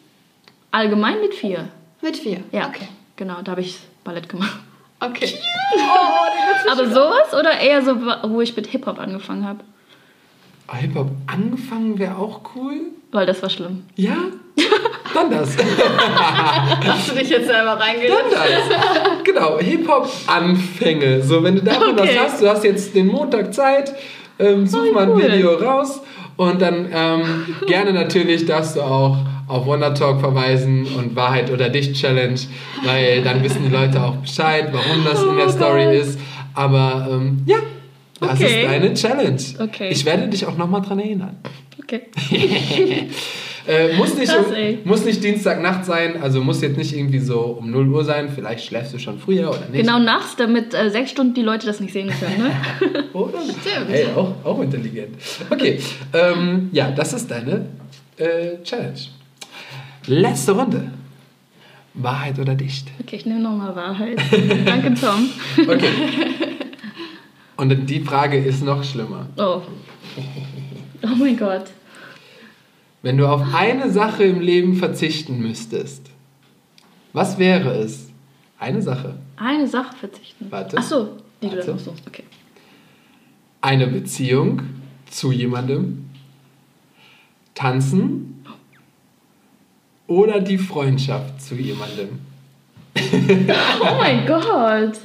Allgemein 0.70 1.20
mit 1.20 1.34
vier. 1.34 1.68
Mit 2.02 2.16
vier. 2.16 2.40
Ja. 2.52 2.68
Okay. 2.68 2.88
Genau, 3.16 3.42
da 3.42 3.52
habe 3.52 3.61
ich 3.61 3.78
Ballett 4.05 4.28
gemacht. 4.28 4.59
Okay. 5.07 5.34
Aber 6.70 6.86
sowas 6.88 7.32
oder 7.38 7.59
eher 7.59 7.82
so, 7.82 7.96
wo 8.28 8.40
ich 8.40 8.57
mit 8.57 8.66
Hip-Hop 8.68 8.98
angefangen 8.98 9.46
habe? 9.46 9.61
Ah, 10.66 10.76
Hip-Hop 10.76 11.11
angefangen 11.26 11.98
wäre 11.98 12.16
auch 12.16 12.40
cool. 12.55 12.74
Weil 13.12 13.26
das 13.26 13.42
war 13.42 13.50
schlimm. 13.50 13.84
Ja? 13.96 14.16
Dann 15.12 15.30
das. 15.30 15.57
Hast 16.86 17.11
du 17.11 17.14
dich 17.14 17.28
jetzt 17.28 17.46
selber 17.46 17.76
Dann 17.76 17.78
reingelegt? 17.78 18.24
das. 18.32 19.22
Genau, 19.24 19.59
Hip-Hop-Anfänge. 19.59 21.22
So, 21.22 21.42
wenn 21.42 21.57
du 21.57 21.62
davon 21.62 21.98
Okay. 21.98 22.16
was 22.16 22.32
hast, 22.32 22.42
du 22.42 22.48
hast 22.48 22.64
jetzt 22.64 22.94
den 22.94 23.09
Montag 23.09 23.52
Zeit, 23.55 23.94
ähm, 24.38 24.66
such 24.66 24.86
Oh, 24.90 24.92
mal 24.94 25.02
ein 25.05 25.11
cool. 25.11 25.22
Video 25.22 25.55
raus 25.55 26.00
und 26.36 26.61
dann 26.61 26.88
ähm, 26.92 27.57
gerne 27.66 27.92
natürlich 27.92 28.46
darfst 28.46 28.76
du 28.76 28.82
auch 28.82 29.18
auf 29.49 29.66
Wonder 29.66 29.95
Talk 29.95 30.20
verweisen 30.20 30.86
und 30.97 31.14
Wahrheit 31.16 31.51
oder 31.51 31.68
Dicht 31.68 31.95
Challenge, 31.95 32.38
weil 32.84 33.22
dann 33.22 33.42
wissen 33.42 33.62
die 33.66 33.72
Leute 33.72 34.03
auch 34.03 34.16
Bescheid, 34.16 34.68
warum 34.72 35.05
das 35.05 35.22
in 35.22 35.36
der 35.36 35.47
Oh 35.47 35.51
Story 35.51 35.84
Gott. 35.84 35.95
ist. 35.95 36.18
Aber 36.55 37.09
ähm, 37.11 37.42
ja, 37.47 37.57
das 38.20 38.40
Okay. 38.40 38.62
ist 38.62 38.70
deine 38.70 38.95
Challenge. 38.95 39.42
Okay. 39.61 39.88
Ich 39.90 40.05
werde 40.05 40.28
dich 40.28 40.47
auch 40.47 40.57
nochmal 40.57 40.80
dran 40.82 40.99
erinnern. 41.01 41.36
Okay. 41.82 42.03
Äh, 43.66 43.97
muss, 43.97 44.14
nicht, 44.18 44.30
Krass, 44.30 44.45
muss 44.84 45.07
nicht 45.07 45.24
Dienstagnacht 45.24 45.86
sein, 45.86 46.20
also 46.22 46.42
muss 46.42 46.61
jetzt 46.61 46.76
nicht 46.76 46.95
irgendwie 46.95 47.18
so 47.18 47.40
um 47.40 47.70
0 47.70 47.88
Uhr 47.88 48.05
sein. 48.05 48.28
Vielleicht 48.28 48.66
schläfst 48.66 48.92
du 48.92 48.99
schon 48.99 49.18
früher 49.18 49.49
oder 49.49 49.61
nicht. 49.70 49.80
Genau 49.80 49.99
nachts, 49.99 50.36
damit 50.36 50.74
äh, 50.74 50.90
sechs 50.90 51.12
Stunden 51.12 51.32
die 51.32 51.40
Leute 51.40 51.64
das 51.66 51.80
nicht 51.80 51.95
sehen 51.95 52.11
können. 52.20 52.42
Ne? 52.49 53.05
Oder? 53.14 53.38
Stimmt. 53.40 53.88
Hey, 53.88 54.05
auch, 54.14 54.32
auch 54.45 54.61
intelligent. 54.61 55.14
Okay, 55.49 55.78
ähm, 56.12 56.68
ja, 56.72 56.90
das 56.90 57.14
ist 57.14 57.30
deine 57.30 57.64
äh, 58.18 58.62
Challenge. 58.64 58.99
Letzte 60.07 60.52
Runde. 60.52 60.90
Wahrheit 61.94 62.38
oder 62.38 62.55
Dicht? 62.55 62.88
Okay, 63.00 63.16
ich 63.16 63.26
nehme 63.26 63.40
nochmal 63.40 63.74
Wahrheit. 63.76 64.20
Danke, 64.66 64.94
Tom. 64.94 65.28
Okay. 65.57 65.90
Und 67.57 67.88
die 67.88 68.00
Frage 68.00 68.36
ist 68.36 68.64
noch 68.64 68.82
schlimmer. 68.82 69.26
Oh. 69.36 69.62
Oh 71.02 71.14
mein 71.16 71.36
Gott. 71.36 71.66
Wenn 73.02 73.16
du 73.16 73.28
auf 73.28 73.55
eine 73.55 73.90
Sache 73.90 74.24
im 74.24 74.40
Leben 74.40 74.74
verzichten 74.76 75.38
müsstest, 75.38 76.11
was 77.12 77.38
wäre 77.38 77.74
es? 77.74 78.11
Eine 78.59 78.82
Sache. 78.82 79.14
Eine 79.36 79.68
Sache 79.68 79.94
verzichten. 79.96 80.46
Warte. 80.50 80.76
Ach 80.78 80.82
so, 80.82 81.16
die 81.40 81.46
du 81.48 81.52
Warte. 81.57 81.66
dann 81.66 81.76
noch 81.76 81.82
suchst. 81.82 82.07
Okay. 82.09 82.24
Eine 83.61 83.86
Beziehung 83.86 84.62
zu 85.11 85.30
jemandem, 85.30 86.09
tanzen 87.55 88.34
oder 90.07 90.40
die 90.40 90.59
Freundschaft 90.59 91.40
zu 91.42 91.55
jemandem. 91.55 92.09
Oh 93.80 93.96
mein 93.98 94.24
Gott. 94.26 94.98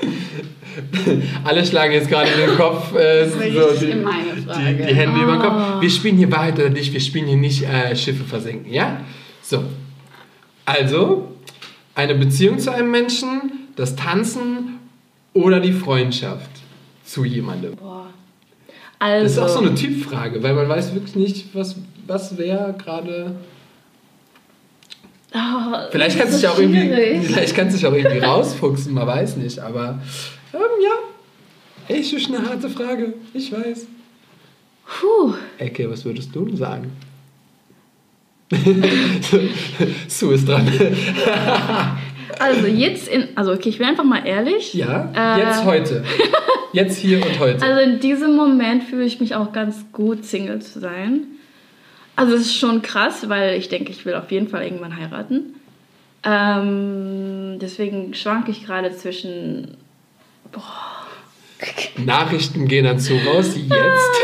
Alle 1.44 1.64
schlagen 1.64 1.92
jetzt 1.92 2.08
gerade 2.08 2.30
den 2.30 2.56
Kopf, 2.56 2.94
äh, 2.94 3.24
Das 3.24 3.34
ist 3.34 3.80
so 3.80 3.86
die, 3.86 3.92
gemeine 3.92 4.34
die, 4.36 4.42
Frage. 4.42 4.86
die 4.88 4.94
Hände 4.94 5.20
über 5.20 5.32
den 5.32 5.40
Kopf. 5.42 5.52
Ah. 5.52 5.80
Wir 5.80 5.90
spielen 5.90 6.16
hier 6.16 6.30
Wahrheit 6.32 6.58
oder 6.58 6.70
nicht, 6.70 6.92
wir 6.92 7.00
spielen 7.00 7.26
hier 7.26 7.36
nicht 7.36 7.62
äh, 7.62 7.94
Schiffe 7.94 8.24
versenken, 8.24 8.72
ja? 8.72 9.00
So. 9.42 9.64
Also, 10.64 11.28
eine 11.94 12.14
Beziehung 12.14 12.58
zu 12.58 12.72
einem 12.72 12.90
Menschen, 12.90 13.68
das 13.76 13.96
Tanzen 13.96 14.78
oder 15.34 15.60
die 15.60 15.72
Freundschaft 15.72 16.50
zu 17.04 17.24
jemandem. 17.24 17.76
Boah. 17.76 18.06
Das 18.98 19.32
ist 19.32 19.38
Also. 19.38 19.58
auch 19.58 19.60
so 19.62 19.66
eine 19.66 19.74
Typfrage, 19.74 20.42
weil 20.42 20.54
man 20.54 20.68
weiß 20.68 20.94
wirklich 20.94 21.16
nicht, 21.16 21.46
was, 21.54 21.76
was 22.06 22.36
wer 22.38 22.74
gerade. 22.78 23.34
Oh, 25.34 25.78
Vielleicht 25.90 26.18
kannst 26.18 26.34
du 26.34 26.38
dich 26.38 26.48
auch 26.48 26.58
irgendwie, 26.58 27.20
vielleicht 27.26 27.54
kannst 27.56 27.74
du 27.74 27.78
dich 27.78 27.86
auch 27.86 27.94
irgendwie 27.94 28.18
rausfuchsen, 28.18 28.92
man 28.92 29.06
weiß 29.06 29.36
nicht. 29.36 29.58
Aber 29.58 29.98
ähm, 30.52 30.60
ja, 30.82 31.94
echt 31.96 32.12
ist 32.12 32.28
eine 32.28 32.46
harte 32.46 32.68
Frage. 32.68 33.14
Ich 33.32 33.50
weiß. 33.50 33.86
Puh. 34.86 35.32
Ecke, 35.58 35.90
was 35.90 36.04
würdest 36.04 36.34
du 36.34 36.54
sagen? 36.56 36.92
Sue 40.08 40.34
ist 40.34 40.48
dran. 40.48 40.70
Also 42.38 42.66
jetzt 42.66 43.08
in, 43.08 43.28
also 43.36 43.52
okay, 43.52 43.68
ich 43.68 43.78
bin 43.78 43.86
einfach 43.86 44.04
mal 44.04 44.26
ehrlich. 44.26 44.72
Ja, 44.74 45.12
Äh. 45.14 45.40
jetzt 45.40 45.64
heute. 45.64 46.02
Jetzt 46.72 46.96
hier 46.96 47.18
und 47.18 47.38
heute. 47.38 47.62
Also 47.62 47.80
in 47.82 48.00
diesem 48.00 48.34
Moment 48.34 48.84
fühle 48.84 49.04
ich 49.04 49.20
mich 49.20 49.34
auch 49.34 49.52
ganz 49.52 49.84
gut, 49.92 50.24
Single 50.24 50.60
zu 50.62 50.80
sein. 50.80 51.26
Also 52.16 52.34
es 52.34 52.42
ist 52.42 52.56
schon 52.56 52.82
krass, 52.82 53.28
weil 53.28 53.58
ich 53.58 53.68
denke, 53.68 53.90
ich 53.90 54.04
will 54.04 54.14
auf 54.14 54.30
jeden 54.30 54.48
Fall 54.48 54.62
irgendwann 54.64 54.96
heiraten. 54.96 55.54
Ähm, 56.24 57.58
deswegen 57.60 58.14
schwanke 58.14 58.50
ich 58.50 58.64
gerade 58.64 58.94
zwischen 58.96 59.76
Nachrichten 61.96 62.68
gehen 62.68 62.84
dann 62.84 62.98
zu 62.98 63.14
raus. 63.16 63.54
Jetzt. 63.56 64.20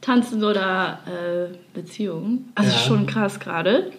Tanzen 0.00 0.42
oder 0.44 1.00
äh, 1.06 1.54
Beziehung. 1.74 2.46
Also 2.54 2.70
Ja. 2.72 2.78
schon 2.78 3.06
krass 3.06 3.40
gerade. 3.40 3.90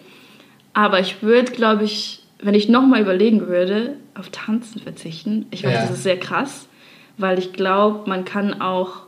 Aber 0.72 1.00
ich 1.00 1.22
würde, 1.22 1.52
glaube 1.52 1.84
ich, 1.84 2.20
wenn 2.40 2.54
ich 2.54 2.68
nochmal 2.68 3.00
überlegen 3.00 3.48
würde, 3.48 3.94
auf 4.14 4.30
Tanzen 4.30 4.80
verzichten. 4.80 5.46
Ich 5.50 5.64
weiß, 5.64 5.72
Ja. 5.74 5.80
das 5.82 5.90
ist 5.90 6.02
sehr 6.04 6.18
krass, 6.18 6.68
weil 7.16 7.38
ich 7.38 7.52
glaube, 7.52 8.08
man 8.08 8.24
kann 8.24 8.60
auch, 8.60 9.02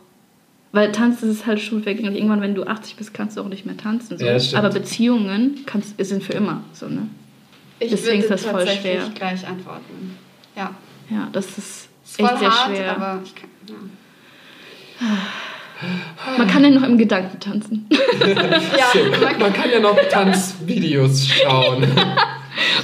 weil 0.73 0.93
Tanzen 0.93 1.31
ist 1.31 1.47
halt 1.47 1.61
schon 1.61 1.83
vergänglich. 1.83 2.17
Irgendwann, 2.17 2.41
wenn 2.41 2.55
du 2.55 2.65
80 2.65 2.97
bist, 2.97 3.13
kannst 3.15 3.37
du 3.37 3.41
auch 3.43 3.49
nicht 3.49 3.67
mehr 3.67 3.77
tanzen. 3.77 4.19
So. 4.19 4.25
Ja. 4.25 4.37
Aber 4.59 4.71
Beziehungen 4.71 5.61
kannst, 5.67 5.95
sind 6.05 6.23
für 6.23 6.33
immer. 6.35 6.63
So, 6.73 6.87
ne? 6.89 7.09
Ich 7.79 7.91
Deswegen 7.91 8.23
würde 8.23 8.35
ist 8.35 8.45
das 8.45 8.51
voll 8.51 8.65
tatsächlich 8.65 8.93
schwer. 8.93 9.11
gleich 9.15 9.47
antworten. 9.47 10.17
Ja. 10.57 10.75
Ja, 11.11 11.29
das 11.33 11.47
ist 11.59 11.89
Ist 12.05 12.17
voll 12.21 12.29
echt 12.29 12.39
sehr 12.39 12.51
hart, 12.51 12.77
schwer. 12.77 12.97
aber 12.97 13.21
ich 13.25 13.35
kann. 13.35 13.49
Ja. 15.01 15.07
Man 16.37 16.47
kann 16.47 16.63
ja 16.63 16.71
noch 16.71 16.83
im 16.87 16.99
Gedanken 16.99 17.41
tanzen. 17.41 17.89
Ja, 18.21 19.37
man 19.39 19.53
kann 19.53 19.71
ja 19.73 19.81
noch 19.81 19.97
Tanzvideos 20.11 21.27
schauen. 21.27 21.87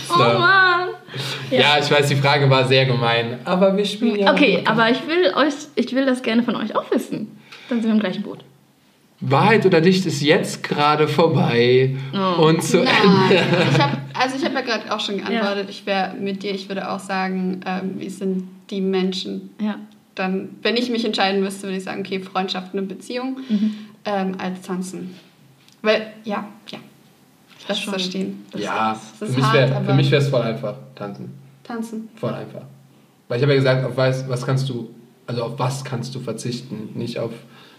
Oh 0.09 0.19
Mann! 0.19 0.89
Ja. 1.51 1.77
ich 1.79 1.91
weiß, 1.91 2.09
die 2.09 2.17
Frage 2.17 2.49
war 2.49 2.67
sehr 2.67 2.87
gemein. 2.87 3.41
Aber 3.45 3.77
wir 3.77 3.85
spielen 3.85 4.17
ja. 4.17 4.33
Okay, 4.33 4.63
aber 4.65 4.91
ich 4.91 5.07
will 5.07 5.35
euch, 5.35 5.53
ich 5.75 5.93
will 5.95 6.07
das 6.07 6.23
gerne 6.23 6.43
von 6.45 6.57
euch 6.57 6.75
auch 6.75 6.91
wissen. 6.91 7.36
Dann 7.69 7.81
sind 7.81 7.85
wir 7.89 7.95
im 7.95 8.01
gleichen 8.01 8.23
Boot. 8.23 8.45
Wahrheit 9.21 9.65
oder 9.65 9.81
Dicht 9.81 10.05
ist 10.05 10.21
jetzt 10.21 10.63
gerade 10.63 11.09
vorbei. 11.09 11.97
Oh. 12.13 12.43
Und 12.49 12.63
zu 12.63 12.83
Nein. 12.85 12.89
Ende. 13.31 13.43
Ich 13.73 13.79
hab, 13.81 13.99
also 14.15 14.37
ich 14.37 14.45
habe 14.45 14.55
ja 14.57 14.61
gerade 14.61 14.95
auch 14.95 15.01
schon 15.01 15.17
geantwortet. 15.17 15.69
Ich 15.71 15.87
wäre 15.87 16.15
mit 16.15 16.43
dir, 16.43 16.51
ich 16.55 16.69
würde 16.69 16.91
auch 16.91 17.01
sagen, 17.01 17.61
ähm, 17.67 17.95
wie 17.99 18.11
sind 18.11 18.45
die 18.71 18.81
Menschen 18.83 19.51
Ja. 19.61 19.77
dann, 20.15 20.51
wenn 20.63 20.77
ich 20.77 20.91
mich 20.91 21.05
entscheiden 21.05 21.41
müsste, 21.41 21.63
würde 21.65 21.79
ich 21.79 21.85
sagen, 21.85 22.01
okay, 22.01 22.21
Freundschaft 22.21 22.75
und 22.75 22.89
Beziehung 22.89 23.39
Mhm. 23.49 23.75
ähm, 24.05 24.35
als 24.39 24.61
Tanzen. 24.63 25.15
Weil, 25.83 26.13
ja, 26.25 26.47
ja. 26.69 26.79
Es 27.69 27.81
Schon. 27.81 27.95
so 27.95 27.99
stehen. 27.99 28.45
Das 28.53 28.61
Ja, 28.61 28.93
ist- 28.93 29.01
für 29.19 29.21
das 29.21 29.31
ist 29.31 29.37
mich 29.37 29.45
hart, 29.45 29.55
wäre 29.55 29.77
aber- 29.77 29.99
es 30.01 30.29
voll 30.29 30.43
einfach. 30.43 30.75
Tanzen. 30.95 31.33
Tanzen. 31.65 32.09
Voll 32.17 32.35
einfach. 32.35 32.63
Weil 33.29 33.39
ich 33.39 33.43
habe 33.43 33.53
ja 33.55 33.59
gesagt, 33.59 33.85
auf 33.85 33.97
was, 33.97 34.29
was 34.29 34.45
kannst 34.47 34.69
du, 34.69 34.91
also 35.27 35.43
auf 35.43 35.59
was 35.59 35.83
kannst 35.85 36.15
du 36.15 36.21
verzichten, 36.21 36.91
nicht 36.95 37.19
auf, 37.19 37.33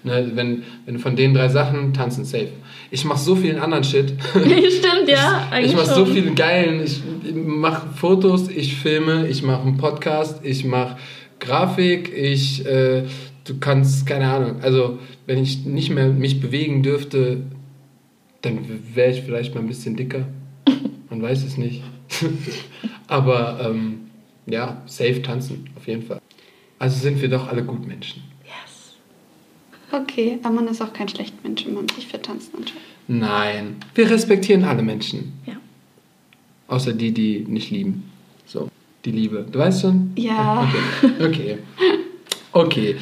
ne, 0.03 0.31
wenn, 0.35 0.63
wenn 0.85 0.95
du 0.95 0.99
von 0.99 1.15
den 1.15 1.33
drei 1.33 1.49
Sachen 1.49 1.93
tanzen, 1.93 2.25
safe. 2.25 2.49
Ich 2.91 3.05
mache 3.05 3.19
so 3.19 3.35
vielen 3.35 3.59
anderen 3.59 3.83
Shit. 3.83 4.13
Stimmt, 4.33 5.07
ja. 5.07 5.47
Eigentlich 5.51 5.71
ich 5.71 5.77
mache 5.77 5.93
so 5.93 6.05
viele 6.05 6.33
geilen, 6.33 6.81
ich 6.83 7.01
mache 7.33 7.87
Fotos, 7.95 8.49
ich 8.49 8.75
filme, 8.75 9.27
ich 9.27 9.43
mache 9.43 9.63
einen 9.63 9.77
Podcast, 9.77 10.39
ich 10.43 10.65
mache 10.65 10.97
Grafik, 11.39 12.11
ich, 12.15 12.65
äh, 12.65 13.03
du 13.43 13.59
kannst, 13.59 14.07
keine 14.07 14.29
Ahnung, 14.29 14.61
also 14.61 14.99
wenn 15.25 15.41
ich 15.41 15.65
nicht 15.65 15.89
mehr 15.91 16.07
mich 16.07 16.39
bewegen 16.39 16.83
dürfte, 16.83 17.43
dann 18.41 18.59
wäre 18.93 19.11
ich 19.11 19.21
vielleicht 19.21 19.53
mal 19.53 19.61
ein 19.61 19.67
bisschen 19.67 19.95
dicker. 19.95 20.27
Man 21.09 21.21
weiß 21.21 21.43
es 21.43 21.57
nicht. 21.57 21.83
Aber 23.07 23.59
ähm, 23.63 24.07
ja, 24.45 24.81
safe 24.85 25.21
tanzen, 25.21 25.69
auf 25.75 25.87
jeden 25.87 26.03
Fall. 26.03 26.21
Also 26.79 26.99
sind 26.99 27.21
wir 27.21 27.29
doch 27.29 27.47
alle 27.47 27.63
Gutmenschen. 27.63 28.23
Yes. 28.23 28.26
Okay, 29.91 30.39
aber 30.43 30.55
man 30.55 30.67
ist 30.67 30.81
auch 30.81 30.91
kein 30.91 31.07
schlechter 31.07 31.37
Mensch, 31.43 31.65
wenn 31.65 31.73
man 31.73 31.87
sich 31.89 32.07
für 32.07 32.21
Tanzen 32.21 32.57
entscheidet. 32.57 32.83
Nein, 33.07 33.77
wir 33.95 34.09
respektieren 34.09 34.65
alle 34.65 34.83
Menschen. 34.83 35.39
Ja. 35.45 35.53
Außer 36.67 36.91
die, 36.93 37.11
die 37.13 37.45
nicht 37.47 37.71
lieben. 37.71 38.11
So, 38.45 38.69
die 39.05 39.11
Liebe. 39.11 39.45
Du 39.49 39.59
weißt 39.59 39.81
schon? 39.81 40.11
Ja. 40.17 40.69
Okay. 41.01 41.23
Okay. 41.25 41.57
Okay. 42.51 42.97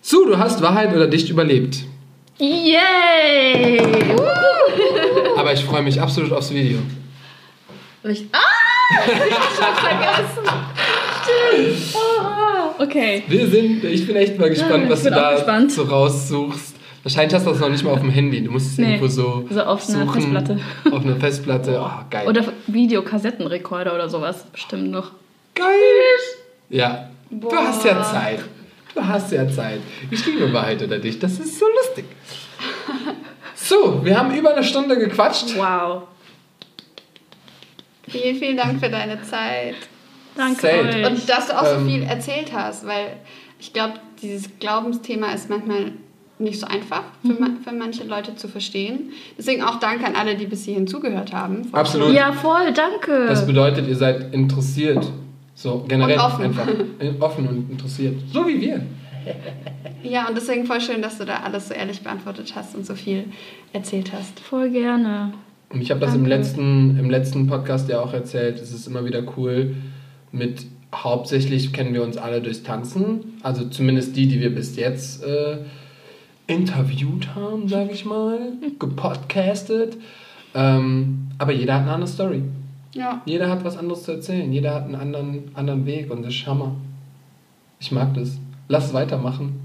So, 0.00 0.24
du 0.24 0.36
hast 0.38 0.62
Wahrheit 0.62 0.94
oder 0.94 1.06
Dicht 1.06 1.28
überlebt. 1.28 1.84
Yay! 2.38 3.80
Aber 5.36 5.52
ich 5.52 5.64
freue 5.64 5.82
mich 5.82 6.00
absolut 6.00 6.32
aufs 6.32 6.52
Video. 6.52 6.78
Ich, 8.04 8.26
ah! 8.32 8.38
Ich 9.06 9.60
hab's 9.60 9.80
vergessen. 9.80 10.44
Stimmt. 11.26 11.94
Okay. 12.78 13.22
Wir 13.28 13.46
sind, 13.48 13.84
ich 13.84 14.06
bin 14.06 14.16
echt 14.16 14.38
mal 14.38 14.48
gespannt, 14.50 14.84
Ja, 14.84 14.90
was 14.90 15.02
du 15.02 15.10
da 15.10 15.32
gespannt. 15.34 15.72
so 15.72 15.82
raussuchst. 15.84 16.74
Wahrscheinlich 17.02 17.34
hast 17.34 17.46
du 17.46 17.50
das 17.50 17.60
noch 17.60 17.68
nicht 17.68 17.84
mal 17.84 17.92
auf 17.92 18.00
dem 18.00 18.10
Handy. 18.10 18.42
Du 18.42 18.50
musst 18.50 18.66
es 18.72 18.78
Nee, 18.78 18.86
irgendwo 18.94 19.06
so, 19.06 19.46
so 19.48 19.62
auf 19.62 19.88
einer 19.88 20.04
suchen. 20.06 20.12
Festplatte. 20.20 20.58
Auf 20.92 21.04
einer 21.04 21.16
Festplatte. 21.16 21.80
Oh, 21.80 21.90
geil. 22.10 22.26
Oder 22.26 22.44
Videokassettenrekorder 22.66 23.94
oder 23.94 24.08
sowas. 24.08 24.44
Bestimmt 24.52 24.90
noch. 24.90 25.12
geil. 25.54 25.66
Ja. 26.68 27.08
Du 27.30 27.48
Boah. 27.48 27.68
hast 27.68 27.84
ja 27.84 28.02
Zeit. 28.02 28.40
Du 28.94 29.06
hast 29.06 29.30
ja 29.32 29.48
Zeit. 29.48 29.80
Ich 30.10 30.26
liebe 30.26 30.52
Wahrheit 30.52 30.82
oder 30.82 30.98
Dicht. 30.98 31.22
Das 31.22 31.38
ist 31.38 31.58
so 31.58 31.66
lustig. 31.82 32.04
So, 33.54 34.04
wir 34.04 34.18
haben 34.18 34.34
über 34.36 34.52
eine 34.54 34.64
Stunde 34.64 34.98
gequatscht. 34.98 35.56
Wow. 35.56 36.02
Vielen, 38.08 38.36
vielen 38.36 38.56
Dank 38.56 38.80
für 38.80 38.88
deine 38.90 39.20
Zeit. 39.22 39.74
Danke. 40.36 40.68
Und 41.06 41.28
dass 41.28 41.46
du 41.48 41.58
auch 41.58 41.66
so 41.66 41.76
Ähm, 41.76 41.86
viel 41.88 42.02
erzählt 42.02 42.52
hast, 42.54 42.86
weil 42.86 43.14
ich 43.58 43.72
glaube, 43.72 43.94
dieses 44.22 44.48
Glaubensthema 44.60 45.32
ist 45.32 45.48
manchmal 45.50 45.92
nicht 46.38 46.60
so 46.60 46.66
einfach 46.66 47.02
für, 47.22 47.32
Mhm. 47.32 47.40
ma 47.40 47.46
für 47.64 47.74
manche 47.74 48.04
Leute 48.04 48.36
zu 48.36 48.46
verstehen. 48.48 49.10
Deswegen 49.38 49.62
auch 49.62 49.76
Danke 49.80 50.04
an 50.06 50.14
alle, 50.16 50.36
die 50.36 50.44
bis 50.46 50.64
hierhin 50.66 50.86
zugehört 50.86 51.32
haben. 51.32 51.64
Voll 51.64 51.80
Absolut. 51.80 52.12
ja, 52.14 52.32
voll, 52.32 52.72
danke. 52.74 53.26
Das 53.26 53.46
bedeutet, 53.46 53.88
ihr 53.88 53.96
seid 53.96 54.34
interessiert. 54.34 55.06
So 55.54 55.84
generell 55.88 56.16
Und 56.16 56.20
offen. 56.22 56.44
einfach. 56.44 56.68
Äh, 56.98 57.12
Offen 57.18 57.48
und 57.48 57.70
interessiert. 57.70 58.16
So 58.32 58.46
wie 58.46 58.60
wir. 58.60 58.82
Ja, 60.02 60.28
und 60.28 60.36
deswegen 60.36 60.66
voll 60.66 60.80
schön, 60.80 61.02
dass 61.02 61.18
du 61.18 61.24
da 61.24 61.40
alles 61.42 61.66
so 61.68 61.74
ehrlich 61.74 62.00
beantwortet 62.02 62.52
hast 62.54 62.76
und 62.76 62.86
so 62.86 62.94
viel 62.94 63.24
erzählt 63.72 64.12
hast. 64.12 64.38
voll 64.38 64.70
gerne. 64.70 65.32
Und 65.70 65.80
ich 65.80 65.90
habe 65.90 65.98
das 65.98 66.14
im 66.14 66.24
letzten, 66.26 66.96
im 66.96 67.10
letzten 67.10 67.48
Podcast 67.48 67.88
ja 67.88 67.98
auch 68.00 68.12
erzählt. 68.12 68.60
Es 68.60 68.72
ist 68.72 68.86
immer 68.86 69.04
wieder 69.04 69.22
cool. 69.36 69.74
Mit 70.36 70.66
hauptsächlich 70.94 71.72
kennen 71.72 71.94
wir 71.94 72.02
uns 72.02 72.16
alle 72.16 72.40
durchs 72.40 72.62
Tanzen. 72.62 73.34
Also 73.42 73.68
zumindest 73.68 74.16
die, 74.16 74.28
die 74.28 74.40
wir 74.40 74.54
bis 74.54 74.76
jetzt 74.76 75.24
äh, 75.24 75.58
interviewt 76.46 77.34
haben, 77.34 77.68
sage 77.68 77.90
ich 77.92 78.04
mal. 78.04 78.38
Gepodcastet. 78.78 79.96
Ähm, 80.54 81.28
aber 81.38 81.52
jeder 81.52 81.74
hat 81.74 81.82
eine 81.82 81.92
andere 81.92 82.08
Story. 82.08 82.42
Ja. 82.94 83.22
Jeder 83.26 83.50
hat 83.50 83.64
was 83.64 83.76
anderes 83.76 84.04
zu 84.04 84.12
erzählen. 84.12 84.50
Jeder 84.52 84.74
hat 84.74 84.84
einen 84.84 84.94
anderen, 84.94 85.50
anderen 85.54 85.84
Weg 85.86 86.10
und 86.10 86.22
das 86.22 86.34
ist 86.34 86.46
Hammer. 86.46 86.74
Ich 87.78 87.92
mag 87.92 88.14
das. 88.14 88.38
Lass 88.68 88.86
es 88.86 88.94
weitermachen. 88.94 89.60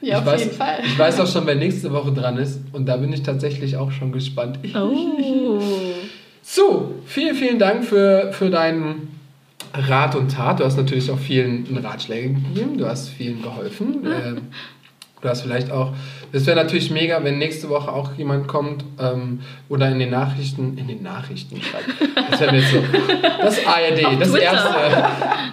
Ja, 0.00 0.08
ich 0.08 0.14
auf 0.16 0.26
weiß, 0.26 0.44
jeden 0.44 0.56
Fall. 0.56 0.78
Ich 0.84 0.98
weiß 0.98 1.20
auch 1.20 1.26
schon, 1.26 1.46
wer 1.46 1.54
nächste 1.54 1.92
Woche 1.92 2.12
dran 2.12 2.38
ist 2.38 2.60
und 2.72 2.86
da 2.86 2.96
bin 2.96 3.12
ich 3.12 3.22
tatsächlich 3.22 3.76
auch 3.76 3.90
schon 3.90 4.12
gespannt. 4.12 4.58
Oh. 4.74 5.60
So, 6.48 6.94
vielen, 7.06 7.34
vielen 7.34 7.58
Dank 7.58 7.84
für, 7.84 8.30
für 8.32 8.50
deinen 8.50 9.15
Rat 9.76 10.14
und 10.14 10.32
Tat. 10.32 10.60
Du 10.60 10.64
hast 10.64 10.76
natürlich 10.76 11.10
auch 11.10 11.18
vielen 11.18 11.66
Ratschläge 11.82 12.34
gegeben, 12.34 12.78
du 12.78 12.86
hast 12.86 13.08
vielen 13.08 13.42
geholfen. 13.42 14.06
Ähm, 14.26 14.42
du 15.20 15.28
hast 15.28 15.42
vielleicht 15.42 15.70
auch, 15.70 15.92
es 16.32 16.46
wäre 16.46 16.56
natürlich 16.56 16.90
mega, 16.90 17.22
wenn 17.24 17.38
nächste 17.38 17.68
Woche 17.68 17.90
auch 17.90 18.14
jemand 18.16 18.46
kommt 18.46 18.84
ähm, 18.98 19.40
oder 19.68 19.90
in 19.90 19.98
den 19.98 20.10
Nachrichten, 20.10 20.78
in 20.78 20.86
den 20.86 21.02
Nachrichten 21.02 21.60
schreibt. 21.60 21.90
Das 22.30 22.40
wäre 22.40 22.52
mir 22.52 22.60
jetzt 22.60 22.70
so. 22.70 22.82
Das 23.42 23.66
ARD, 23.66 24.20
das 24.20 24.30
Twitter. 24.30 24.42
erste. 24.42 24.74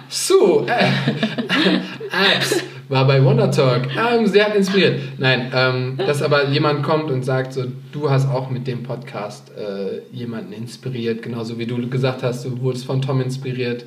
So, 0.08 0.66
äh, 0.66 0.86
Apps 2.36 2.62
war 2.88 3.06
bei 3.06 3.24
Wonder 3.24 3.50
Talk. 3.50 3.88
Ähm, 3.96 4.26
sehr 4.26 4.46
hat 4.46 4.54
inspiriert. 4.56 5.00
Nein, 5.18 5.50
ähm, 5.54 5.96
dass 5.96 6.22
aber 6.22 6.48
jemand 6.48 6.82
kommt 6.82 7.10
und 7.10 7.24
sagt, 7.24 7.52
so, 7.52 7.64
du 7.92 8.10
hast 8.10 8.28
auch 8.28 8.50
mit 8.50 8.66
dem 8.66 8.82
Podcast 8.82 9.50
äh, 9.56 10.00
jemanden 10.14 10.52
inspiriert, 10.52 11.22
genauso 11.22 11.58
wie 11.58 11.66
du 11.66 11.88
gesagt 11.88 12.22
hast, 12.22 12.44
du 12.44 12.60
wurdest 12.60 12.84
von 12.86 13.00
Tom 13.02 13.20
inspiriert. 13.20 13.84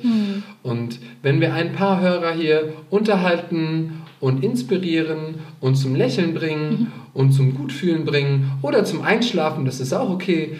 Und 0.62 0.98
wenn 1.22 1.40
wir 1.40 1.54
ein 1.54 1.72
paar 1.72 2.00
Hörer 2.00 2.32
hier 2.32 2.72
unterhalten 2.90 4.02
und 4.20 4.42
inspirieren 4.42 5.36
und 5.60 5.76
zum 5.76 5.94
Lächeln 5.94 6.34
bringen 6.34 6.92
und 7.14 7.32
zum 7.32 7.54
Gutfühlen 7.54 8.04
bringen 8.04 8.52
oder 8.62 8.84
zum 8.84 9.02
Einschlafen, 9.02 9.64
das 9.64 9.78
ist 9.80 9.92
auch 9.92 10.10
okay, 10.10 10.56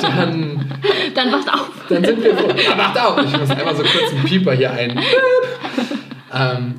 dann, 0.00 0.64
Dann 1.14 1.32
wacht 1.32 1.52
auf. 1.52 1.70
dann 1.88 2.04
sind 2.04 2.22
wir 2.22 2.36
froh. 2.36 2.52
Macht 2.76 3.00
auf! 3.00 3.18
Ich 3.24 3.38
muss 3.38 3.50
einmal 3.50 3.74
so 3.76 3.82
kurz 3.82 4.12
einen 4.12 4.24
Pieper 4.24 4.52
hier 4.52 4.70
ein. 4.72 5.00
Ähm, 6.36 6.74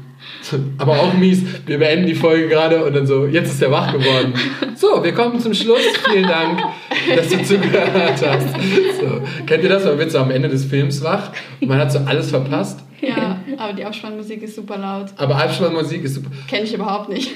aber 0.78 0.94
auch 1.00 1.14
mies, 1.14 1.44
wir 1.66 1.78
beenden 1.80 2.06
die 2.08 2.16
Folge 2.16 2.48
gerade 2.48 2.84
und 2.84 2.96
dann 2.96 3.06
so, 3.08 3.26
jetzt 3.26 3.52
ist 3.52 3.62
er 3.62 3.72
wach 3.72 3.92
geworden. 3.94 4.34
So, 4.76 5.04
wir 5.04 5.14
kommen 5.14 5.40
zum 5.40 5.54
Schluss. 5.54 5.80
Vielen 6.12 6.28
Dank, 6.28 6.62
dass 7.16 7.30
du 7.30 7.44
zugehört 7.44 8.14
hast. 8.26 8.48
So, 9.00 9.22
kennt 9.46 9.64
ihr 9.64 9.70
das? 9.70 9.86
Man 9.86 9.98
wird 9.98 10.12
so 10.12 10.20
am 10.20 10.32
Ende 10.32 10.50
des 10.50 10.66
Films 10.66 11.04
wach 11.04 11.32
und 11.62 11.68
man 11.68 11.80
hat 11.80 11.92
so 11.92 12.00
alles 12.00 12.30
verpasst. 12.30 12.80
Ja, 13.02 13.40
aber 13.58 13.74
die 13.74 13.86
Abspannmusik 13.86 14.42
ist 14.44 14.56
super 14.56 14.78
laut. 14.78 15.08
Aber 15.18 15.36
Abspannmusik 15.36 16.04
ist 16.04 16.16
super. 16.16 16.30
Kenne 16.48 16.64
ich 16.64 16.74
überhaupt 16.74 17.10
nicht. 17.10 17.32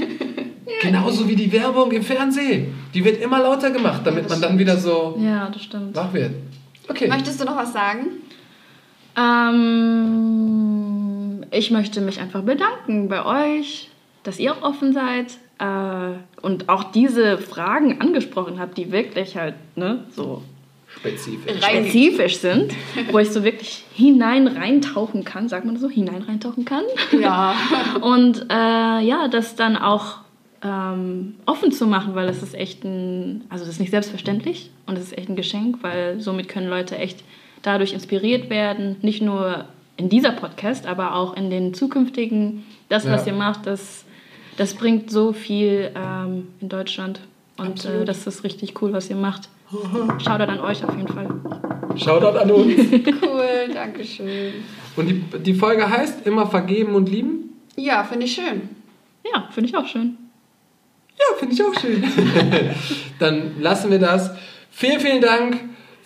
Genauso 0.82 1.28
wie 1.28 1.36
die 1.36 1.51
Werbung 1.51 1.91
im 1.91 2.03
Fernsehen. 2.03 2.74
Die 2.93 3.03
wird 3.03 3.22
immer 3.22 3.39
lauter 3.39 3.70
gemacht, 3.72 4.01
damit 4.05 4.24
Ja, 4.26 4.30
man 4.30 4.41
dann 4.41 4.60
wieder 4.60 4.78
so 4.78 5.20
Ja, 5.24 5.49
das 5.51 5.64
stimmt. 5.64 5.95
wach 5.95 6.14
wird. 6.14 6.32
Okay. 6.88 7.07
Möchtest 7.07 7.39
du 7.41 7.45
noch 7.45 7.55
was 7.57 7.74
sagen? 7.74 8.07
Ähm, 9.18 10.79
ich 11.52 11.72
möchte 11.72 12.02
mich 12.02 12.20
einfach 12.20 12.41
bedanken 12.41 13.10
bei 13.10 13.26
euch, 13.26 13.89
dass 14.24 14.39
ihr 14.39 14.56
offen 14.62 14.93
seid 14.93 15.38
äh, 15.60 16.41
und 16.41 16.70
auch 16.70 16.91
diese 16.91 17.38
Fragen 17.38 18.02
angesprochen 18.02 18.60
habt, 18.60 18.78
die 18.78 18.91
wirklich 18.91 19.38
halt 19.38 19.56
ne, 19.76 20.06
so 20.16 20.43
Spezifisch. 20.95 21.64
Spezifisch 21.64 22.38
sind, 22.38 22.74
wo 23.12 23.20
ich 23.20 23.30
so 23.30 23.43
wirklich 23.43 23.84
hinein 23.93 24.47
reintauchen 24.47 25.24
kann, 25.24 25.47
sagt 25.47 25.66
man 25.66 25.76
das 25.76 25.84
so, 25.84 25.89
hinein 25.89 26.24
reintauchen 26.24 26.66
kann. 26.66 26.84
Ja. 27.20 27.56
Und 28.02 28.47
äh, 28.50 28.54
ja, 28.54 29.28
das 29.30 29.56
dann 29.56 29.78
auch 29.78 30.18
ähm, 30.64 31.36
offen 31.45 31.72
zu 31.72 31.88
machen, 31.88 32.16
weil 32.16 32.28
das 32.28 32.43
ist 32.43 32.56
echt 32.56 32.84
ein, 32.84 33.43
also 33.50 33.66
das 33.66 33.76
ist 33.76 33.80
nicht 33.80 33.91
selbstverständlich 33.91 34.72
und 34.88 34.97
es 34.97 35.06
ist 35.06 35.18
echt 35.18 35.30
ein 35.30 35.38
Geschenk, 35.38 35.78
weil 35.82 36.20
somit 36.20 36.50
können 36.50 36.68
Leute 36.68 36.97
echt 36.97 37.24
dadurch 37.62 37.93
inspiriert 37.93 38.50
werden, 38.50 38.97
nicht 39.02 39.22
nur 39.22 39.66
in 40.00 40.10
dieser 40.10 40.32
Podcast, 40.32 40.88
aber 40.88 41.14
auch 41.16 41.36
in 41.36 41.50
den 41.50 41.74
zukünftigen. 41.74 42.64
Das, 42.88 43.08
was 43.08 43.26
Ja. 43.26 43.34
ihr 43.34 43.38
macht, 43.38 43.68
das, 43.68 44.06
das 44.58 44.74
bringt 44.74 45.12
so 45.12 45.34
viel 45.34 45.91
ähm, 45.95 46.47
in 46.62 46.70
Deutschland 46.70 47.20
und 47.58 47.84
äh, 47.86 48.06
das 48.06 48.26
ist 48.26 48.43
richtig 48.43 48.82
cool, 48.82 48.93
was 48.93 49.10
ihr 49.10 49.16
macht. 49.18 49.50
Shoutout 50.24 50.52
an 50.52 50.60
euch 50.62 50.84
auf 50.84 50.95
jeden 50.95 51.08
Fall. 51.10 51.28
Shoutout 51.97 52.38
an 52.39 52.50
uns. 52.50 52.74
Cool, 53.22 53.74
danke 53.74 54.04
schön. 54.06 54.54
Und 54.95 55.08
die, 55.08 55.22
die 55.39 55.54
Folge 55.54 55.88
heißt 55.89 56.26
immer 56.26 56.47
vergeben 56.47 56.95
und 56.95 57.10
lieben? 57.10 57.56
Ja, 57.76 58.04
finde 58.04 58.26
ich 58.26 58.34
schön. 58.34 58.70
Ja, 59.32 59.47
finde 59.52 59.70
ich 59.70 59.76
auch 59.78 59.86
schön. 59.86 60.18
Ja, 61.18 61.38
finde 61.38 61.54
ich 61.54 61.64
auch 61.64 61.74
schön. 61.80 62.04
Dann 63.20 63.62
lassen 63.62 63.91
wir 63.91 64.00
das. 64.00 64.32
Vielen, 64.72 65.00
vielen 65.00 65.22
Dank 65.22 65.58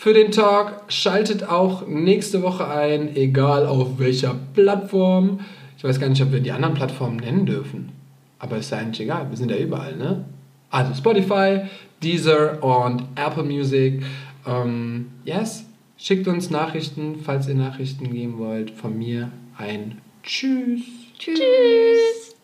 für 0.03 0.13
den 0.13 0.31
Talk. 0.31 0.83
Schaltet 0.89 1.47
auch 1.47 1.87
nächste 1.87 2.41
Woche 2.41 2.67
ein, 2.67 3.15
egal 3.15 3.65
auf 3.65 3.99
welcher 3.99 4.35
Plattform. 4.53 5.39
Ich 5.77 5.83
weiß 5.85 5.97
gar 5.97 6.09
nicht, 6.09 6.21
ob 6.21 6.33
wir 6.33 6.41
die 6.41 6.51
anderen 6.51 6.73
Plattformen 6.73 7.15
nennen 7.15 7.45
dürfen. 7.45 7.93
Aber 8.37 8.57
ist 8.57 8.71
ja 8.71 8.79
eigentlich 8.79 8.99
egal. 8.99 9.29
Wir 9.29 9.37
sind 9.37 9.49
ja 9.49 9.55
überall, 9.55 9.95
ne? 9.95 10.25
Also 10.69 10.93
Spotify, 10.93 11.61
Deezer 12.03 12.61
und 12.61 13.03
Apple 13.15 13.43
Music. 13.43 14.03
Ähm, 14.45 15.07
yes. 15.23 15.63
Schickt 15.95 16.27
uns 16.27 16.49
Nachrichten, 16.49 17.21
falls 17.23 17.47
ihr 17.47 17.55
Nachrichten 17.55 18.11
geben 18.11 18.39
wollt. 18.39 18.71
Von 18.71 18.97
mir 18.97 19.31
ein 19.57 20.01
Tschüss. 20.21 20.81
Tschüss. 21.17 22.35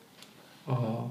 Oh. 0.66 1.10